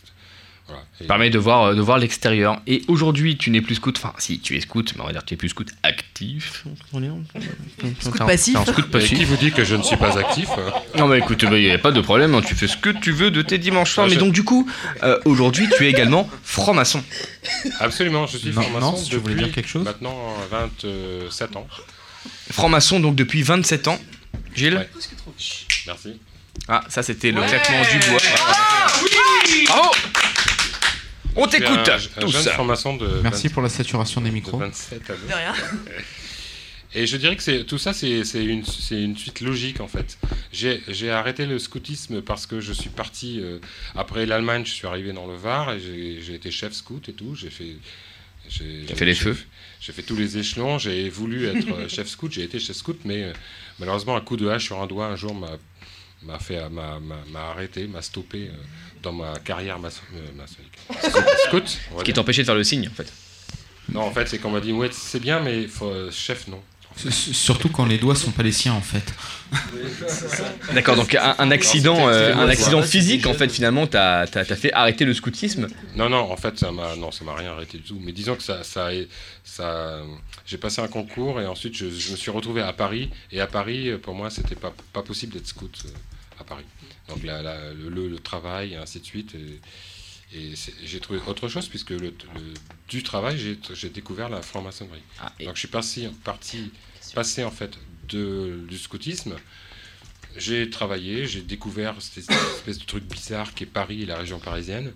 [0.68, 0.84] Voilà.
[1.00, 2.60] Et- permet de voir, euh, de voir l'extérieur.
[2.66, 5.22] Et aujourd'hui, tu n'es plus scout, enfin, si, tu es scout, mais on va dire
[5.22, 6.66] que tu es plus scout actif.
[8.02, 8.56] Scout passif.
[8.56, 9.18] un scout passif.
[9.18, 11.70] qui vous dit que je ne suis pas actif euh Non, bah écoute, il n'y
[11.72, 14.08] a pas de problème, hein, tu fais ce que tu veux de tes dimanches soirs.
[14.08, 14.68] Ah, mais je- donc, du coup,
[15.04, 17.04] euh, aujourd'hui, tu es également franc-maçon.
[17.80, 19.84] Absolument, je suis Non, franc-maçon non, si tu voulais depuis dire quelque chose.
[19.84, 20.18] maintenant
[20.52, 21.68] euh, 27 ans.
[22.52, 24.00] Franc-maçon, donc depuis 27 ans.
[24.56, 24.90] Gilles Ouais.
[25.88, 26.20] Merci.
[26.68, 28.20] Ah, ça, c'était le claquement du bois.
[29.68, 29.92] Bravo
[31.36, 31.90] On Je suis t'écoute,
[32.20, 32.30] tous.
[32.32, 34.58] jeune franc-maçon de Merci 20 pour la saturation des de micros.
[34.58, 35.20] 27 années.
[35.28, 35.54] De rien.
[36.98, 40.18] Et je dirais que tout ça, c'est une, suite logique en fait.
[40.54, 43.60] J'ai arrêté le scoutisme parce que je suis parti euh,
[43.96, 45.80] après l'Allemagne, je suis arrivé dans le Var et
[46.22, 47.36] j'ai été chef scout et tout.
[47.36, 47.76] J'ai fait
[48.48, 49.36] j'ai fait les feux
[49.82, 50.78] J'ai fait tous les échelons.
[50.78, 52.32] J'ai voulu être euh, chef scout.
[52.32, 53.34] J'ai été chef scout, mais euh,
[53.80, 55.58] malheureusement un coup de hache sur un doigt un jour m'a
[56.24, 58.54] m'a fait m'a m'a- m'a arrêté, m'a stoppé euh,
[59.04, 60.32] dans ma carrière maçon- euh.
[61.48, 63.12] Scout, Ce qui t'empêchait de faire le signe, en fait.
[63.92, 66.62] Non, en fait, c'est qu'on m'a dit ouais, c'est bien, mais faut, euh, chef non.
[67.10, 69.04] Surtout quand les doigts sont pas les siens en fait.
[70.74, 72.88] D'accord, donc un, un accident, euh, un accident quoi.
[72.88, 75.68] physique, en fait, finalement, t'as as, fait arrêter le scoutisme.
[75.96, 78.00] Non, non, en fait, ça m'a, non, ça m'a rien arrêté du tout.
[78.02, 78.90] Mais disons que ça, ça,
[79.44, 80.00] ça,
[80.46, 83.10] j'ai passé un concours et ensuite je, je me suis retrouvé à Paris.
[83.32, 85.90] Et à Paris, euh, pour moi, c'était pas, pas possible d'être scout euh,
[86.40, 86.64] à Paris.
[87.10, 89.36] Donc la- la- le, le- le travail et ainsi de suite.
[89.36, 89.60] Et,
[90.34, 90.54] et
[90.84, 92.14] j'ai trouvé autre chose puisque le, le-
[92.90, 95.04] du travail, j'ai, découvert la franc-maçonnerie.
[95.46, 96.72] Donc je suis parti, parti,
[97.14, 97.78] passé en fait
[98.10, 99.36] de, du scoutisme.
[100.38, 104.40] J'ai travaillé, j'ai découvert cette espèce de truc bizarre qui est Paris et la région
[104.40, 104.92] parisienne,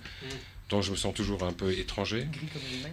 [0.69, 2.27] dont je me sens toujours un peu étranger.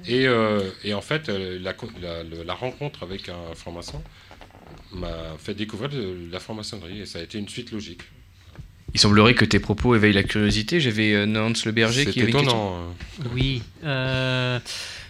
[0.06, 4.02] Et, euh, et en fait, euh, la, rencontre avec un franc-maçon
[4.92, 8.02] m'a fait découvrir de, la franc-maçonnerie et ça a été une suite logique.
[8.96, 10.80] Il semblerait que tes propos éveillent la curiosité.
[10.80, 12.50] J'avais euh, Nance Le Berger qui avait une question.
[12.50, 12.80] étonnant.
[12.80, 13.26] hein.
[13.34, 13.62] Oui.
[13.84, 14.58] euh,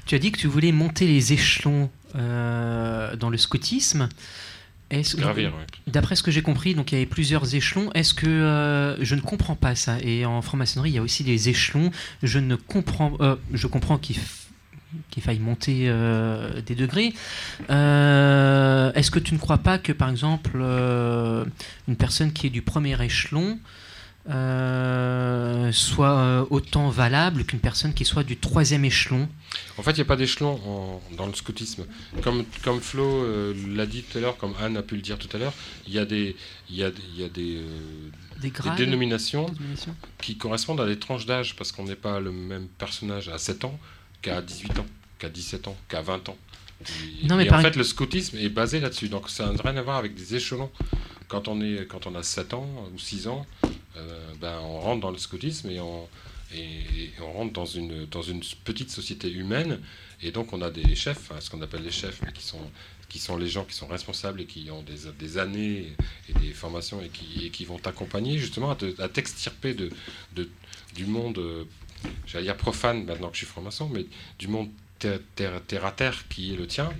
[0.06, 4.08] tu as dit que tu voulais monter les échelons euh, dans le scoutisme.
[4.90, 5.64] Est-ce- Gravir, ouais.
[5.86, 7.92] D'après ce que j'ai compris, donc il y avait plusieurs échelons.
[7.94, 9.98] Est-ce que euh, je ne comprends pas ça?
[10.02, 11.92] Et en franc-maçonnerie, il y a aussi des échelons.
[12.24, 13.12] Je ne comprends.
[13.20, 14.16] euh, je comprends qu'il
[15.10, 17.12] qu'il faille monter euh, des degrés.
[17.70, 21.44] Euh, Est-ce que tu ne crois pas que, par exemple, euh,
[21.89, 23.59] une personne qui est du premier échelon
[25.73, 29.28] soit autant valable qu'une personne qui soit du troisième échelon?
[29.78, 31.85] En fait, il n'y a pas d'échelon dans le scoutisme.
[32.23, 33.24] Comme, comme Flo
[33.74, 35.52] l'a dit tout à l'heure, comme Anne a pu le dire tout à l'heure,
[35.86, 36.36] il y a des,
[36.70, 37.60] y a, des- y a des,
[38.40, 38.77] Des grades?
[38.77, 39.94] dénominations Dénominations?
[40.20, 43.64] qui correspondent à des tranches d'âge, parce qu'on n'est pas le même personnage à 7
[43.64, 43.78] ans
[44.22, 44.86] qu'à 18 ans,
[45.18, 46.36] qu'à 17 ans, qu'à 20 ans.
[47.22, 49.09] Et, Non, mais et par en fait, le scoutisme est basé là-dessus.
[49.09, 50.70] Donc, ça n'a rien à voir avec des échelons.
[51.28, 53.47] Quand on, est, quand on a 7 ans ou 6 ans,
[53.97, 56.09] euh, ben, on rentre dans le scoutisme et on,
[56.55, 59.80] Et, et on rentre dans une, dans une petite société humaine,
[60.22, 62.70] et donc on a des chefs, hein, ce qu'on appelle les chefs, mais qui sont,
[63.09, 65.93] qui sont les gens qui sont responsables et qui ont des, des années
[66.28, 69.90] et des formations et qui, et qui vont t'accompagner justement à, te- à t'extirper de,
[70.36, 70.48] de-
[70.94, 71.64] du monde, euh,
[72.27, 74.06] j'allais dire profane maintenant que je suis franc-maçon, mais
[74.39, 74.68] du monde
[74.98, 75.20] terre,
[75.66, 76.90] terre- qui est le tien,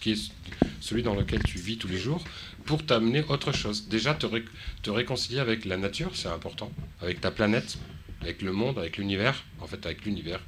[0.00, 0.32] qui est
[0.80, 2.22] celui dans lequel tu vis tous les jours,
[2.66, 3.88] pour t'amener autre chose.
[3.88, 7.78] Déjà, te réconcilier avec la nature, c'est important, avec ta planète,
[8.20, 10.40] avec le monde, avec l'univers, en fait, avec l'univers.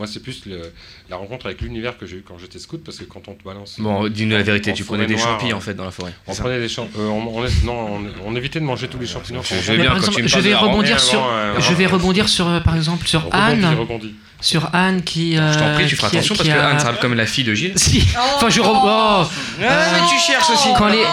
[0.00, 0.72] Moi, c'est plus le-
[1.10, 3.44] la rencontre avec l'univers que j'ai eu quand j'étais scout, parce que quand on te
[3.44, 3.76] balance.
[3.78, 6.14] Bon, dis-nous la vérité, tu prenais des noire, champis euh, en fait dans la forêt.
[6.26, 8.98] On prenait des champ- euh, on, on est- non, on, on évitait de manger tous
[8.98, 9.42] les champignons.
[9.42, 12.60] Je- bien exemple, me je vais rebondir avant, sur, euh, je vais rebondir sur, euh,
[12.60, 14.14] par exemple, sur Anne, rebondis.
[14.40, 15.34] sur Anne qui.
[15.34, 17.44] Je t'en prie, euh, tu feras qui attention parce que Anne, ça comme la fille
[17.44, 17.74] de Gilles.
[17.76, 18.02] Si.
[18.36, 18.62] Enfin, je.
[18.62, 19.26] re- oh.
[19.60, 19.66] mais
[20.08, 20.68] tu cherches aussi.
[20.78, 21.04] Quand les-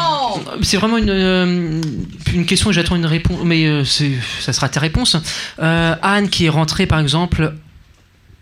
[0.61, 1.81] C'est vraiment une, euh,
[2.33, 5.17] une question et j'attends une réponse, mais euh, c'est- ça sera ta réponse.
[5.61, 7.53] Euh, Anne qui est rentrée par exemple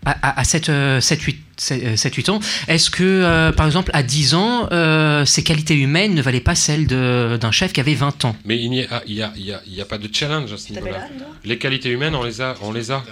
[0.06, 5.26] à, à, 7, 8, 7, ans, est-ce que euh, par exemple à 10 ans, euh,
[5.26, 8.36] ses qualités humaines ne valaient pas celles de- d'un chef qui avait 20 ans?
[8.45, 10.10] Mais il n'y a, il y a, il y a- il y a pas de
[10.14, 11.07] challenge à ce niveau-là.
[11.44, 12.56] Les qualités humaines, on les a.
[12.61, 13.03] On les a.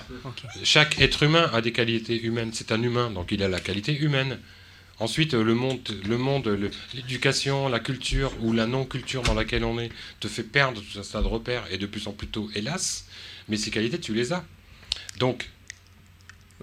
[0.63, 2.51] Chaque être humain a des qualités humaines.
[2.53, 4.37] C'est un humain, donc il a la qualité humaine.
[4.99, 6.47] Ensuite, euh, le monde, le monde,
[6.93, 9.89] l'éducation, la culture ou la non-culture dans laquelle on est
[10.19, 13.05] te fait perdre tout un tas de repères et de plus en plus tôt, hélas.
[13.49, 14.43] Mais ces qualités, tu les as.
[15.19, 15.49] Donc,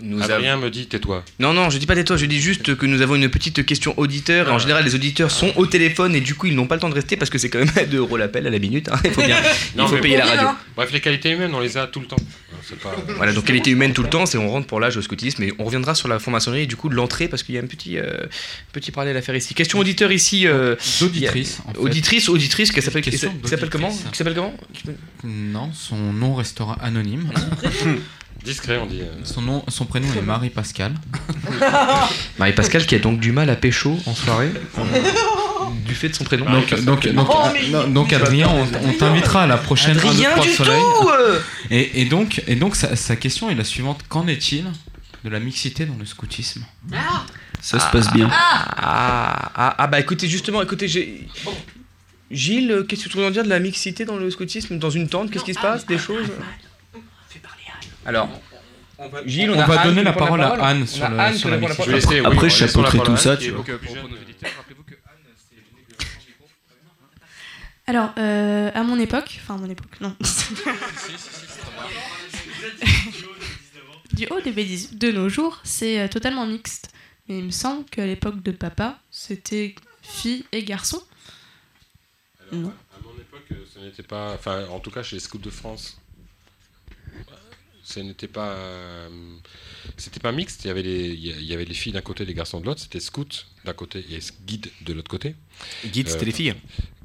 [0.03, 1.25] Nous Adrien me dit tais-toi.
[1.39, 3.95] Non, non, je dis pas tais-toi, je dis juste que nous avons une petite question
[3.99, 4.49] auditeur.
[4.49, 4.59] Et en Ah.
[4.59, 6.95] général, les auditeurs sont au téléphone et du coup, ils n'ont pas le temps de
[6.95, 8.89] rester parce que c'est quand même à 2 euros l'appel à la minute.
[8.89, 8.99] hein.
[9.05, 9.37] Il faut bien
[9.77, 10.49] il faut payer la radio.
[10.77, 12.17] Bref, les qualités humaines, on les a tout le temps.
[12.63, 12.95] C'est pas.
[13.17, 15.53] Voilà, donc qualité humaine tout le temps, c'est on rentre pour l'âge au scoutisme, mais
[15.59, 17.67] on reviendra sur la franc-maçonnerie et du coup de l'entrée parce qu'il y a un
[17.67, 18.11] petit, euh,
[18.73, 19.55] petit parallèle à faire ici.
[19.55, 20.47] Question auditeur ici.
[20.47, 21.79] euh, D'auditrice, il y a- en fait.
[21.81, 23.89] Auditrice, auditrice, qui s'appelle qui s'appelle comment?
[24.13, 24.55] Qui s'appelle comment?
[25.25, 27.31] Non, son nom restera anonyme.
[28.45, 29.01] Discret, on dit.
[29.03, 29.07] euh.
[29.25, 30.95] Son, nom, son prénom est Marie-Pascal.
[32.39, 34.51] Marie-Pascal qui a donc du mal à pécho en soirée
[35.87, 36.47] du fait de son prénom.
[36.51, 39.97] Donc, donc, donc, Oh, ah, mais- non, donc, Adrien, on, on t'invitera à la prochaine
[39.99, 40.81] Adrien 1, 2, 3 du Soleil.
[41.01, 41.41] tout, euh
[41.71, 44.65] et, et donc, et donc sa, sa question est la suivante qu'en est-il
[45.25, 46.65] de la mixité dans le scoutisme?
[47.61, 48.29] Ça se passe bien.
[48.33, 51.27] Ah, ah, ah, bah écoutez, justement, écoutez, j'ai.
[52.31, 54.79] Gilles, euh, qu'est-ce que tu veux en dire de la mixité dans le scoutisme?
[54.79, 55.85] Dans une tente, qu'est-ce qui se passe?
[55.87, 56.29] Des choses?
[58.07, 58.29] Alors,
[59.27, 60.53] Gilles, on, On a va Anne donner la parole à.
[60.65, 61.73] Anne On sur a le- Anne sur qui la.
[61.85, 63.65] Je laisser, oui, Après, on je la chapeauterai tout ça, tu vois.
[67.87, 70.15] Alors, euh, à mon époque, enfin à mon époque, non.
[74.13, 76.91] du haut début dix- de nos jours, c'est euh, totalement mixte.
[77.29, 81.03] Mais il me semble qu'à l'époque de papa, c'était filles et garçons.
[82.53, 82.69] Non.
[82.69, 84.35] À mon époque, euh, ce n'était pas.
[84.35, 85.99] Enfin, en tout cas, chez les scouts de France,
[87.91, 88.49] ce n'était pas.
[88.51, 89.09] euh,
[89.97, 90.65] C'était pas mixte.
[90.65, 92.81] Il y avait les, il y avait les filles d'un côté, les garçons de l'autre.
[92.81, 95.35] C'était scout d'un côté et guide de l'autre côté.
[95.87, 96.55] Guide, c'était les filles.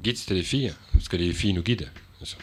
[0.02, 1.88] Guide, c'était les filles, parce que les filles nous guident.
[2.20, 2.38] bien sûr.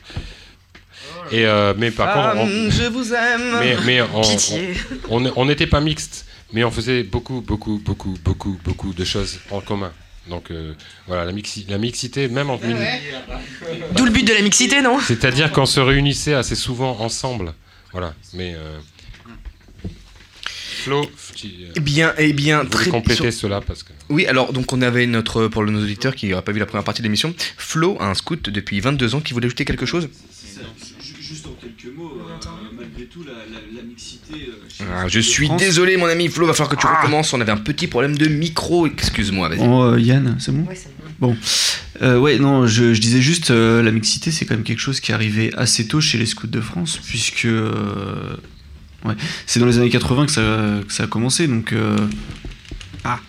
[1.31, 3.59] Et euh, mais par Ah, contre, on- je vous aime.
[3.59, 4.73] mais, mais on Pitié.
[5.45, 9.91] n'était pas mixte, mais on faisait beaucoup, beaucoup, beaucoup, beaucoup, beaucoup de choses en commun.
[10.29, 10.73] Donc euh,
[11.07, 14.97] voilà, la, mixi- la mixité, même en D'où le but de la mixité, non?
[14.99, 17.53] C'est-à-dire qu'on se réunissait assez souvent ensemble.
[17.93, 18.53] Voilà, mais.
[18.55, 18.79] euh,
[20.83, 23.93] Flo, tu, euh, Eh bien, eh bien, très compléter sur- cela parce que.
[24.09, 26.83] Oui, alors donc on avait notre pour nos auditeurs qui n'auraient pas vu la première
[26.83, 30.09] partie de l'émission, Flo, un scout depuis 22 ans, qui voulait ajouter quelque chose?
[31.21, 32.47] Juste en quelques mots, euh,
[32.77, 34.33] malgré tout, la, la- la mixité.
[34.49, 37.31] euh, Ah, je suis France- désolé, mon ami Flo, va falloir que tu recommences.
[37.33, 38.85] On avait un petit problème de micro.
[38.85, 39.59] Excuse-moi, vas-y.
[39.61, 40.65] Oh, euh, Yann, c'est bon
[41.23, 41.37] Bon.
[42.01, 44.99] Euh, ouais, non, je, je disais juste, euh, la mixité, c'est quand même quelque chose
[44.99, 47.45] qui est arrivé assez tôt chez les scouts de France, puisque.
[47.45, 48.35] euh,
[49.05, 50.41] ouais, c'est dans les années 80 que ça,
[50.85, 51.73] que ça a commencé, donc.
[53.05, 53.21] ah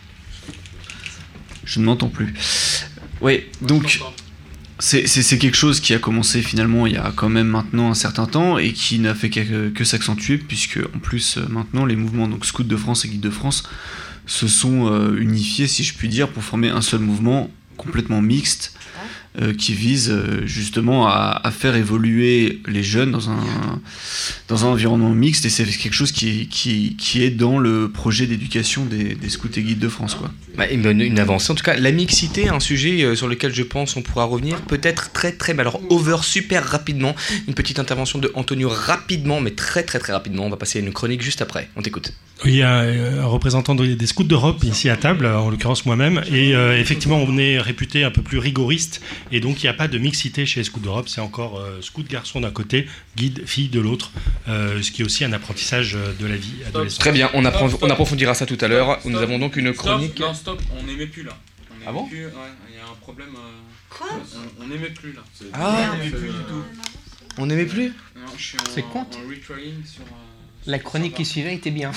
[1.65, 2.35] Je ne m'entends plus.
[3.21, 4.01] Ouais, donc.
[4.81, 8.27] C'est quelque chose qui a commencé finalement il y a quand même maintenant un certain
[8.27, 12.45] temps et qui n'a fait que, que s'accentuer puisque en plus maintenant les mouvements donc
[12.45, 13.63] Scouts de France et Guides de France
[14.27, 18.73] se sont unifiés si je puis dire pour former un seul mouvement complètement mixte
[19.59, 23.39] qui vise euh, justement à, à faire évoluer les jeunes dans un,
[24.49, 28.27] dans un environnement mixte et c'est quelque chose qui, qui, qui est dans le projet
[28.27, 30.31] d'éducation des, des scouts et guides de France quoi.
[30.57, 31.51] Bah, une, avancée.
[31.51, 34.61] En tout cas, la mixité, un sujet euh, sur lequel je pense on pourra revenir,
[34.63, 37.17] peut-être très très, mais alors over super rapidement.
[37.49, 40.45] Une petite intervention de Antonio rapidement, mais très très très rapidement.
[40.47, 41.69] On va passer à une chronique juste après.
[41.75, 42.13] On t'écoute.
[42.45, 45.51] Oui, il y a euh, un représentant de- des scouts d'Europe ici à table, en
[45.51, 49.01] l'occurrence moi-même, et euh, effectivement on est réputé un peu plus rigoriste
[49.33, 51.81] Et donc il n'y a pas de mixité chez les scouts d'Europe, c'est encore euh,
[51.81, 52.87] scout garçon d'un côté,
[53.17, 54.13] guide fille de l'autre,
[54.49, 57.01] euh, ce qui est aussi un apprentissage euh, de la vie adolescente.
[57.01, 58.99] Très bien, on, apprend- Stop, on approfondira ça tout à l'heure.
[59.05, 60.19] Nous avons donc une Stop, chronique.
[60.21, 61.33] non, stop, on n'aimait plus là.
[61.71, 62.33] On Ah bon plus, ouais,
[62.71, 63.29] il y a un problème.
[63.91, 64.09] Quoi
[64.61, 65.23] On n'aimait plus là.
[65.53, 65.91] Ah.
[65.93, 66.65] on n'aimait plus du tout.
[67.39, 69.01] On n'aimait plus Non, je suis en, C'est con.
[69.01, 70.03] en retrying sur.
[70.03, 70.07] euh,
[70.67, 71.91] La chronique qui suivait était bien.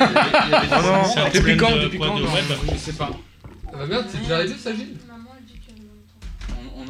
[0.00, 0.04] Oh
[1.16, 2.16] non, depuis quand de- Depuis quand
[2.72, 3.10] Je sais pas.
[3.72, 4.96] Ah bah merde, c'est déjà arrivé ça, Gilles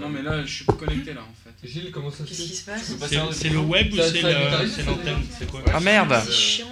[0.01, 1.69] non, mais là, je suis pas connecté là en fait.
[1.69, 5.19] Gilles, comment ça se Qu'est-ce qui se passe C'est c'est le web ou c'est l'antenne
[5.39, 6.67] C'est quoi Ah merde C'est chiant.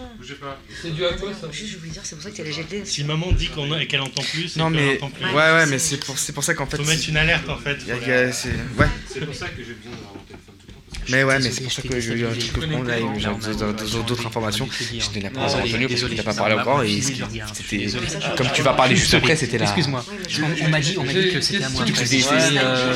[0.83, 2.51] C'est dû à quoi ça Juste, je voulais dire, c'est pour ça que t'es la
[2.51, 2.85] GLD.
[2.87, 5.25] Si maman dit qu'on a- et qu'elle entend plus, c'est Non qu'elle mais entend plus.
[5.27, 7.57] ouais ouais mais c'est pour c'est pour ça qu'en fait Faut mettre une alerte en
[7.59, 7.77] fait.
[7.87, 10.15] y a- faut y a- la- c'est ouais C'est pour ça que j'ai besoin d'avoir
[10.15, 10.55] mon téléphone
[11.09, 13.27] mais ouais mais c'est pour ça que je dit, peux t'ai prendre là dit, j'ai
[13.29, 13.39] non,
[14.03, 16.39] d'autres- informations je n'ai la non, pas non, retenu parce que désolé, t'as pas ça
[16.41, 16.99] parlé encore et
[17.41, 17.87] hein, c'était
[18.37, 20.05] comme tu vas parler juste après c'était là Excuse-moi.
[20.43, 21.83] On, on m'a dit, on m'a dit que c'était à moi.
[21.85, 22.95] Ouais, euh,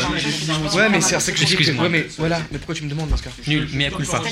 [0.75, 1.57] Ouais, mais c'est c'est que je dis.
[1.79, 3.31] Ouais, mais voilà, mais pourquoi tu me demandes cas?
[3.47, 4.23] Nul, mais à coup pas.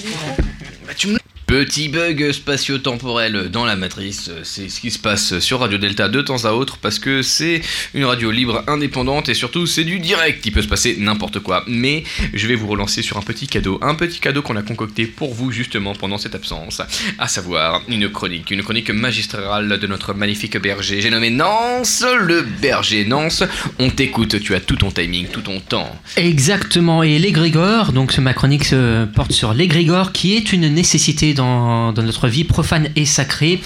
[0.87, 1.19] Bah, tu me-
[1.49, 6.21] Petit bug spatio-temporel dans la matrice, c'est ce qui se passe sur Radio Delta de
[6.21, 7.63] temps à autre parce que c'est
[7.95, 11.65] une radio libre, indépendante et surtout c'est du direct, il peut se passer n'importe quoi.
[11.67, 12.05] Mais
[12.35, 15.33] je vais vous relancer sur un petit cadeau, un petit cadeau qu'on a concocté pour
[15.33, 16.83] vous justement pendant cette absence,
[17.19, 22.43] à savoir une chronique, une chronique magistrale de notre magnifique berger, j'ai nommé Nance, le
[22.43, 23.43] berger Nance.
[23.79, 25.99] On t'écoute, tu as tout ton timing, tout ton temps.
[26.19, 31.93] Exactement, et l'égrégore, donc ma chronique se porte sur l'égrégore qui est une nécessité dans,
[31.93, 33.61] dans notre vie profane et sacrée.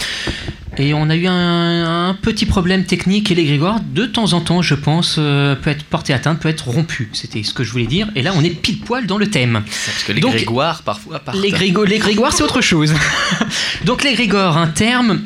[0.79, 4.63] Et on a eu un, un petit problème technique et l'égrégore, de temps en temps,
[4.63, 7.11] je pense, euh, peut être porté atteinte, peut être rompu.
[7.13, 8.09] C'était ce que je voulais dire.
[8.15, 9.63] Et là, on est pile poil dans le thème.
[9.67, 11.37] Parce que les Donc, grégoires parfois partent.
[11.39, 12.95] Les, grégo- les grégoires, c'est autre chose.
[13.85, 15.21] Donc les grégores, un terme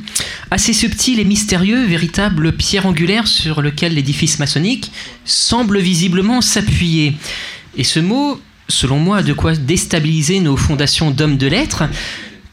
[0.51, 4.91] assez subtil et mystérieux, véritable pierre angulaire sur lequel l'édifice maçonnique
[5.25, 7.15] semble visiblement s'appuyer.
[7.77, 11.85] Et ce mot, selon moi, a de quoi déstabiliser nos fondations d'hommes de lettres.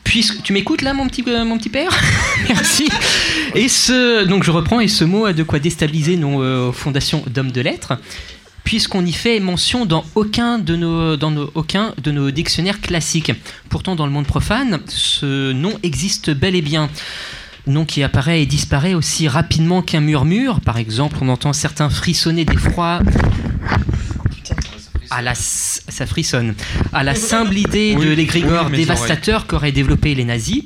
[0.04, 1.92] Puisque tu m'écoutes là, mon petit, euh, mon petit père?
[2.48, 2.88] Merci.
[3.56, 7.24] Et ce, donc je reprends, et ce mot a de quoi déstabiliser nos euh, fondations
[7.28, 7.94] d'hommes de lettres
[8.64, 13.34] puisqu'on n'y fait mention dans aucun de nos, dans nos, aucun de nos dictionnaires classiques.
[13.70, 16.90] Pourtant, dans le monde profane, ce nom existe bel et bien.
[17.68, 20.60] Nom qui apparaît et disparaît aussi rapidement qu'un murmure.
[20.62, 23.00] Par exemple, on entend certains frissonner d'effroi.
[25.16, 26.56] À la, ça frissonne.
[26.92, 30.64] À la simple idée Oui, de l'égrégore oui, dévastateur qu'auraient développé les nazis,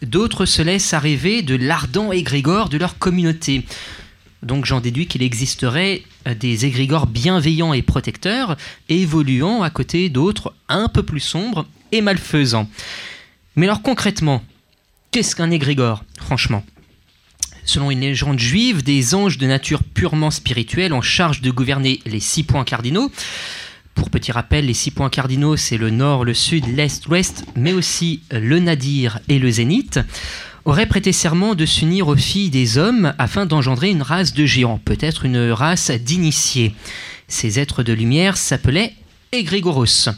[0.00, 3.66] d'autres se laissent rêver de l'ardent égrégore de leur communauté.
[4.42, 8.56] Donc j'en déduis qu'il existerait euh, des égrégores bienveillants et protecteurs,
[8.88, 12.70] évoluant à côté d'autres un peu plus sombres et malfaisants.
[13.54, 14.42] Mais alors concrètement,
[15.10, 16.64] qu'est-ce qu'un égrégore, franchement?
[17.66, 22.20] Selon une légende juive, des anges de nature purement spirituelle en charge de gouverner les
[22.20, 23.12] six points cardinaux.
[23.94, 27.72] Pour petit rappel, les six points cardinaux, c'est le nord, le sud, l'est, l'ouest, mais
[27.72, 30.00] aussi le nadir et le zénith
[30.64, 34.80] auraient prêté serment de s'unir aux filles des hommes afin d'engendrer une race de géants,
[34.84, 36.74] peut-être une race d'initiés.
[37.28, 38.94] Ces êtres de lumière s'appelaient
[39.32, 40.10] Egregoros.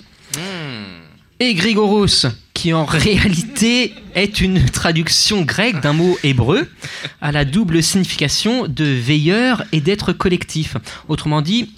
[1.39, 6.71] Egregoros, qui en réalité est une traduction grecque d'un mot hébreu
[7.21, 10.77] à la double signification de veilleur et d'être collectif.
[11.09, 11.73] Autrement dit,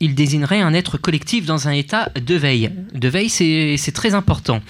[0.00, 2.70] il désignerait un être collectif dans un état de veille.
[2.92, 4.60] De veille, c'est très important.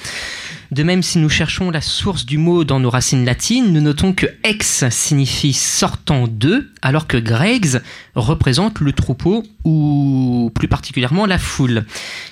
[0.75, 4.13] De même, si nous cherchons la source du mot dans nos racines latines, nous notons
[4.13, 7.81] que ex signifie sortant de, alors que gregs
[8.17, 11.85] représente le troupeau ou plus particulièrement la foule.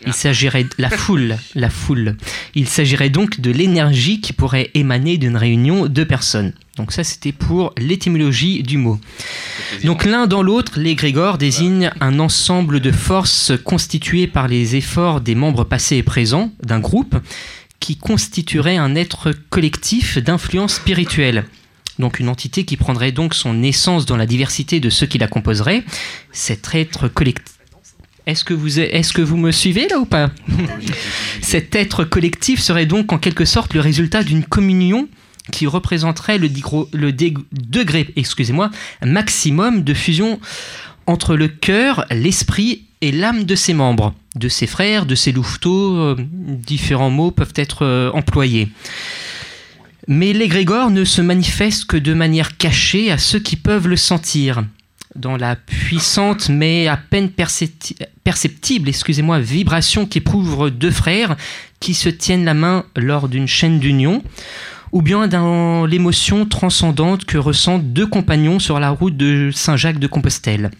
[0.08, 2.16] Il s'agirait la foule, la foule.
[2.56, 6.52] Il s'agirait donc de l'énergie qui pourrait émaner d'une réunion de personnes.
[6.76, 8.98] Donc ça, c'était pour l'étymologie du mot.
[9.84, 15.34] Donc l'un dans l'autre, l'égrégore désigne un ensemble de forces constituées par les efforts des
[15.34, 17.14] membres passés et présents d'un groupe
[17.82, 21.44] qui constituerait un être collectif d'influence spirituelle.
[21.98, 25.26] Donc une entité qui prendrait donc son essence dans la diversité de ceux qui la
[25.26, 25.82] composeraient.
[26.30, 27.56] Cet être collectif...
[28.24, 30.30] Est-ce que, vous, est-ce que vous me suivez là ou pas?
[31.42, 35.08] Cet être collectif serait donc en quelque sorte le résultat d'une communion
[35.50, 38.70] qui représenterait le, digro- le dé- degré excusez-moi,
[39.04, 40.38] maximum de fusion
[41.06, 45.96] entre le cœur, l'esprit et l'âme de ses membres, de ses frères, de ses louveteaux,
[45.96, 48.68] euh, différents mots peuvent être euh, employés.
[50.08, 54.64] Mais l'égrégore ne se manifeste que de manière cachée à ceux qui peuvent le sentir.
[55.14, 61.36] Dans la puissante mais à peine percepti- perceptible excusez-moi, vibration qu'éprouvent deux frères
[61.80, 64.22] qui se tiennent la main lors d'une chaîne d'union,
[64.92, 70.06] ou bien dans l'émotion transcendante que ressentent deux compagnons sur la route de Saint-Jacques de
[70.06, 70.70] Compostelle.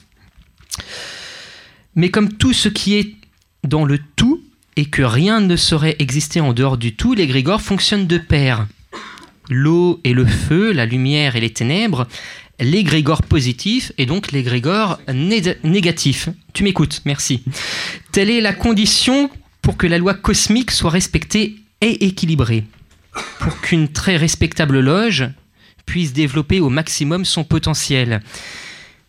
[1.95, 3.15] Mais comme tout ce qui est
[3.65, 4.43] dans le tout
[4.77, 8.67] et que rien ne saurait exister en dehors du tout, l'égrégore fonctionne de pair.
[9.51, 12.07] L'eau et le feu, la lumière et les ténèbres,
[12.59, 16.29] l'égrégore positif et donc l'égrégore né- négatif.
[16.55, 17.43] Tu m'écoutes, merci.
[18.13, 19.31] Telle est la condition
[19.61, 22.65] pour que la loi cosmique soit respectée et équilibrée.
[23.41, 25.29] Pour qu'une très respectable loge
[25.85, 28.23] puisse développer au maximum son potentiel.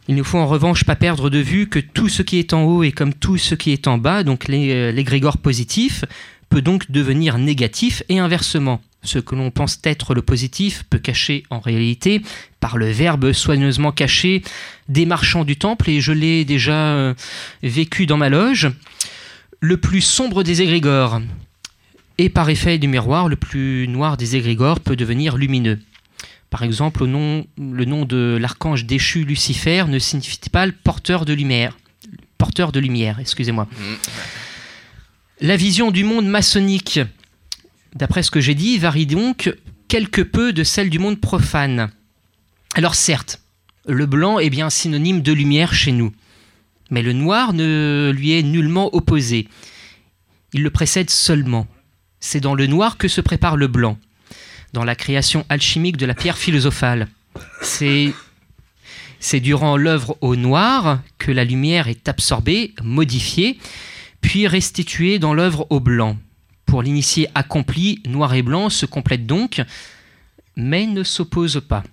[0.08, 2.64] Il ne faut en revanche pas perdre de vue que tout ce qui est en
[2.64, 6.04] haut est comme tout ce qui est en bas, donc les- euh, l'égrégore positif
[6.50, 8.82] peut donc devenir négatif et inversement.
[9.02, 12.22] Ce que l'on pense être le positif peut cacher en réalité,
[12.60, 14.42] par le verbe soigneusement caché,
[14.88, 17.14] des marchands du temple, et je l'ai déjà euh,
[17.64, 18.70] vécu dans ma loge,
[19.62, 21.22] le plus sombre des égrégores.
[22.18, 25.80] Et par effet du miroir, le plus noir des égrégores peut devenir lumineux.
[26.54, 31.34] Par exemple, nom- le nom de l'archange déchu Lucifer ne signifie pas le porteur de
[31.34, 31.80] lumière.
[32.38, 33.68] Porteur de lumière, excusez-moi.
[35.42, 37.00] La vision du monde maçonnique,
[37.96, 39.52] d'après ce que j'ai dit, varie donc
[39.88, 41.90] quelque peu de celle du monde profane.
[42.76, 43.42] Alors certes,
[43.88, 46.14] le blanc est bien synonyme de lumière chez nous,
[46.92, 49.48] mais le noir ne lui est nullement opposé.
[50.54, 51.66] Il le précède seulement.
[52.20, 53.98] C'est dans le noir que se prépare le blanc,
[54.74, 57.08] dans la création alchimique de la pierre philosophale.
[57.62, 58.14] C'est
[59.40, 63.58] durant l'œuvre au noir que la lumière est absorbée, modifiée,
[64.20, 66.18] puis restituée dans l'œuvre au blanc.
[66.66, 69.62] Pour l'initié accompli, noir et blanc se complètent donc,
[70.56, 71.84] mais ne s'opposent pas.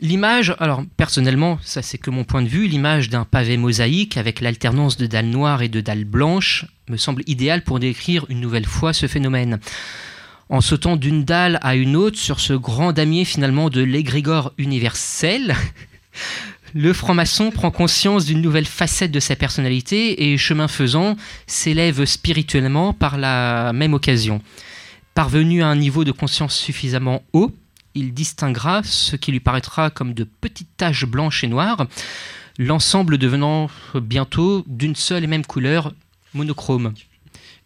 [0.00, 4.40] L'image, alors personnellement, ça c'est que mon point de vue, l'image d'un pavé mosaïque avec
[4.40, 8.66] l'alternance de dalles noires et de dalles blanches me semble idéale pour décrire une nouvelle
[8.66, 9.60] fois ce phénomène.
[10.52, 15.56] En sautant d'une dalle à une autre sur ce grand damier finalement de l'égrégore universel,
[16.74, 21.16] le franc-maçon prend conscience d'une nouvelle facette de sa personnalité et, chemin faisant,
[21.46, 24.42] s'élève spirituellement par la même occasion.
[25.14, 27.50] Parvenu à un niveau de conscience suffisamment haut,
[27.94, 31.86] il distinguera ce qui lui paraîtra comme de petites taches blanches et noires,
[32.58, 35.94] l'ensemble devenant bientôt d'une seule et même couleur
[36.34, 36.92] monochrome.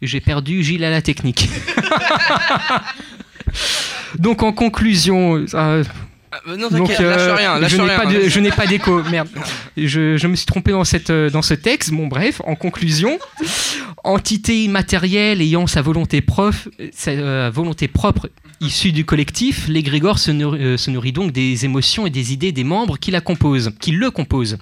[0.02, 1.48] J'ai perdu Gilles à la technique.
[4.18, 5.84] Donc en conclusion, euh,
[6.46, 7.96] non, t'inquiète, lâche rien, lâche je n'ai rien.
[7.98, 9.02] pas de- je n'ai pas d'écho.
[9.04, 9.28] Merde,
[9.76, 11.92] je, je me suis trompé dans cette euh, dans ce texte.
[11.92, 13.18] Bon bref, en conclusion,
[14.04, 18.28] entité immatérielle ayant sa volonté prof, sa euh, volonté propre
[18.60, 22.52] issue du collectif, l'égrégore se, nourrit- euh, se nourrit donc des émotions et des idées
[22.52, 24.56] des membres qui la composent, qui le composent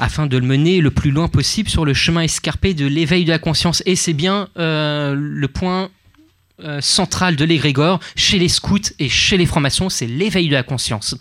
[0.00, 3.30] afin de le mener le plus loin possible sur le chemin escarpé de l'éveil de
[3.30, 3.82] la conscience.
[3.86, 5.90] Et c'est bien euh, le point
[6.62, 10.62] euh, central de l'égrégore chez les scouts et chez les francs-maçons, c'est l'éveil de la
[10.62, 11.16] conscience.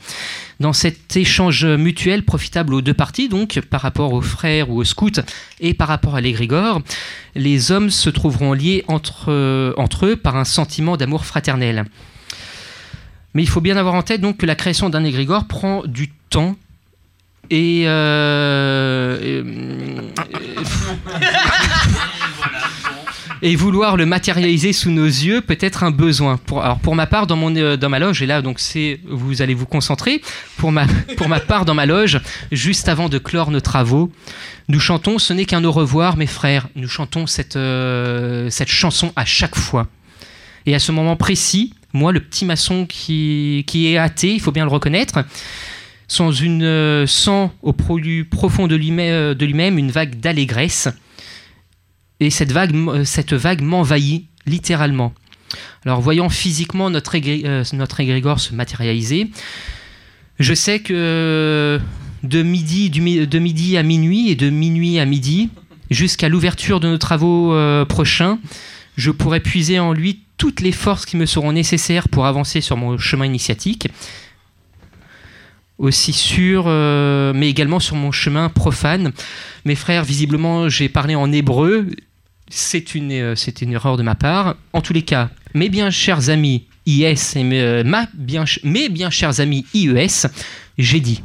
[0.59, 4.83] Dans cet échange mutuel profitable aux deux parties, donc par rapport aux frères ou aux
[4.83, 5.09] scouts
[5.59, 6.83] et par rapport à l'égrégore,
[7.33, 9.73] les hommes se trouveront liés entre, euh,
[10.03, 11.85] eux par un sentiment d'amour fraternel.
[13.33, 16.11] Mais il faut bien avoir en tête donc que la création d'un égrégore prend du
[16.29, 16.55] temps
[17.49, 19.41] et, euh,
[23.41, 26.37] et- vouloir le matérialiser sous nos yeux peut être un besoin.
[26.37, 28.59] Pour, alors pour ma part, dans, mon, euh, dans ma loge, et là donc
[29.09, 30.21] vous allez vous concentrer,
[30.57, 30.85] pour ma,
[31.17, 32.19] pour ma part dans ma loge,
[32.51, 34.11] juste avant de clore nos travaux,
[34.69, 39.11] nous chantons Ce n'est qu'un au revoir mes frères, nous chantons cette, euh, cette chanson
[39.15, 39.87] à chaque fois.
[40.65, 44.51] Et à ce moment précis, moi, le petit maçon qui, qui est athée, il faut
[44.53, 45.19] bien le reconnaître,
[46.13, 50.87] sans, une, euh, sent au plus profond de lui-même euh, de lui-même une vague d'allégresse.
[52.19, 55.11] Et cette vague, euh, m'envahit littéralement.
[55.85, 59.31] Alors, voyant physiquement notre, égré- notre égrégore se matérialiser,
[60.39, 61.79] je sais que
[62.23, 65.49] de midi, à minuit et de minuit à midi,
[65.89, 68.39] jusqu'à l'ouverture de nos travaux prochains,
[68.97, 72.77] je pourrai puiser en lui toutes les forces qui me seront nécessaires pour avancer sur
[72.77, 73.89] mon chemin initiatique,
[75.77, 79.11] aussi sur, euh, mais également sur mon chemin profane.
[79.65, 81.87] Mes frères, visiblement, j'ai parlé en hébreu.
[82.49, 84.55] C'est une, euh, une erreur de ma part.
[84.73, 89.09] En tous les cas, mes bien chers amis IS et mes, ma bien, mes bien
[89.09, 90.27] chers amis IES,
[90.77, 91.21] j'ai dit.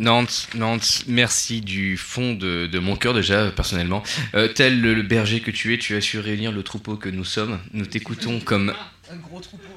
[0.00, 4.02] Nantes, Nantes, merci du fond de, mon cœur déjà, personnellement.
[4.34, 7.08] Euh, tel le, le berger que tu es, tu as su réunir le troupeau que
[7.08, 7.58] nous sommes.
[7.72, 8.72] Nous t'écoutons comme,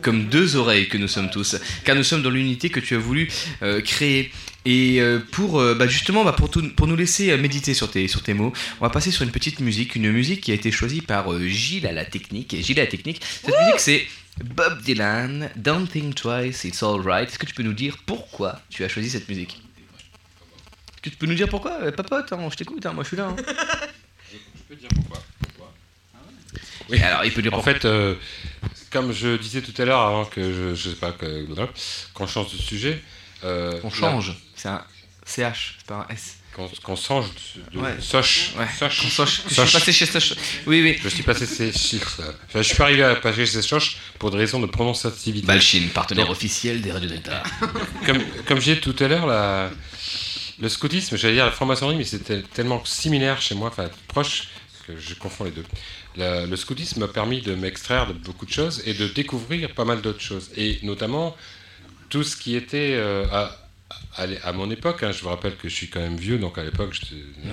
[0.02, 1.56] comme deux oreilles que nous sommes tous,
[1.86, 3.30] car nous sommes dans l'unité que tu as voulu
[3.62, 4.32] euh, créer.
[4.66, 8.08] Et euh, pour euh, bah, justement, bah, pour, tout- pour nous laisser méditer sur tes,
[8.08, 10.72] sur tes mots, on va passer sur une petite musique, une musique qui a été
[10.72, 12.54] choisie par Gilles à la technique.
[12.54, 14.08] Et Gilles à la technique, cette musique c'est
[14.44, 17.30] Bob Dylan, Don't Think Twice, It's Alright.
[17.30, 19.62] Est-ce que tu peux nous dire pourquoi tu as choisi cette musique?
[21.02, 21.92] Tu peux nous dire pourquoi?
[21.92, 23.28] Papote, hein, je t'écoute, hein, moi je suis là.
[23.28, 23.36] hein.
[23.38, 25.22] Je peux dire pourquoi?
[26.90, 28.16] Oui, alors il peut dire En fait, euh,
[28.94, 31.46] comme je disais tout à l'heure, avant que je, je sais pas, que,
[32.14, 33.02] qu'on change de sujet.
[33.44, 34.84] euh, On change, c'est un
[35.26, 36.38] CH, c'est pas un S.
[36.56, 37.26] Qu'on qu'on change
[37.74, 37.96] de, de Ouais.
[38.00, 38.52] Soch.
[38.60, 39.02] Ouais, Soch.
[39.02, 39.42] qu'on Soch.
[39.50, 40.34] Je suis passé chez Soch.
[40.68, 41.00] Oui, oui.
[41.04, 42.20] Je suis passé chez Soch.
[42.20, 45.48] Enfin, je suis pas arrivé à passer chez Soch pour des raisons de prononciativité.
[45.48, 47.42] Balchine, partenaire Donc, officiel des radios Delta.
[48.06, 49.72] comme, comme j'ai dit tout à l'heure, la-
[50.60, 54.50] le scoutisme, j'allais dire la franc-maçonnerie, mais c'était tellement similaire chez moi, enfin proche,
[54.86, 55.66] que je confonds les deux.
[56.16, 59.86] La- le scoutisme m'a permis de m'extraire de beaucoup de choses et de découvrir pas
[59.86, 60.52] mal d'autres choses.
[60.56, 61.36] Et notamment
[62.10, 63.58] tout ce qui était euh, à,
[64.18, 66.38] à l'é- à mon époque, hein, je vous rappelle que je suis quand même vieux,
[66.38, 66.96] donc à l'époque,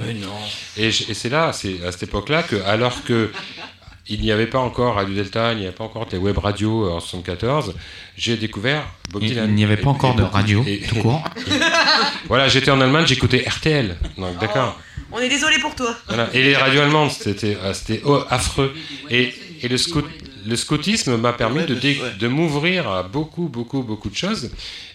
[0.04, 0.28] Mais non.
[0.76, 3.30] Et, c'est là, c'est à cette époque-là que, alors que
[4.08, 6.86] il n'y avait pas encore Radio Delta, il n'y avait pas encore les web radios
[6.86, 7.74] euh, en 74,
[8.16, 9.48] j'ai découvert Bob Il- Dylan.
[9.48, 11.24] il n'y avait pas encore et de radio, et- tout court.
[12.28, 13.96] voilà, j'étais en Allemagne, j'écoutais RTL.
[14.18, 14.78] Donc d'accord.
[15.12, 15.94] On est désolé pour toi.
[16.08, 16.28] Voilà.
[16.34, 17.72] Et les radios allemandes, c'était euh,
[18.04, 18.72] oh, affreux.
[19.10, 20.04] Et, et le, scout,
[20.46, 24.50] le scoutisme m'a permis de, dé- de m'ouvrir à beaucoup, beaucoup, beaucoup de choses.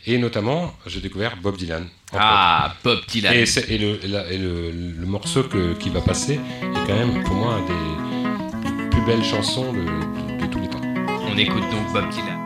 [0.07, 1.87] Et notamment, j'ai découvert Bob Dylan.
[2.13, 2.73] Ah.
[2.83, 3.33] Bob Dylan.
[3.33, 7.23] Et, le, et la- et le- le morceau que- qui va passer est quand même,
[7.23, 10.81] pour moi, un des plus belles chansons de, de- de tous les temps.
[11.27, 12.39] On écoute donc Bob Dylan.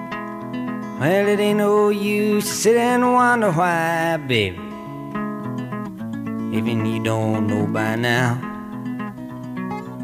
[1.00, 4.58] Well, it ain't no use to sit and wonder why, baby.
[6.52, 8.40] Even you don't know by now.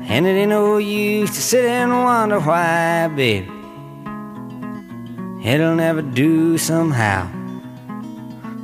[0.08, 3.50] And it ain't no use to sit and wonder why, baby.
[5.44, 7.28] It'll never do somehow.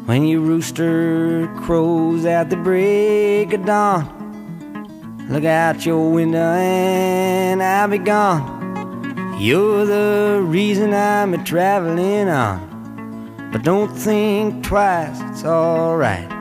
[0.06, 7.88] When your rooster crows at the break of dawn, look out your window and I'll
[7.88, 9.38] be gone.
[9.40, 13.50] You're the reason I'm a traveling on.
[13.52, 16.41] But don't think twice, it's alright.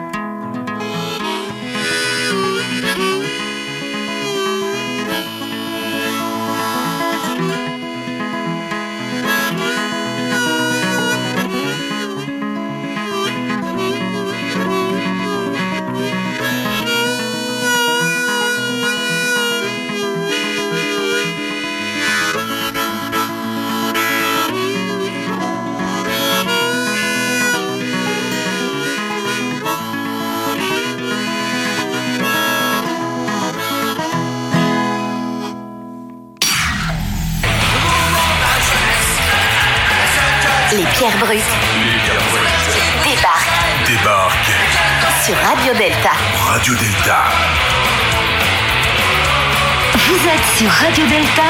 [50.43, 51.43] Sur Radio Delta,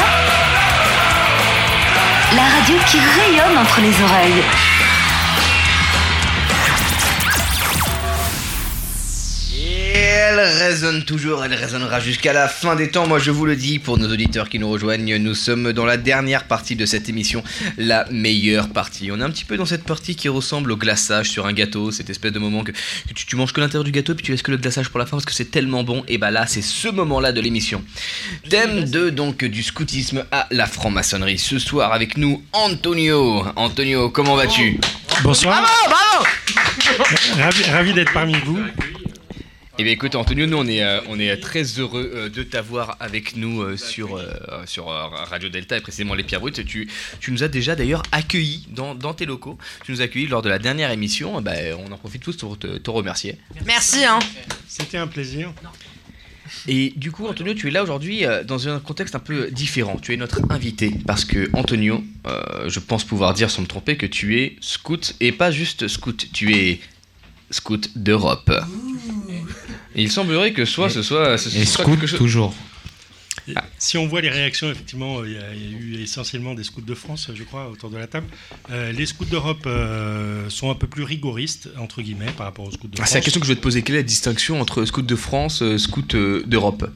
[2.35, 4.43] la radio qui rayonne entre les oreilles.
[10.51, 13.07] Résonne toujours, elle résonnera jusqu'à la fin des temps.
[13.07, 15.97] Moi, je vous le dis, pour nos auditeurs qui nous rejoignent, nous sommes dans la
[15.97, 17.43] dernière partie de cette émission,
[17.77, 19.11] la meilleure partie.
[19.11, 21.91] On est un petit peu dans cette partie qui ressemble au glaçage sur un gâteau,
[21.91, 24.31] cette espèce de moment que, que tu, tu manges que l'intérieur du gâteau puis tu
[24.31, 26.03] laisses que le glaçage pour la fin parce que c'est tellement bon.
[26.07, 27.83] Et bah là, c'est ce moment-là de l'émission.
[28.49, 31.37] Thème 2 donc du scoutisme à la franc-maçonnerie.
[31.37, 33.45] Ce soir avec nous, Antonio.
[33.55, 34.79] Antonio, comment vas-tu?
[35.23, 35.61] Bonsoir.
[35.85, 36.25] Bravo,
[37.37, 38.59] Ravi, ravi d'être parmi vous.
[39.79, 42.97] Eh bien écoute Antonio, nous on est, euh, on est très heureux euh, de t'avoir
[42.99, 44.27] avec nous euh, sur, euh,
[44.65, 46.65] sur euh, Radio Delta et précisément les Pierres Brutes.
[46.65, 46.89] Tu,
[47.21, 49.57] tu nous as déjà d'ailleurs accueillis dans, dans tes locaux.
[49.85, 51.39] Tu nous as accueillis lors de la dernière émission.
[51.39, 53.37] Eh ben, on en profite tous pour te, te remercier.
[53.65, 54.19] Merci, hein.
[54.67, 55.53] C'était un plaisir.
[56.67, 59.97] Et du coup, Antonio, tu es là aujourd'hui euh, dans un contexte un peu différent.
[60.01, 63.95] Tu es notre invité parce que, Antonio, euh, je pense pouvoir dire sans me tromper
[63.95, 66.81] que tu es scout et pas juste scout, tu es
[67.51, 68.51] scout d'Europe.
[69.95, 72.19] Et il semblerait que soit ce soit, ce Et soit scout quelque chose.
[72.19, 72.55] toujours.
[73.47, 76.53] Et Si on voit les réactions, effectivement, il y, a, il y a eu essentiellement
[76.53, 78.27] des scouts de France, je crois, autour de la table.
[78.69, 82.71] Euh, les scouts d'Europe euh, sont un peu plus rigoristes, entre guillemets, par rapport aux
[82.71, 83.09] scouts de Ah, France.
[83.09, 83.81] c'est la question que je vais te poser.
[83.81, 86.89] Quelle est la distinction entre scout de France, scout euh, d'Europe?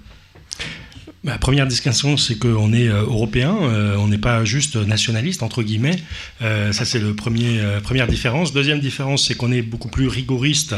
[1.26, 5.42] La Bah, première distinction, c'est qu'on est euh, européen, euh, on n'est pas juste nationaliste,
[5.42, 5.98] entre guillemets.
[6.44, 8.54] Euh, ça, c'est la euh, première différence.
[8.54, 10.76] Deuxième différence, c'est qu'on est beaucoup plus rigoriste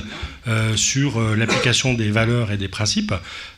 [0.47, 3.13] euh, sur euh, l'application des valeurs et des principes.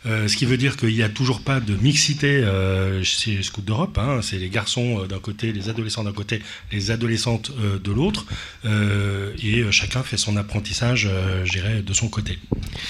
[0.08, 3.44] Euh, ce qui veut dire qu'il n'y a toujours pas de mixité euh, chez les
[3.44, 4.00] scouts d'Europe.
[4.00, 4.22] hein.
[4.24, 6.42] C'est les garçons euh, d'un côté, les adolescents d'un côté,
[6.72, 8.26] les adolescentes euh, de l'autre.
[8.66, 12.40] Euh, et chacun fait son apprentissage, euh, je dirais, de son côté.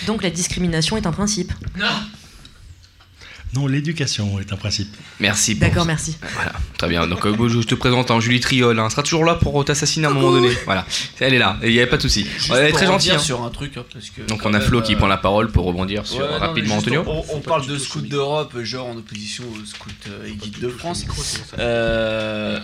[0.07, 1.51] Donc la discrimination est un principe.
[1.77, 1.85] Non,
[3.67, 4.89] l'éducation est un principe.
[5.19, 5.55] Merci.
[5.55, 5.87] D'accord, ça.
[5.87, 6.17] merci.
[6.35, 7.07] Voilà, très bien.
[7.07, 8.77] Donc euh, je te présente hein, Julie Triol.
[8.79, 10.49] hein, sera toujours là pour t'assassiner à un moment donné.
[10.65, 10.85] Voilà,
[11.19, 11.57] elle est là.
[11.63, 12.25] Il n'y avait pas de souci.
[12.37, 13.11] Juste Elle est très gentille.
[13.11, 13.17] hein.
[13.19, 15.51] sur un truc, hein, parce que Donc on a Flo qui euh, prend la parole
[15.51, 17.03] pour rebondir sur Ouais, non, rapidement Antonio.
[17.07, 20.29] On, on parle de scouts d'Europe, genre en opposition aux scouts euh,
[20.61, 21.05] de France.
[21.57, 22.59] Euh,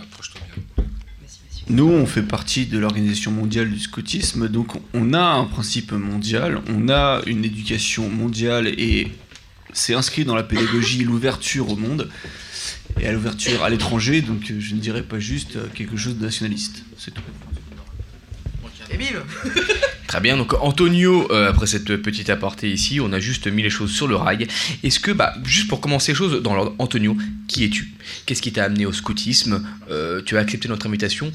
[1.68, 6.62] nous, on fait partie de l'Organisation mondiale du scoutisme, donc on a un principe mondial,
[6.70, 9.12] on a une éducation mondiale et
[9.76, 12.10] c'est inscrit dans la pédagogie l'ouverture au monde
[13.00, 16.18] et à l'ouverture à l'étranger, donc euh, je ne dirais pas juste euh, quelque chose
[16.18, 16.84] de nationaliste.
[16.98, 17.22] C'est tout.
[18.90, 19.24] Et bim
[20.08, 23.70] Très bien, donc Antonio, euh, après cette petite aparté ici, on a juste mis les
[23.70, 24.48] choses sur le rail.
[24.84, 27.92] Est-ce que, bah, juste pour commencer les choses dans l'ordre, Antonio, qui es-tu?
[28.26, 29.68] Qu'est-ce qui t'a amené au scoutisme?
[29.90, 31.32] Euh, Tu as accepté notre invitation,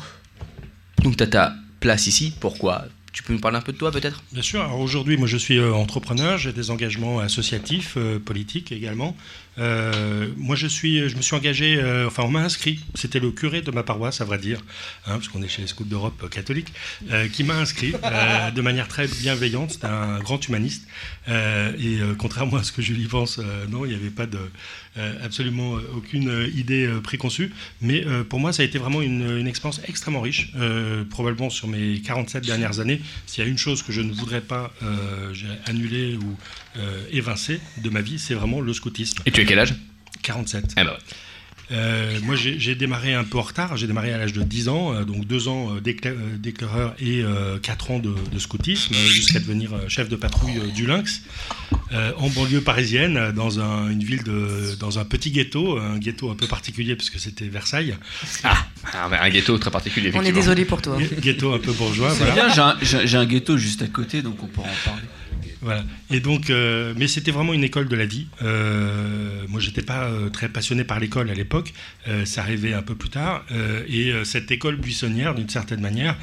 [1.02, 2.86] donc tu as ta place ici, pourquoi?
[3.12, 4.22] Tu peux nous parler un peu de toi peut-être?
[4.32, 4.62] Bien sûr.
[4.62, 6.38] Alors aujourd'hui, moi, je suis euh, entrepreneur.
[6.38, 9.16] J'ai des engagements associatifs, euh, politiques également.
[9.58, 11.82] Euh, moi, je suis, je me suis engagé.
[12.06, 12.78] enfin, on m'a inscrit.
[12.94, 14.60] C'était le curé de ma paroisse, à vrai dire,
[15.06, 16.72] hein, parce qu'on est chez les Scouts d'Europe catholiques,
[17.10, 19.72] euh, qui m'a inscrit de manière très bienveillante.
[19.72, 20.86] C'est un grand humaniste.
[21.28, 23.38] Et contrairement à ce que Julie pense,
[23.68, 24.38] non, il n'y avait pas de
[25.22, 27.52] absolument euh, aucune euh, idée euh, préconçue.
[27.80, 30.50] Mais euh, pour moi, ça a été vraiment une, une expérience extrêmement riche.
[30.56, 34.12] Euh, probablement sur mes 47 dernières années, s'il y a une chose que je ne
[34.12, 35.32] voudrais pas euh,
[35.66, 36.36] annuler ou
[36.76, 39.22] euh, évincer de ma vie, c'est vraiment le scoutisme.
[39.26, 39.74] Et tu as quel âge?
[40.22, 40.74] 47.
[40.76, 40.96] Eh ben ouais.
[41.72, 43.76] Euh, moi, j'ai démarré un peu en retard.
[43.76, 47.22] J'ai démarré à l'âge de 10 ans, euh, donc 2 ans euh, d'écla- d'éclaireur et
[47.62, 51.22] 4 ans de, de scoutisme, jusqu'à devenir chef de patrouille euh, du Lynx,
[51.92, 56.30] euh, en banlieue parisienne, dans un, une ville de, dans un petit ghetto, un ghetto
[56.30, 57.96] un peu particulier puisque c'était Versailles.
[58.44, 60.10] Ah, un ghetto très particulier.
[60.14, 60.98] On est désolé pour toi.
[61.20, 62.10] Ghetto un peu bourgeois.
[62.12, 62.34] C'est voilà.
[62.48, 65.02] bien, j'ai un- un ghetto juste à côté, donc on pourra en parler.
[65.62, 65.84] Voilà.
[66.10, 68.26] Et donc, euh, mais c'était vraiment une école de la vie.
[68.42, 71.74] Euh, moi, j'étais pas euh, très passionné par l'école à l'époque.
[72.08, 73.44] Euh, ça arrivait un peu plus tard.
[73.88, 76.16] Et cette école buissonnière, d'une certaine manière,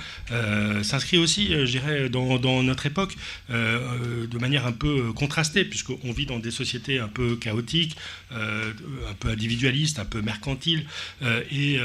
[0.83, 3.15] s'inscrit aussi, je dirais, dans, notre époque,
[3.49, 7.97] de manière un peu contrastée, puisqu'on vit dans des sociétés un peu chaotiques,
[8.31, 10.85] un peu individualistes, un peu mercantiles.
[11.51, 11.79] Et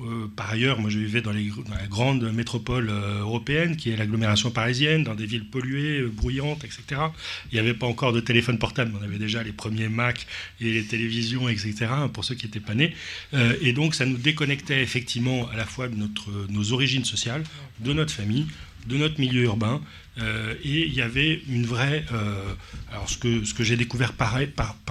[0.00, 4.50] euh, par ailleurs, moi, je vivais dans, la grande métropole euh, européenne, qui est l'agglomération
[4.50, 7.00] parisienne, dans des villes polluées, euh, bruyantes, etc.
[7.52, 10.26] Il n'y avait pas encore de téléphone portable, on avait déjà les premiers Mac
[10.60, 12.94] et les télévisions, etc., pour ceux qui n'étaient pas nés.
[13.60, 17.44] Et donc, ça nous déconnectait effectivement à la fois de notre, nos origines sociales,
[17.80, 18.46] de notre famille,
[18.86, 19.80] de notre milieu urbain,
[20.18, 22.04] Euh, et il y avait une vraie.
[22.12, 22.54] euh,
[22.92, 24.38] alors, ce que, j'ai découvert par,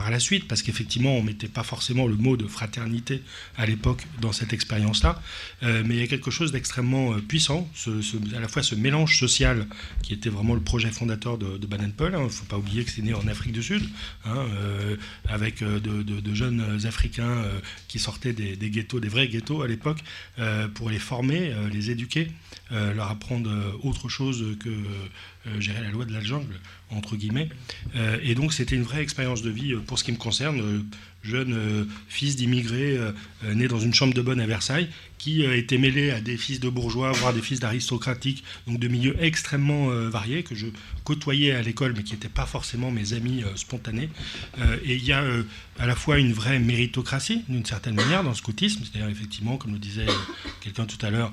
[0.09, 3.21] la suite, parce qu'effectivement, on ne mettait pas forcément le mot de fraternité
[3.57, 5.21] à l'époque dans cette expérience-là,
[5.63, 7.69] euh, mais il y a quelque chose d'extrêmement puissant,
[8.35, 9.65] à la fois ce mélange social
[10.01, 11.67] qui était vraiment le projet fondateur de, de.
[11.73, 13.83] Il ne faut pas oublier que c'est né en Afrique du Sud,
[14.25, 14.45] hein,
[15.27, 17.43] avec de, jeunes Africains
[17.87, 19.99] qui sortaient des, des ghettos, des vrais ghettos à l'époque,
[20.75, 22.27] pour les former, les éduquer,
[22.69, 23.49] leur apprendre
[23.81, 24.69] autre chose que
[25.59, 26.55] gérer la loi de la jungle,
[26.89, 27.49] entre guillemets.
[27.95, 30.85] Euh, et donc c'était une vraie expérience de vie euh, pour ce qui me concerne.
[31.23, 33.11] Jeune euh, fils d'immigrés euh,
[33.45, 36.59] euh, né dans une chambre de bonne à Versailles, qui était mêlé à des fils
[36.59, 40.67] de bourgeois, voire des fils d'aristocratiques, donc de milieux extrêmement variés que je
[41.05, 44.09] côtoyais à l'école, mais qui n'étaient pas forcément mes amis spontanés.
[44.83, 45.23] Et il y a
[45.79, 49.71] à la fois une vraie méritocratie, d'une certaine manière, dans le scoutisme, c'est-à-dire effectivement, comme
[49.71, 50.07] le disait
[50.59, 51.31] quelqu'un tout à l'heure,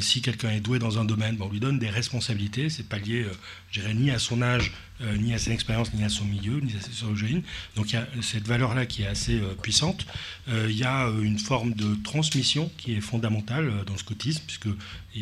[0.00, 2.70] si quelqu'un est doué dans un domaine, ben, on lui donne des responsabilités.
[2.70, 3.26] C'est pas lié,
[3.70, 6.60] je dirais, ni à son âge, euh, ni à son expérience, ni à son milieu,
[6.60, 7.42] ni à ses origines.
[7.76, 10.06] Donc il y a cette valeur-là qui est assez euh, puissante.
[10.48, 14.68] Euh, il y a une forme de transmission qui est fondamentale dans le scoutisme, puisque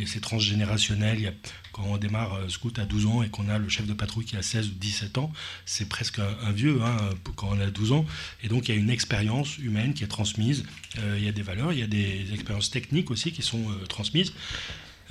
[0.06, 1.18] c'est transgénérationnel.
[1.18, 1.32] Il y a-
[1.72, 4.36] quand on démarre scout à 12 ans et qu'on a le chef de patrouille qui
[4.36, 5.30] a 16 ou 17 ans,
[5.66, 6.96] c'est presque un, vieux hein,
[7.34, 8.06] quand on a 12 ans.
[8.42, 10.64] Et donc il y a une expérience humaine qui est transmise.
[11.18, 14.32] Il y a des valeurs, il y a des expériences techniques aussi qui sont transmises.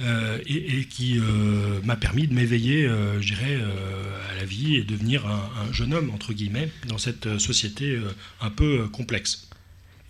[0.02, 4.44] Euh, et, et qui euh, m'a permis de m'éveiller, euh, je dirais, euh, à la
[4.44, 7.98] vie et devenir un, un jeune homme, entre guillemets, dans cette société
[8.42, 9.48] un peu complexe.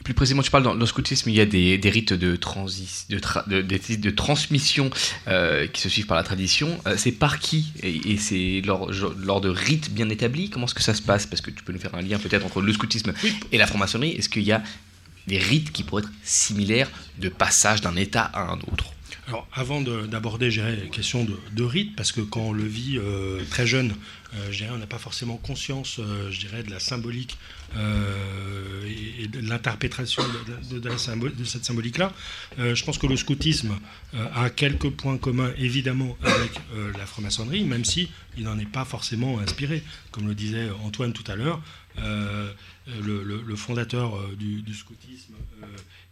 [0.04, 3.06] Plus précisément, tu parles dans, le scoutisme, il y a des, des rites de, transi,
[3.10, 4.90] de, tra- de- des rites de transmission
[5.28, 6.80] euh, qui se suivent par la tradition.
[6.88, 7.72] Euh, c'est par qui?
[7.84, 10.50] Et, et c'est lors de rites bien établis?
[10.50, 11.28] Comment est-ce que ça se passe?
[11.28, 13.14] Parce que tu peux nous faire un lien peut-être entre le scoutisme
[13.52, 14.14] et la franc-maçonnerie.
[14.14, 14.64] Est-ce qu'il y a
[15.28, 16.90] des rites qui pourraient être similaires
[17.20, 18.95] de passage d'un état à un autre?
[19.28, 23.00] Alors, avant de- d'aborder, la question de, de rite, parce que quand on le vit
[23.00, 23.96] euh, très jeune,
[24.36, 27.38] euh, on n'a pas forcément conscience, euh, je dirais, de la symbolique
[27.74, 30.22] et, de l'interprétation
[30.72, 32.14] de, cette symbolique-là.
[32.58, 33.78] Je pense que le scoutisme
[34.14, 36.52] a quelques points communs, évidemment, avec
[36.98, 39.84] la franc-maçonnerie, même si il n'en est pas forcément inspiré.
[40.12, 41.62] Comme le disait Antoine tout à l'heure,
[41.98, 45.34] le, fondateur du, du scoutisme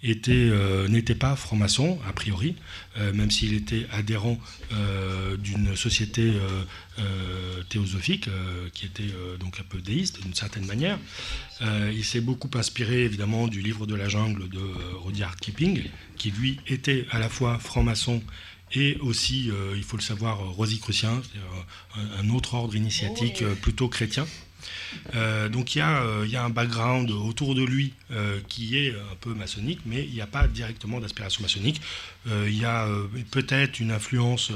[0.04, 2.56] était, euh, n'était pas franc-maçon, a priori,
[2.98, 4.40] euh, même s'il était adhérent
[4.74, 6.34] euh, d'une société
[7.70, 8.30] théosophique,
[8.74, 11.00] qui était donc un peu déiste d'une certaine manière.
[11.62, 14.60] Il s'est beaucoup inspiré évidemment du livre de la jungle de
[15.04, 15.84] Rudyard Kipling,
[16.18, 18.22] qui lui était à la fois franc-maçon
[18.76, 21.22] et aussi, euh, il faut le savoir, rosicrucien,
[21.96, 24.26] un, un autre ordre initiatique euh, plutôt chrétien.
[25.16, 28.40] Euh, donc il y, a, euh, il y a un background autour de lui euh,
[28.48, 31.82] qui est un peu maçonnique, mais il n'y a pas directement d'aspiration maçonnique.
[32.26, 32.88] Il y a
[33.32, 34.50] peut-être une influence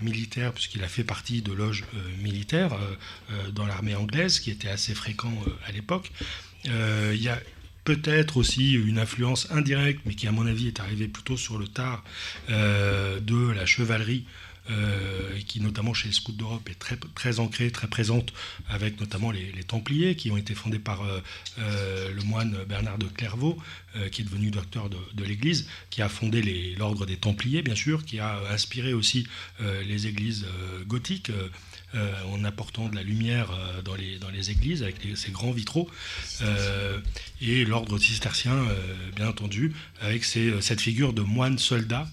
[0.00, 1.84] militaire, puisqu'il a fait partie de loges
[2.22, 2.76] militaires
[3.50, 5.34] dans l'armée anglaise, qui était assez fréquent
[5.66, 6.12] à l'époque.
[6.64, 7.40] Il y a
[7.82, 11.66] peut-être aussi une influence indirecte, mais qui à mon avis est arrivée plutôt sur le
[11.66, 12.04] tard,
[12.48, 14.24] de la chevalerie
[14.70, 16.78] euh, qui notamment chez les Scouts d'Europe est
[17.14, 18.32] très, ancrée, très présente,
[18.68, 21.20] avec notamment les, Templiers qui ont été fondés par euh,
[21.58, 23.58] euh, le moine Bernard de Clairvaux,
[23.96, 28.04] euh, qui est devenu docteur de, l'Église, qui a fondé l'ordre des Templiers, bien sûr,
[28.04, 29.26] qui a inspiré aussi
[29.60, 30.46] les églises
[30.86, 31.30] gothiques.
[31.94, 33.48] en apportant de la lumière
[33.84, 35.90] dans, les, églises avec les- ces grands vitraux,
[37.40, 38.56] et l'ordre cistercien,
[39.16, 42.06] bien entendu, avec cette figure de moine soldat,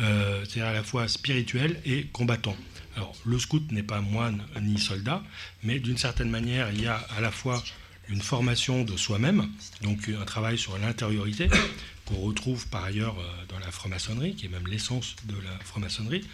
[0.00, 2.56] euh, c'est-à-dire à la fois spirituel et combattant.
[2.96, 5.22] Alors, le scout n'est pas moine ni soldat,
[5.62, 7.62] mais d'une certaine manière, il y a à la fois
[8.08, 9.48] une formation de soi-même,
[9.82, 11.48] donc un travail sur l'intériorité,
[12.04, 16.24] qu'on retrouve par ailleurs euh, dans la franc-maçonnerie, qui est même l'essence de la franc-maçonnerie.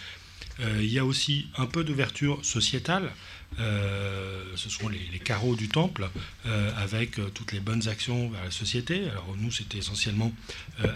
[0.60, 3.10] Euh, il y a aussi un peu d'ouverture sociétale.
[3.58, 6.08] Euh, ce sont les, carreaux du temple,
[6.46, 9.08] euh, avec euh, toutes les bonnes actions vers la société.
[9.10, 10.32] Alors nous, c'était essentiellement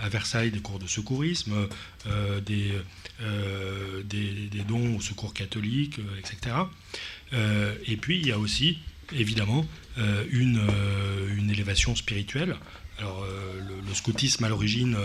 [0.03, 1.69] à Versailles des cours de secourisme,
[2.47, 2.73] des,
[4.67, 6.57] dons au secours catholique, etc.
[7.87, 8.79] Et puis, il y a aussi,
[9.13, 9.67] évidemment,
[10.31, 10.61] une,
[11.51, 12.57] élévation spirituelle.
[12.99, 13.27] Alors,
[13.87, 14.97] le, scoutisme, à l'origine,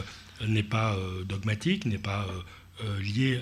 [0.48, 2.26] n'est pas dogmatique, n'est pas
[3.02, 3.42] lié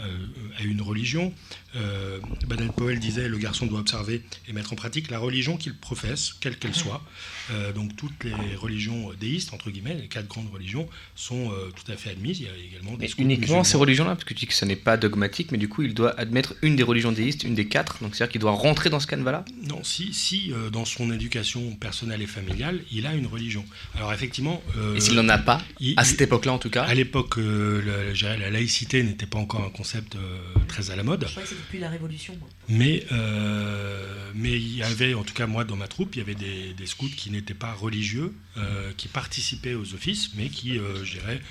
[0.58, 1.34] à une religion.
[1.78, 6.34] Euh, Baden-Powell disait le garçon doit observer et mettre en pratique la religion qu'il professe,
[6.40, 7.04] quelle qu'elle soit.
[7.52, 11.90] Euh, donc toutes les religions déistes, entre guillemets, les quatre grandes religions, sont euh, tout
[11.92, 12.40] à fait admises.
[12.40, 13.64] Il y a également des uniquement musulmans.
[13.64, 15.94] ces religions-là, parce que tu dis que ce n'est pas dogmatique, mais du coup, il
[15.94, 19.00] doit admettre une des religions déistes, une des quatre, donc c'est-à-dire qu'il doit rentrer dans
[19.00, 19.46] ce canevas-là?
[19.64, 23.66] Non, si, si euh, dans son éducation personnelle et familiale, il a une religion.
[23.96, 24.62] Alors effectivement...
[24.78, 26.84] euh, Et s'il n'en a pas, il- à cette époque-là en tout cas?
[26.84, 31.26] À l'époque, euh, la, laïcité n'était pas encore un concept euh, très à la mode.
[31.26, 32.38] Je crois que c'est depuis la Révolution.
[32.70, 36.22] Mais, euh, mais il y avait, en tout cas moi dans ma troupe, il y
[36.22, 41.04] avait des, scouts qui n'étaient pas religieux, euh, qui participaient aux offices, mais qui, euh,
[41.04, 41.42] je dirais,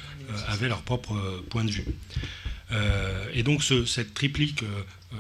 [0.49, 1.85] avaient leur propre point de vue.
[3.35, 4.65] Et donc ce- cette triplique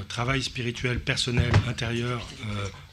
[0.08, 2.26] travail spirituel, personnel, intérieur,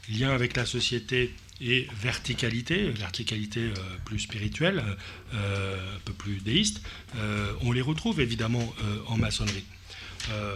[0.08, 3.72] lien avec la société et verticalité, verticalité
[4.04, 4.82] plus spirituelle,
[5.32, 6.82] un peu plus déiste,
[7.62, 8.72] on les retrouve évidemment
[9.08, 9.64] en maçonnerie.
[10.32, 10.54] Euh,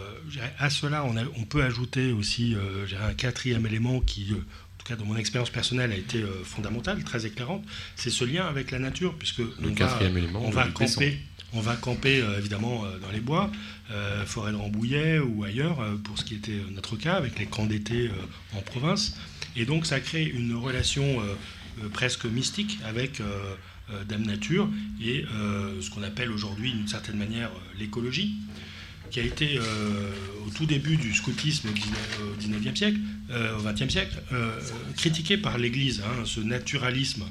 [0.59, 4.78] à cela, on, a- on peut ajouter aussi euh, un quatrième élément qui, euh, en
[4.78, 7.65] tout cas dans mon expérience personnelle, a été fondamental, très éclairante,
[7.97, 11.19] c'est ce lien avec la nature, puisque on va, quatrième élément, on le va camper,
[11.53, 13.51] on va camper euh, évidemment euh, dans les bois,
[13.90, 17.66] euh, forêt de Rambouillet ou ailleurs, pour ce qui était notre cas, avec les camps
[17.66, 18.11] d'été
[18.55, 19.16] en province.
[19.57, 21.19] Et donc ça crée une relation
[21.93, 23.20] presque mystique avec
[24.09, 24.69] Dame Nature
[25.03, 25.24] et
[25.81, 28.35] ce qu'on appelle aujourd'hui d'une certaine manière l'écologie
[29.10, 30.10] qui a été euh,
[30.47, 32.98] au tout début du scoutisme au 19 au 19e siècle,
[33.30, 34.60] euh, au 20e siècle, euh,
[34.97, 37.24] critiqué par l'Église, hein, ce naturalisme,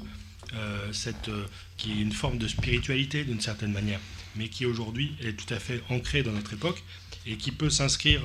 [0.94, 1.30] cette,
[1.76, 4.00] qui est une forme de spiritualité d'une certaine manière,
[4.38, 6.82] mais qui aujourd'hui est tout à fait ancré dans notre époque
[7.26, 8.22] et qui peut s'inscrire,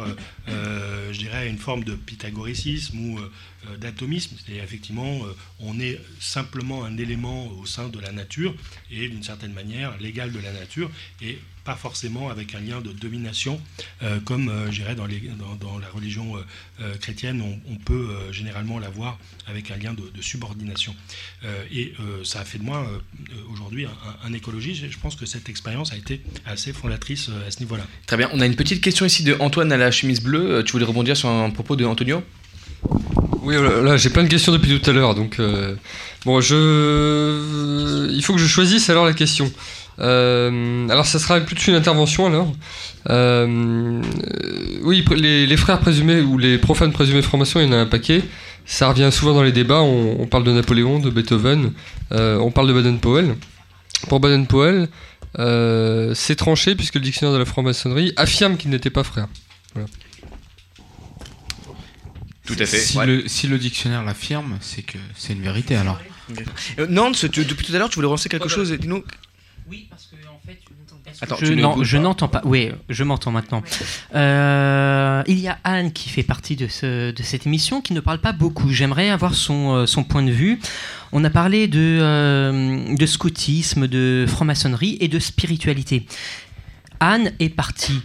[0.47, 3.19] je dirais, à une forme de pythagoricisme ou
[3.79, 4.37] d'atomisme.
[4.39, 8.55] C'est-à-dire, effectivement, euh, on est simplement un élément au sein de la nature
[8.91, 10.91] et d'une certaine manière l'égal de la nature
[11.21, 13.61] et pas forcément avec un lien de domination
[14.03, 16.41] euh, comme euh, je dirais dans, dans- la religion euh,
[16.81, 17.41] euh, chrétienne
[17.71, 20.95] on, peut euh, généralement l'avoir avec un lien de, subordination
[21.45, 22.99] Euh, et euh, ça a fait de moi euh,
[23.31, 23.87] euh, aujourd'hui
[24.25, 27.87] un, écologiste je pense que cette expérience a été assez fondatrice euh, à ce niveau-là.
[28.07, 30.57] Très bien, on a une petite question ici de Antoine à la chemise bleue.
[30.57, 32.23] Euh, Tu voulais rebondir sur un propos de Antonio?
[33.43, 35.75] Oui, voilà, là, j'ai plein de questions depuis tout à l'heure, donc euh,
[36.25, 39.51] bon, je, il faut que je choisisse alors la question.
[39.99, 42.53] Euh, alors, ça sera plutôt une intervention alors.
[43.11, 44.01] Euh,
[44.83, 48.23] oui, les, frères présumés ou les profanes présumés francs-maçons, il y en a un paquet.
[48.65, 49.83] Ça revient souvent dans les débats.
[49.83, 51.73] On, on parle de Napoléon, de Beethoven,
[52.13, 53.35] on parle de Baden-Powell.
[54.09, 54.89] Pour Baden-Powell,
[56.15, 59.27] c'est tranché puisque le dictionnaire de la franc-maçonnerie affirme qu'il n'était pas frère.
[59.75, 59.89] Voilà.
[62.45, 63.07] Tout à fait, Si, ouais.
[63.07, 66.01] le, si le dictionnaire l'affirme, c'est que c'est une vérité alors.
[66.79, 69.05] Euh, Nance, tu- depuis tout à l'heure, tu voulais relancer quelque chose Dis-nous.
[69.69, 70.59] Oui, parce que en fait,
[71.21, 72.03] Attends, je pas.
[72.03, 72.41] n'entends pas.
[72.45, 73.63] Oui, je m'entends maintenant.
[74.15, 78.01] Euh, il y a Anne qui fait partie de, ce- de cette émission qui ne
[78.01, 78.71] parle pas beaucoup.
[78.71, 80.59] J'aimerais avoir son, euh, son point de vue.
[81.13, 86.07] On a parlé de, euh, de scoutisme, de franc-maçonnerie et de spiritualité.
[87.01, 88.01] Anne est partie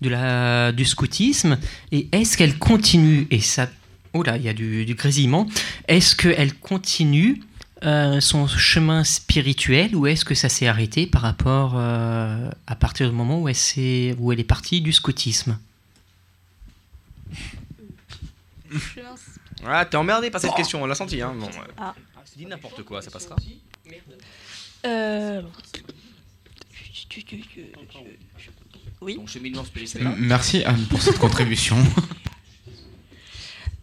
[0.00, 1.58] de la, du scoutisme
[1.92, 3.68] et est-ce qu'elle continue et ça
[4.14, 5.46] oh là il y a du, du grésillement
[5.88, 7.42] est-ce qu'elle continue
[7.82, 13.08] euh, son chemin spirituel ou est-ce que ça s'est arrêté par rapport euh, à partir
[13.10, 15.58] du moment où elle, s'est- où elle est partie du scoutisme
[19.66, 21.20] Ah, t'es emmerdé par cette question, on l'a senti.
[21.20, 21.34] Hein.
[21.38, 21.94] Bon, euh, Ah.
[22.36, 23.36] dis n'importe quoi, ça passera.
[24.86, 25.42] Euh...
[29.02, 29.16] Oui.
[29.16, 30.08] Ton cheminement spirituel.
[30.18, 31.76] Merci Anne pour cette contribution.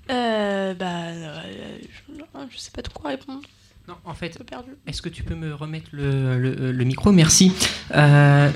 [0.10, 1.78] Euh, bah, euh,
[2.08, 2.14] je,
[2.54, 3.42] je sais pas trop quoi répondre.
[3.88, 4.72] Non, en fait, perdu.
[4.86, 7.12] Est-ce que tu peux me remettre le, le- le micro?
[7.12, 7.52] Merci.
[7.94, 8.50] Euh,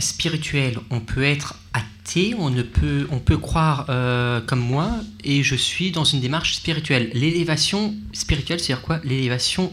[0.00, 4.90] spirituel, on peut être athée, on, ne peut, on peut croire euh, comme moi,
[5.24, 7.10] et je suis dans une démarche spirituelle.
[7.14, 9.00] L'élévation spirituelle, c'est-à-dire quoi?
[9.04, 9.72] L'élévation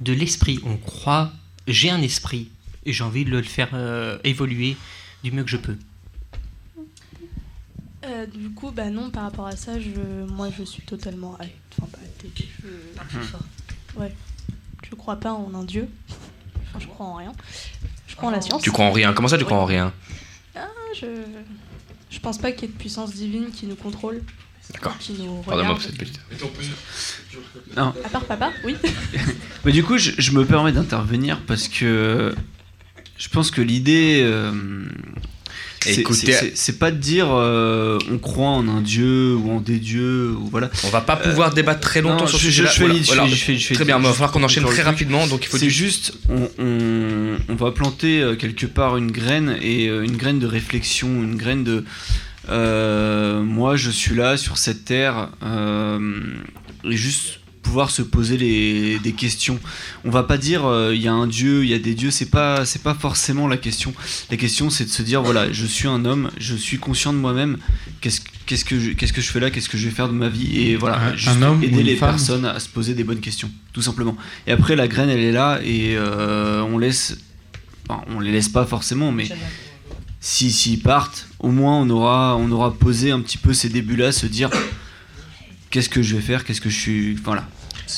[0.00, 0.60] de l'esprit.
[0.64, 1.32] On croit,
[1.66, 2.48] j'ai un esprit,
[2.84, 4.76] et j'ai envie de le faire euh, évoluer
[5.22, 5.76] du mieux que je peux.
[8.04, 9.90] Euh, du coup, bah non, par rapport à ça, je,
[10.30, 11.54] moi je suis totalement athée.
[11.78, 12.30] Enfin, pas athée.
[12.36, 14.14] Je, ouais.
[14.88, 15.88] Je crois pas en un dieu.
[16.62, 17.32] Enfin, je crois en rien.
[18.06, 18.62] Je crois en la science.
[18.62, 19.92] Tu crois en rien Comment ça, tu crois en rien?
[20.54, 21.06] Ah, je,
[22.10, 24.22] je pense pas qu'il y ait de puissance divine qui nous contrôle.
[24.72, 24.96] D'accord.
[25.46, 26.20] Pardonne-moi pour cette petite.
[27.76, 27.94] Non.
[28.04, 28.76] À part papa, oui.
[29.64, 32.34] Mais du coup, je, je me permets d'intervenir parce que
[33.18, 34.20] je pense que l'idée.
[34.22, 34.52] euh,
[35.80, 40.46] c'est- pas de dire euh, on croit en un dieu ou en des dieux ou
[40.50, 40.70] voilà.
[40.84, 42.94] On va pas pouvoir débattre très longtemps non, sur ce je- je- sujet-là.
[43.06, 43.22] Voilà,
[43.74, 46.14] Très bien, il va falloir qu'on enchaîne très rapidement, donc il faut C'est du- juste,
[46.28, 50.46] on, on- on va planter euh, quelque part une graine et euh, une graine de
[50.46, 51.84] réflexion, une graine de.
[52.50, 55.98] euh, moi, je suis là sur cette terre euh,
[56.84, 59.58] et juste pouvoir se poser les, des questions.
[60.04, 62.10] On va pas dire euh, il y a un dieu, il y a des dieux.
[62.10, 63.92] C'est pas c'est pas forcément la question.
[64.30, 67.18] La question, c'est de se dire voilà, je suis un homme, je suis conscient de
[67.18, 67.58] moi-même.
[68.00, 70.14] Qu'est-ce qu'est-ce que je, qu'est-ce que je fais là Qu'est-ce que je vais faire de
[70.14, 70.60] ma vie?
[70.60, 72.10] Et voilà, Un- juste un aider les femme?
[72.10, 74.16] personnes à se poser des bonnes questions, tout simplement.
[74.46, 77.18] Et après, la graine, elle est là et euh, on laisse.
[77.88, 79.28] enfin, on les laisse pas forcément, mais
[80.20, 84.10] si s'ils partent, au moins on aura, on aura posé un petit peu ces débuts-là,
[84.12, 84.50] se dire
[85.70, 87.14] qu'est-ce que je vais faire, qu'est-ce que je suis.
[87.24, 87.46] Voilà.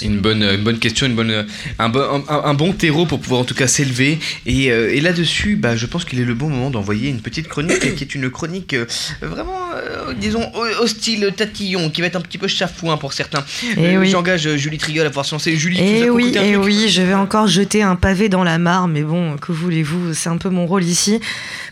[0.03, 1.47] Une bonne, une bonne question, une bonne,
[1.81, 4.21] un, bon, un, un bon terreau pour pouvoir en tout cas s'élever.
[4.47, 7.49] Et, euh, et là-dessus, bah, je pense qu'il est le bon moment d'envoyer une petite
[7.49, 8.87] chronique qui est une chronique euh,
[9.21, 10.49] vraiment, euh, disons,
[10.87, 13.45] style tatillon, qui va être un petit peu chafouin pour certains.
[13.77, 14.09] Eh oui.
[14.09, 15.57] J'engage Julie Triol à pouvoir se lancer.
[15.57, 18.59] Julie, Et Eh oui, et truc oui, je vais encore jeter un pavé dans la
[18.59, 21.19] mare, mais bon, que voulez-vous, c'est un peu mon rôle ici.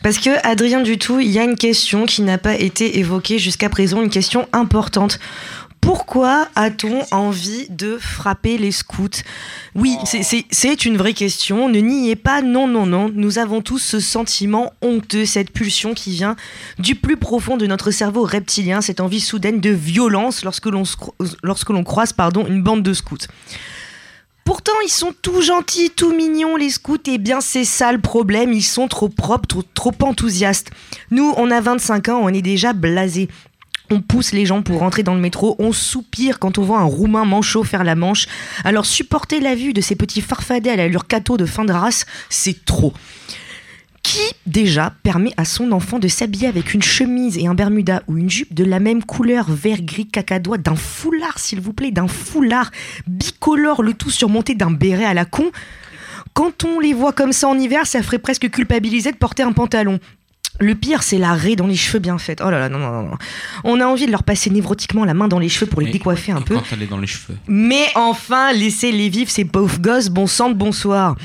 [0.02, 3.68] Parce que, Adrien Dutout, il y a une question qui n'a pas été évoquée jusqu'à
[3.68, 5.20] présent, une question importante.
[5.80, 9.08] Pourquoi a-t-on envie de frapper les scouts?
[9.74, 13.78] Oui, c'est- c'est une vraie question, ne niez pas, non, non, non, nous avons tous
[13.78, 16.36] ce sentiment honteux, cette pulsion qui vient
[16.78, 22.12] du plus profond de notre cerveau reptilien, cette envie soudaine de violence lorsque l'on croise
[22.12, 23.16] pardon, une bande de scouts.
[24.44, 26.96] Pourtant, ils sont tout gentils, tout mignons, les scouts.
[27.06, 28.50] Et bien, c'est ça le problème.
[28.54, 30.70] Ils sont trop propres, trop, trop enthousiastes.
[31.10, 33.28] Nous, on a 25 ans, on est déjà blasés.
[33.90, 36.84] On pousse les gens pour rentrer dans le métro, on soupire quand on voit un
[36.84, 38.26] roumain manchot faire la manche.
[38.64, 42.04] Alors supporter la vue de ces petits farfadets à l'allure cato de fin de race,
[42.28, 42.92] c'est trop.
[44.02, 48.16] Qui déjà permet à son enfant de s'habiller avec une chemise et un bermuda ou
[48.16, 52.08] une jupe de la même couleur vert gris cacadois, d'un foulard s'il vous plaît, d'un
[52.08, 52.70] foulard
[53.06, 55.50] bicolore, le tout surmonté d'un béret à la con?
[56.34, 59.52] Quand on les voit comme ça en hiver, ça ferait presque culpabiliser de porter un
[59.52, 59.98] pantalon.
[60.60, 62.40] Le pire, c'est la raie dans les cheveux bien faite.
[62.44, 63.16] Oh là là, non, non, non.
[63.64, 65.92] On a envie de leur passer névrotiquement la main dans les cheveux pour les Mais
[65.92, 66.54] décoiffer un peu.
[66.54, 67.36] Quand elle est dans les cheveux.
[67.46, 71.16] Mais enfin, laissez-les vivre, ces pauvres gosses, bon sang de bonsoir.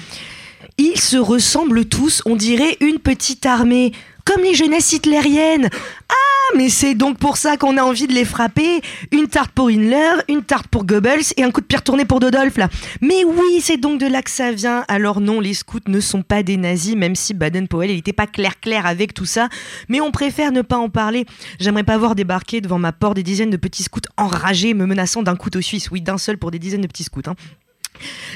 [0.78, 3.92] Ils se ressemblent tous, on dirait une petite armée,
[4.26, 5.70] comme les jeunesses hitlériennes.
[6.10, 8.82] Ah, mais c'est donc pour ça qu'on a envie de les frapper.
[9.12, 12.20] Une tarte pour Himmler, une tarte pour Goebbels et un coup de pierre tourné pour
[12.20, 12.70] Dodolphe, là.
[13.02, 14.84] Mais oui, c'est donc de là que ça vient.
[14.88, 18.86] Alors non, les scouts ne sont pas des nazis, même si Baden-Powell n'était pas clair-clair
[18.86, 19.50] avec tout ça.
[19.90, 21.26] Mais on préfère ne pas en parler.
[21.60, 25.24] J'aimerais pas voir débarquer devant ma porte des dizaines de petits scouts enragés me menaçant
[25.24, 25.90] d'un couteau suisse.
[25.92, 27.22] Oui, d'un seul pour des dizaines de petits scouts.
[27.28, 27.36] hein.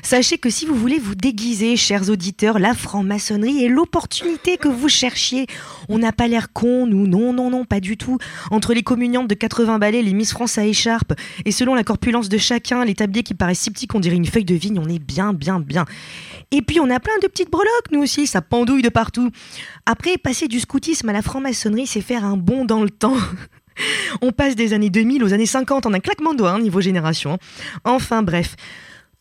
[0.03, 4.89] Sachez que si vous voulez vous déguiser, chers auditeurs, la franc-maçonnerie est l'opportunité que vous
[4.89, 5.47] cherchiez.
[5.89, 8.17] On n'a pas l'air con, nous, non, non, non, pas du tout.
[8.51, 11.13] Entre les communiantes de 80 balais, les Miss France à écharpe,
[11.45, 14.25] et selon la corpulence de chacun, les tabliers qui paraissent si petits qu'on dirait une
[14.25, 15.85] feuille de vigne, on est bien, bien, bien.
[16.51, 19.31] Et puis on a plein de petites breloques, nous aussi, ça pendouille de partout.
[19.85, 23.17] Après, passer du scoutisme à la franc-maçonnerie, c'est faire un bond dans le temps.
[24.21, 26.81] On passe des années 2000 aux années 50 en un claquement de doigts, hein, niveau
[26.81, 27.37] génération.
[27.83, 28.55] Enfin bref.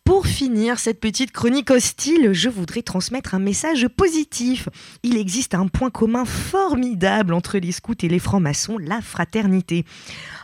[0.07, 4.69] Pour finir cette petite chronique hostile, je voudrais transmettre un message positif.
[5.03, 9.85] Il existe un point commun formidable entre les scouts et les francs-maçons, la fraternité.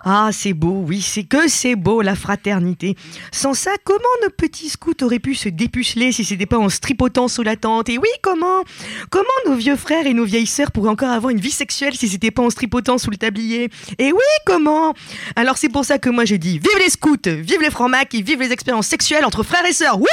[0.04, 2.96] Ah, c'est beau, oui, c'est que c'est beau, la fraternité.
[3.30, 6.80] Sans ça, comment nos petits scouts auraient pu se dépuceler si c'était pas en se
[6.80, 7.88] tripotant sous la tente?
[7.88, 8.64] Et oui, comment?
[9.10, 12.08] Comment nos vieux frères et nos vieilles sœurs pourraient encore avoir une vie sexuelle si
[12.08, 13.70] c'était pas en se tripotant sous le tablier?
[13.98, 14.92] Et oui, comment?
[15.36, 18.22] Alors c'est pour ça que moi je dis vive les scouts, vive les francs-macs et
[18.22, 19.98] vive les expériences sexuelles entre frères et sœurs.
[19.98, 20.06] Wouhou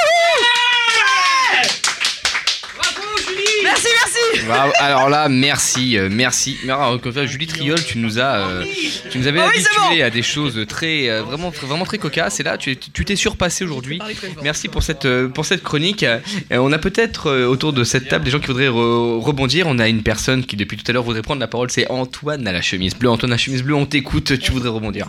[3.63, 4.71] Merci, merci Bravo.
[4.79, 6.57] Alors là, merci, euh, merci.
[6.63, 8.65] Mais alors, fois, Julie Triol, tu nous as, euh,
[9.11, 11.97] tu nous avais Ah oui, c'est habitués à des choses très, euh, vraiment, vraiment très
[11.97, 12.39] cocasses.
[12.39, 13.99] Et là, tu tu t'es surpassé aujourd'hui.
[14.41, 16.03] Merci pour cette, euh, pour cette chronique.
[16.03, 16.19] Euh,
[16.51, 19.67] on a peut-être euh, autour de cette table des gens qui voudraient re- rebondir.
[19.67, 21.69] On a une personne qui depuis tout à l'heure voudrait prendre la parole.
[21.69, 23.09] C'est Antoine à la chemise bleue.
[23.09, 24.39] Antoine à la chemise bleue, on t'écoute.
[24.39, 25.07] Tu voudrais rebondir.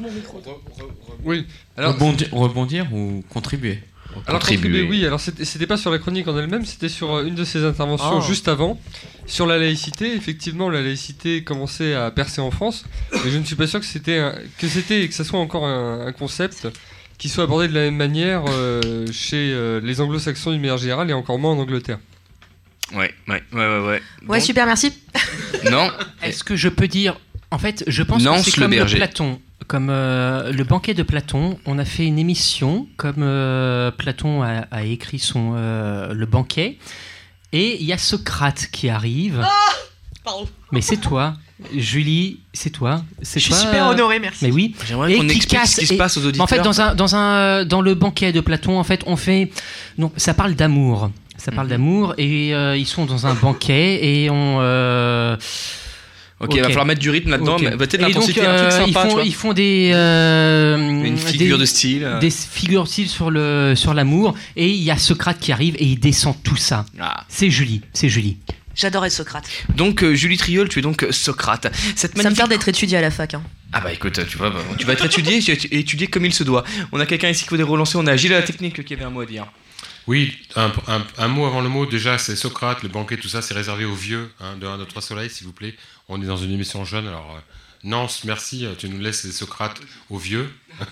[1.25, 1.47] Oui.
[1.79, 3.79] rebondir, rebondir ou contribuer?
[4.27, 5.05] Alors contribuer, oui.
[5.07, 8.19] Alors c'était pas sur la chronique en elle-même, c'était sur euh, une de ses interventions
[8.23, 8.27] Ah.
[8.27, 8.81] juste avant,
[9.27, 10.15] sur la laïcité.
[10.15, 12.85] Effectivement, la laïcité commençait à percer en France,
[13.25, 14.21] mais je ne suis pas sûr que c'était
[14.59, 16.69] que c'était que ça soit encore un, un concept
[17.19, 21.11] qui soit abordé de la même manière euh, chez euh, les Anglo-Saxons d'une manière générale
[21.11, 21.99] et encore moins en Angleterre.
[22.95, 23.79] Ouais, ouais, ouais, ouais.
[23.79, 24.93] Ouais, Ouais, Donc- super, merci.
[25.71, 25.91] Non.
[26.23, 27.21] Est-ce que je peux dire
[27.51, 28.97] En fait, je pense Nance que c'est le comme berger.
[28.97, 29.41] Platon,
[29.71, 31.57] comme euh, le banquet de Platon.
[31.65, 36.77] On a fait une émission comme euh, Platon a, a écrit son euh, le banquet,
[37.53, 39.47] et il y a Socrate qui arrive.
[40.25, 40.49] Pardon.
[40.73, 41.35] Mais c'est toi,
[41.73, 43.05] Julie, c'est toi.
[43.23, 44.45] C'est Je suis toi, super euh, honorée, merci.
[44.47, 44.75] Mais oui.
[44.89, 46.63] J'aimerais Et qu'on qui explique casse- ce qui se passe aux En fait, auditeurs.
[46.65, 49.51] dans un, dans un, dans le banquet de Platon, en fait, on fait,
[49.99, 51.11] non, ça parle d'amour.
[51.37, 51.55] Ça Mhm.
[51.55, 54.59] parle d'amour et euh, ils sont dans un banquet et on.
[56.41, 57.63] Euh, Ok, il va falloir mettre du rythme là-dedans, Ok.
[57.63, 59.91] mais peut-être l'intensité, un truc euh, sympa, Ils font, ils font des.
[59.95, 62.05] euh, Une figure des- de style.
[62.05, 62.19] euh.
[62.19, 65.75] Des figures de style sur le sur l'amour et il y a Socrate qui arrive
[65.79, 66.87] et il descend tout ça.
[66.99, 67.25] Ah.
[67.29, 68.39] C'est Julie, c'est Julie.
[68.75, 69.45] J'adorais Socrate.
[69.77, 71.67] Donc euh, Julie Triol, tu es donc Socrate.
[71.97, 73.35] Cette Ça me magnifique- tarde d'être étudié à la fac.
[73.35, 73.43] hein.
[73.73, 75.39] Ah bah écoute, tu vois, bah, tu vas être étudié,
[75.73, 76.65] étudié comme il se doit.
[76.93, 79.05] On a quelqu'un ici qui voudrait relancer, on a Gilles à la technique qui avait
[79.05, 79.47] un mot à dire.
[80.07, 81.87] Oui, un, un- un mot avant le mot.
[81.87, 84.31] Déjà, c'est Socrate, le banquet, tout ça, c'est réservé aux vieux.
[84.41, 85.75] Hein, de 1, 2, 3 soleil, s'il vous plaît.
[86.09, 87.07] On est dans une émission jeune.
[87.07, 87.41] Alors, euh,
[87.85, 88.67] Nance, merci.
[88.67, 90.51] euh, Tu nous laisses les Socrates aux vieux.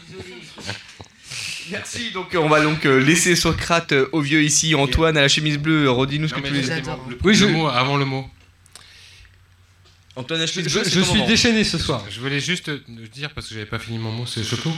[1.70, 4.74] Merci, donc on va donc euh, laisser Socrate euh, au vieux ici.
[4.74, 6.82] Antoine à la chemise bleue, redis-nous ce que tu veux dire.
[7.22, 8.26] Oui, le mot avant le mot.
[10.18, 12.04] Antoine Je- suis déchaîné ce soir.
[12.10, 14.70] Je voulais juste dire, parce que j'avais pas fini mon mot, c'est Choco.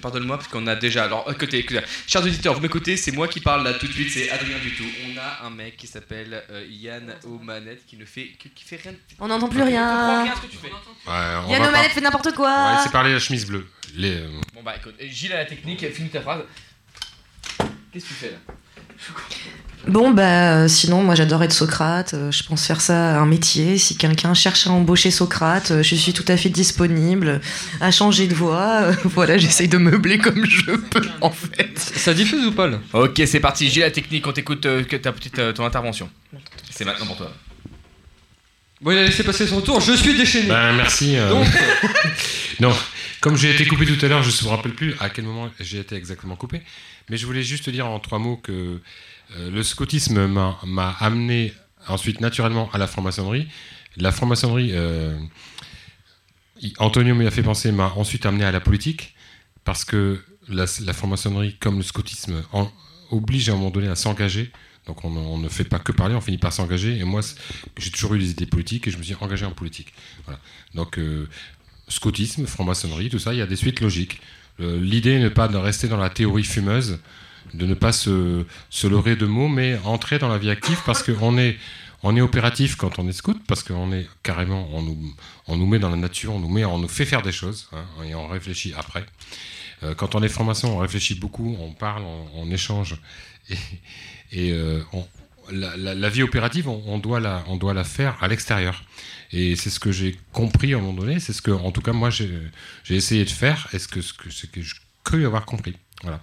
[0.00, 1.04] Pardonne-moi parce qu'on a déjà.
[1.04, 4.10] Alors, écoutez, écoutez, chers auditeurs, vous m'écoutez, c'est moi qui parle là tout de suite,
[4.10, 4.84] c'est Adrien du tout.
[5.06, 8.64] On a un mec qui s'appelle euh, Yann aux manettes qui ne fait, qui, qui
[8.64, 8.94] fait rien.
[9.20, 10.22] On n'entend plus rien.
[10.22, 10.68] rien à ce que tu fais.
[10.68, 10.72] Ouais,
[11.46, 12.76] on Yann manettes fait n'importe On va quoi.
[12.78, 13.66] laisser parler la chemise bleue.
[13.94, 16.44] Les, euh, Bon bah écoute, Gilles à la technique, finis ta phrase.
[17.92, 18.38] Qu'est-ce que tu fais là?
[19.88, 22.14] Bon, bah, euh, sinon, moi j'adore être Socrate.
[22.14, 23.78] euh, je pense faire ça un métier.
[23.78, 27.40] Si quelqu'un cherche à embaucher Socrate, euh, je suis tout à fait disponible
[27.80, 28.92] à changer de voix.
[29.04, 31.76] voilà, j'essaye de meubler comme je peux, en fait.
[31.78, 32.78] Ça diffuse ou pas là?
[32.92, 36.08] Ok, c'est parti, à la technique, on t'écoute euh, que ta petite euh, ton intervention.
[36.70, 37.32] C'est maintenant pour toi.
[38.82, 39.80] Bon, il a laissé passer son tour.
[39.80, 40.48] Je suis déchaîné.
[40.48, 41.16] Ben, merci.
[41.16, 41.28] euh.
[41.28, 41.46] Donc,
[42.60, 42.72] non,
[43.22, 45.50] comme j'ai été coupé tout à l'heure, je ne me rappelle plus à quel moment
[45.60, 46.60] j'ai été exactement coupé.
[47.08, 48.80] Mais je voulais juste dire en trois mots que
[49.36, 51.54] euh, le scoutisme m'a m'a amené
[51.88, 53.48] ensuite naturellement à la franc-maçonnerie.
[53.96, 55.16] La franc-maçonnerie, euh,
[56.78, 59.14] Antonio m'y a fait penser, m'a ensuite amené à la politique
[59.64, 62.70] parce que la, la franc-maçonnerie, comme le scoutisme, en-
[63.10, 64.50] oblige à un moment donné à s'engager.
[64.86, 66.98] Donc on, on ne fait pas que parler, on finit par s'engager.
[66.98, 67.20] Et moi,
[67.78, 69.92] j'ai toujours eu des idées politiques et je me suis engagé en politique.
[70.24, 70.40] Voilà.
[70.74, 71.28] Donc euh,
[71.92, 74.20] scoutisme, franc-maçonnerie, tout ça, il y a des suites logiques.
[74.60, 76.98] Euh, L'idée n'est pas de rester dans la théorie fumeuse,
[77.54, 81.02] de ne pas se, se leurrer de mots, mais entrer dans la vie active parce
[81.02, 81.56] qu'on est,
[82.02, 85.14] on est opératif quand on est scout, parce qu'on est carrément, on nous,
[85.48, 87.68] on nous met dans la nature, on nous, met, on nous fait faire des choses,
[87.72, 89.04] hein, et on réfléchit après.
[89.82, 92.02] Euh, quand on est franc-maçon, on réfléchit beaucoup, on parle,
[92.34, 92.96] on, échange,
[93.50, 93.54] et,
[94.32, 94.80] et, euh,
[95.50, 98.84] la, la- la vie opérative, on doit la, on doit la faire à l'extérieur.
[99.32, 101.80] Et c'est ce que j'ai compris à un moment donné, c'est ce que, en tout
[101.80, 102.50] cas, moi, j'ai
[102.90, 105.76] essayé de faire, et ce que, ce que je cru avoir compris.
[106.02, 106.22] Voilà.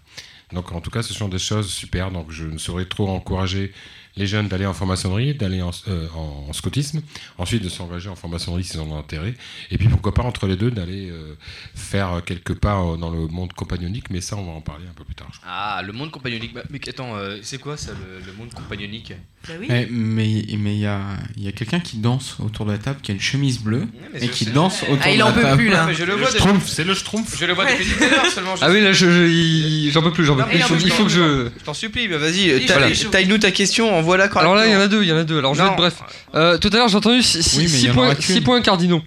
[0.53, 2.11] Donc, en tout cas, ce sont des choses super.
[2.11, 3.71] Donc, je ne saurais trop encourager
[4.19, 7.01] les jeunes d'aller en franc-maçonnerie, d'aller en, euh, en- en scoutisme,
[7.39, 9.33] ensuite de s'engager en franc-maçonnerie s'ils en ont intérêt,
[9.71, 11.33] et puis pourquoi pas entre les deux d'aller euh,
[11.75, 14.93] faire quelques pas euh, dans le monde compagnonique, mais ça, on va en parler un
[14.93, 15.29] peu plus tard.
[15.33, 16.53] je Ah, le monde compagnonique.
[16.53, 19.13] Bah, Mais attends, euh, c'est quoi ça, le, le monde compagnonique?
[19.47, 20.99] Bah Mais mais mais il y a,
[21.37, 23.87] il y a quelqu'un qui danse autour de la table qui a une chemise bleue
[24.13, 24.51] mais et je qui sais.
[24.51, 25.57] danse autour Ah, il de en la peut table.
[25.57, 25.85] plus, là.
[25.87, 26.39] Mais je le Le vois déjà.
[26.39, 27.39] schtroumpf, c'est le schtroumpf.
[27.39, 28.55] Je le vois depuis tout à l'heure seulement.
[28.57, 30.57] je ah oui, là, je, je- j'en peux plus, j'en peux Non, plus.
[30.83, 31.49] Il faut, que je.
[31.57, 32.65] Je t'en supplie, mais vas-y,
[33.11, 35.17] taille-nous ta question en voilà Alors là, il y en a deux, il y en
[35.17, 35.37] a deux.
[35.37, 36.01] Alors je vais être bref.
[36.35, 37.93] Euh, tout à l'heure, j'ai entendu 6 Oui, mais il y en
[38.43, 39.01] points, cardinaux.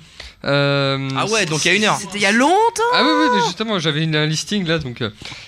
[0.45, 1.97] Euh, Ah ouais, donc il y a une heure.
[2.01, 2.83] C'était il y a longtemps.
[2.95, 5.03] Ah oui, oui, mais justement, j'avais un listing là, donc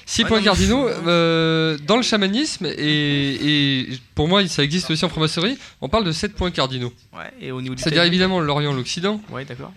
[0.07, 0.89] 6 Ouais, points non, cardinaux.
[0.89, 2.71] euh, dans le chamanisme, et,
[3.81, 6.93] et pour moi, ça existe aussi en franc-maçonnerie, on parle de 7 points cardinaux.
[7.13, 9.73] Ouais, et au niveau du C'est-à-dire évidemment l'Orient, l'Occident, Ouais, d'accord.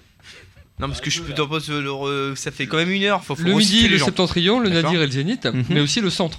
[0.79, 3.23] Non, parce que je le re- ça fait quand même une heure.
[3.23, 4.05] Faut, faut le midi, les le gens.
[4.05, 5.63] septentrion, le nadir et le zénith, Mhm.
[5.69, 6.37] mais aussi le centre.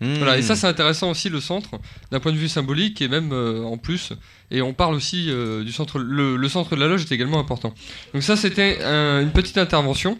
[0.00, 0.14] Mmh.
[0.16, 1.70] Voilà, et ça c'est intéressant aussi le centre,
[2.10, 4.12] d'un point de vue symbolique et même euh, en plus.
[4.50, 7.38] Et on parle aussi euh, du centre, le, le centre de la loge est également
[7.38, 7.74] important.
[8.14, 10.18] Donc ça c'était un- une petite intervention.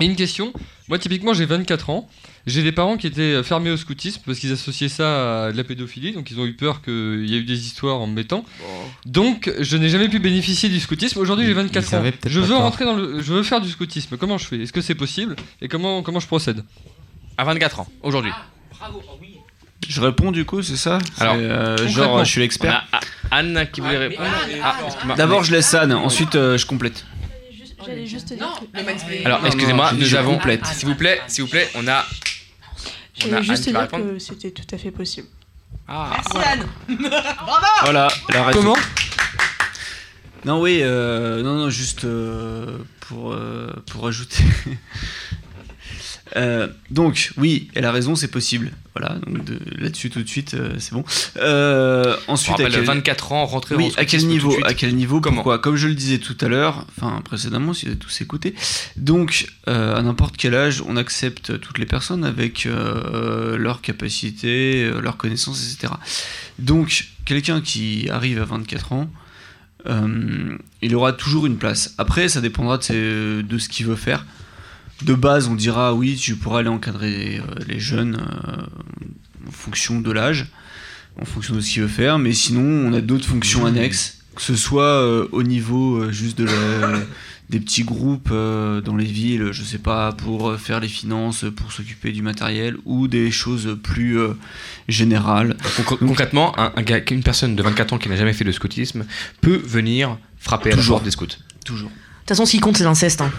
[0.00, 0.54] Et une question,
[0.88, 2.08] moi typiquement j'ai 24 ans,
[2.46, 5.64] j'ai des parents qui étaient fermés au scoutisme parce qu'ils associaient ça à de la
[5.64, 8.42] pédophilie, donc ils ont eu peur qu'il y ait eu des histoires en me mettant.
[9.04, 12.02] Donc je n'ai jamais pu bénéficier du scoutisme, aujourd'hui j'ai Ils- 24 ils ans.
[12.24, 13.20] Je veux rentrer dans le...
[13.20, 14.62] Je veux faire du scoutisme, comment je fais?
[14.62, 15.36] Est-ce que c'est possible?
[15.60, 16.64] Et comment, comment je procède?
[17.36, 18.32] À 24 ans, aujourd'hui.
[19.88, 22.86] Je réponds du coup, c'est ça Alors, euh, genre, je suis On l'expert.
[22.92, 24.28] a A- Anne qui voulait répondre.
[24.62, 24.76] Ah.
[25.16, 27.04] D'abord, je laisse Anne, ensuite euh, je complète.
[27.84, 29.24] J'allais juste te dire que...
[29.26, 30.34] Alors, excusez-moi, nous avons.
[30.34, 30.64] complète.
[30.66, 31.90] S'il vous plaît, s'il vous plaît, on a.
[31.90, 32.04] On a
[33.14, 34.12] J'allais Anne juste te qui va dire répondre.
[34.14, 35.26] que c'était tout à fait possible.
[35.88, 36.16] Ah.
[37.82, 38.52] Voilà, la.
[38.52, 38.76] Comment
[40.44, 44.44] Non, oui, euh, non, non, juste euh, pour, euh, pour ajouter.
[46.36, 48.70] Euh, donc, oui, elle a raison, c'est possible.
[48.96, 51.04] Voilà, donc de- là-dessus tout de suite, euh, c'est bon.
[51.36, 52.84] Euh, On ensuite, à quel...
[52.84, 54.54] 24 ans, rentrer Oui, à quel niveau.
[54.64, 55.58] À quel niveau Comment Pourquoi?
[55.58, 58.54] Comme je le disais tout à l'heure, enfin précédemment, si vous avez tous écouté.
[58.96, 65.16] Donc, euh, à n'importe quel âge, on accepte toutes les personnes avec leurs capacités, leurs
[65.16, 65.92] connaissances, etc.
[66.58, 69.10] Donc, quelqu'un qui arrive à 24 ans,
[70.82, 71.94] il aura toujours une place.
[71.98, 74.24] Après, ça dépendra de, ses- de ce qu'il veut faire.
[75.04, 78.62] De base, on dira oui, tu pourras aller encadrer euh, les jeunes euh,
[79.48, 80.46] en fonction de l'âge,
[81.20, 82.18] en fonction de ce qu'il veut faire.
[82.18, 86.38] Mais sinon, on a d'autres fonctions annexes que ce soit euh, au niveau euh, juste
[86.38, 86.52] de la-
[87.50, 92.10] des petits groupes dans les villes, je sais pas, pour faire les finances, pour s'occuper
[92.10, 94.16] du matériel, ou des choses plus
[94.88, 95.58] générales.
[95.76, 98.52] Concr- Concrètement, un, un gars, une personne de 24 ans qui n'a jamais fait de
[98.52, 99.04] scoutisme
[99.42, 100.96] peut venir frapper à la Toujours.
[100.96, 101.26] porte des scouts.
[101.66, 101.90] Toujours.
[101.90, 103.20] De toute façon, ce qui compte, c'est l'inceste.
[103.20, 103.30] hein.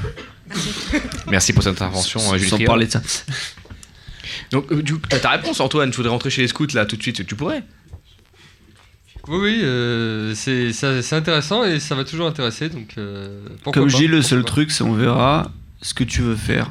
[1.27, 3.01] Merci pour cette intervention, Sans- euh, Julie sans parler de ça.
[4.51, 5.91] Donc, euh, du coup, t'as ta réponse, Antoine.
[5.91, 7.25] Je voudrais rentrer chez les scouts là tout de suite.
[7.25, 7.63] Tu pourrais
[9.27, 12.69] Oui, oui, euh, c'est intéressant et ça va toujours intéresser.
[12.69, 14.47] Donc, euh, pourquoi Comme je pas, dis, le seul pas.
[14.47, 15.51] truc, c'est on verra
[15.81, 16.69] ce que tu veux faire.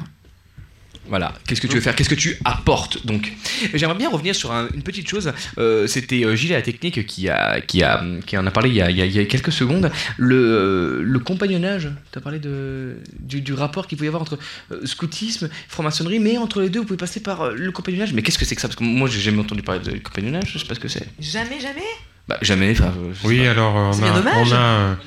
[1.07, 1.95] Voilà, qu'est-ce que tu veux faire?
[1.95, 3.33] Qu'est-ce que tu apportes donc?
[3.73, 5.33] J'aimerais bien revenir sur un- une petite chose.
[5.57, 8.69] Euh, C'était euh, Gilles à la technique qui, a, qui, a, qui en a parlé
[8.69, 9.91] il y a, il y a- il y a quelques secondes.
[10.17, 14.21] Le, euh, le compagnonnage, tu as parlé de, du, du rapport qu'il pouvait y avoir
[14.21, 14.39] entre
[14.71, 18.13] euh, scoutisme, franc-maçonnerie, mais entre les deux, vous pouvez passer par euh, le compagnonnage.
[18.13, 18.69] Mais qu'est-ce que c'est que ça?
[18.69, 21.07] Parce que moi, j'ai jamais entendu parler de compagnonnage, je sais pas ce que c'est.
[21.19, 21.81] Jamais, jamais?
[22.29, 22.71] Bah, jamais.
[22.71, 22.93] enfin,
[23.25, 23.51] Oui, pas.
[23.51, 24.47] alors C'est on bien a, dommage.
[24.51, 24.97] on a,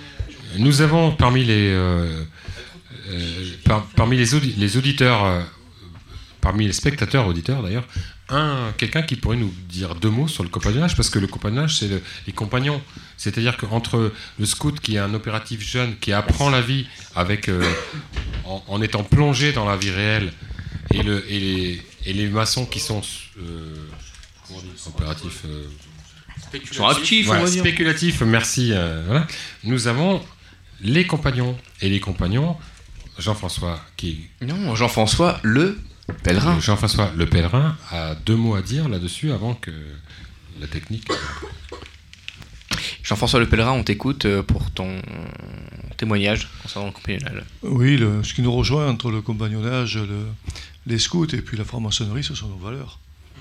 [0.59, 2.23] nous avons parmi les, euh,
[3.11, 5.41] euh, par- parmi les, audi- les auditeurs, euh,
[6.47, 7.87] parmi les spectateurs auditeurs d'ailleurs,
[8.29, 11.73] un quelqu'un qui pourrait nous dire deux mots sur le compagnonnage, parce que le compagnonnage
[11.79, 12.81] c'est le- les compagnons,
[13.17, 16.87] c'est-à-dire qu'entre le scout qui est un opératif jeune qui apprend la vie
[17.17, 17.69] avec, euh,
[18.45, 20.33] en, en étant plongé dans la vie réelle,
[20.93, 23.03] et, le, et, les, et les maçons qui sont
[23.41, 23.75] euh,
[24.87, 25.43] opératifs.
[25.47, 25.67] euh,
[27.51, 27.63] dire.
[27.63, 28.71] spéculatifs, merci.
[28.73, 29.27] euh, voilà.
[29.65, 30.23] Nous avons
[30.81, 31.57] les compagnons.
[31.83, 32.57] Et les compagnons,
[33.19, 34.29] Jean-François qui.
[34.43, 35.79] Non, Jean-François le
[36.23, 36.59] pèlerin.
[36.61, 39.71] Jean-François le pèlerin a deux mots à dire là-dessus avant que
[40.61, 41.09] la technique.
[43.03, 45.01] Jean-François le pèlerin, on t'écoute euh, pour ton
[45.97, 47.43] témoignage concernant le compagnonnage.
[47.63, 50.27] Oui, le- ce qui nous rejoint entre le compagnonnage, le-
[50.87, 52.99] les scouts et puis la franc-maçonnerie, ce sont nos valeurs.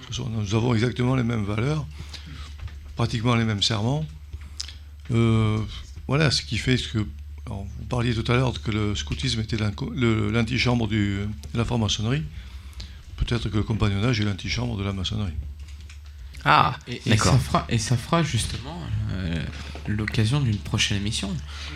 [0.10, 1.86] Ce sont- nous avons exactement les mêmes valeurs,
[2.96, 4.06] pratiquement les mêmes serments.
[5.12, 5.60] Euh,
[6.08, 7.00] voilà, ce qui fait que.
[7.48, 12.24] alors, vous parliez tout à l'heure que le scoutisme était l'antichambre de la franc-maçonnerie.
[13.18, 15.34] Peut-être que le compagnonnage est l'antichambre de la maçonnerie.
[16.44, 17.32] Ah, Et, et d'accord.
[17.34, 18.80] ça fera, et ça fera justement
[19.14, 19.44] euh,
[19.88, 21.30] l'occasion d'une prochaine émission.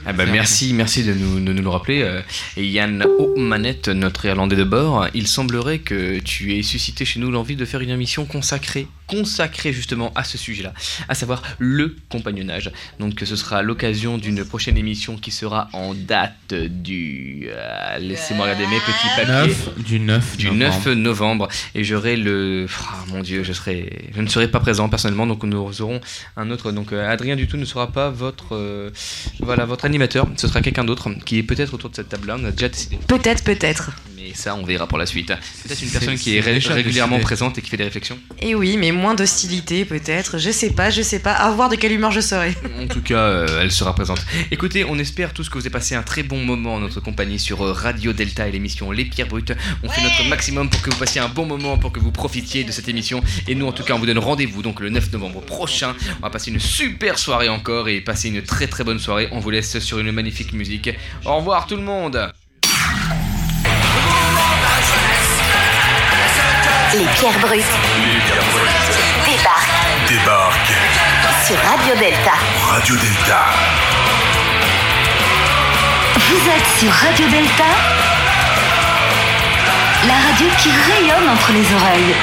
[0.06, 2.02] Ah bah merci, merci de nous, de nous le rappeler.
[2.02, 2.22] Euh,
[2.58, 7.32] Et Yann O'Manette, notre Irlandais de bord, il semblerait que tu aies suscité chez nous
[7.32, 10.74] l'envie de faire une émission consacrée, consacrée justement à ce sujet-là,
[11.08, 12.72] à savoir le compagnonnage.
[13.00, 17.48] Donc ce sera l'occasion d'une prochaine émission qui sera en date du...
[17.50, 19.54] euh, Laissez-moi regarder mes petits papiers.
[19.54, 21.48] Neuf- du 9 du 9 novembre.
[21.76, 22.66] Et j'aurai le...
[22.92, 24.10] Ah, mon Dieu, je, serai...
[24.16, 26.00] je ne serai pas présent personnellement, donc nous aurons
[26.38, 26.72] un autre...
[26.72, 28.56] Donc euh, Adrien Dutout ne sera pas votre...
[28.56, 28.90] euh,
[29.42, 30.26] Voilà, votre animateur.
[30.38, 32.38] Ce sera quelqu'un d'autre qui est peut-être autour de cette table-là.
[32.40, 32.98] On a déjà décidé.
[33.08, 33.92] Peut-être, peut-être.
[34.22, 35.28] Mais ça, on verra pour la suite.
[35.28, 37.24] Peut-être une personne qui est, ré- régulièrement décidé.
[37.26, 38.18] présente et qui fait des réflexions.
[38.42, 40.38] Et oui, mais moins d'hostilité, peut-être.
[40.38, 41.32] Je sais pas, je sais pas.
[41.34, 42.54] À voir de quelle humeur je serai.
[42.82, 44.20] En tout cas, euh, elle sera présente.
[44.52, 47.40] Écoutez, on espère tous que vous avez passé un très bon moment en notre compagnie
[47.40, 49.54] sur euh, Radio Delta et l'émission Les Pierres Brutes.
[49.84, 52.64] On fait notre maximum pour que vous passiez un bon moment, pour que vous profitiez
[52.64, 53.22] de cette émission.
[53.48, 55.96] Et nous, en tout cas, on vous donne rendez-vous donc le 9 novembre prochain.
[56.20, 59.30] On va passer une super soirée encore et passer une très très bonne soirée.
[59.32, 60.90] On vous laisse sur une magnifique musique.
[61.26, 62.32] Au revoir tout le monde.
[67.00, 67.64] Les pierres brutes
[69.26, 70.74] débarquent Débarque
[71.48, 72.34] sur Radio Delta.
[72.70, 73.46] Radio Delta.
[76.16, 77.64] Vous êtes sur Radio Delta,
[80.08, 82.16] la radio qui rayonne entre les oreilles.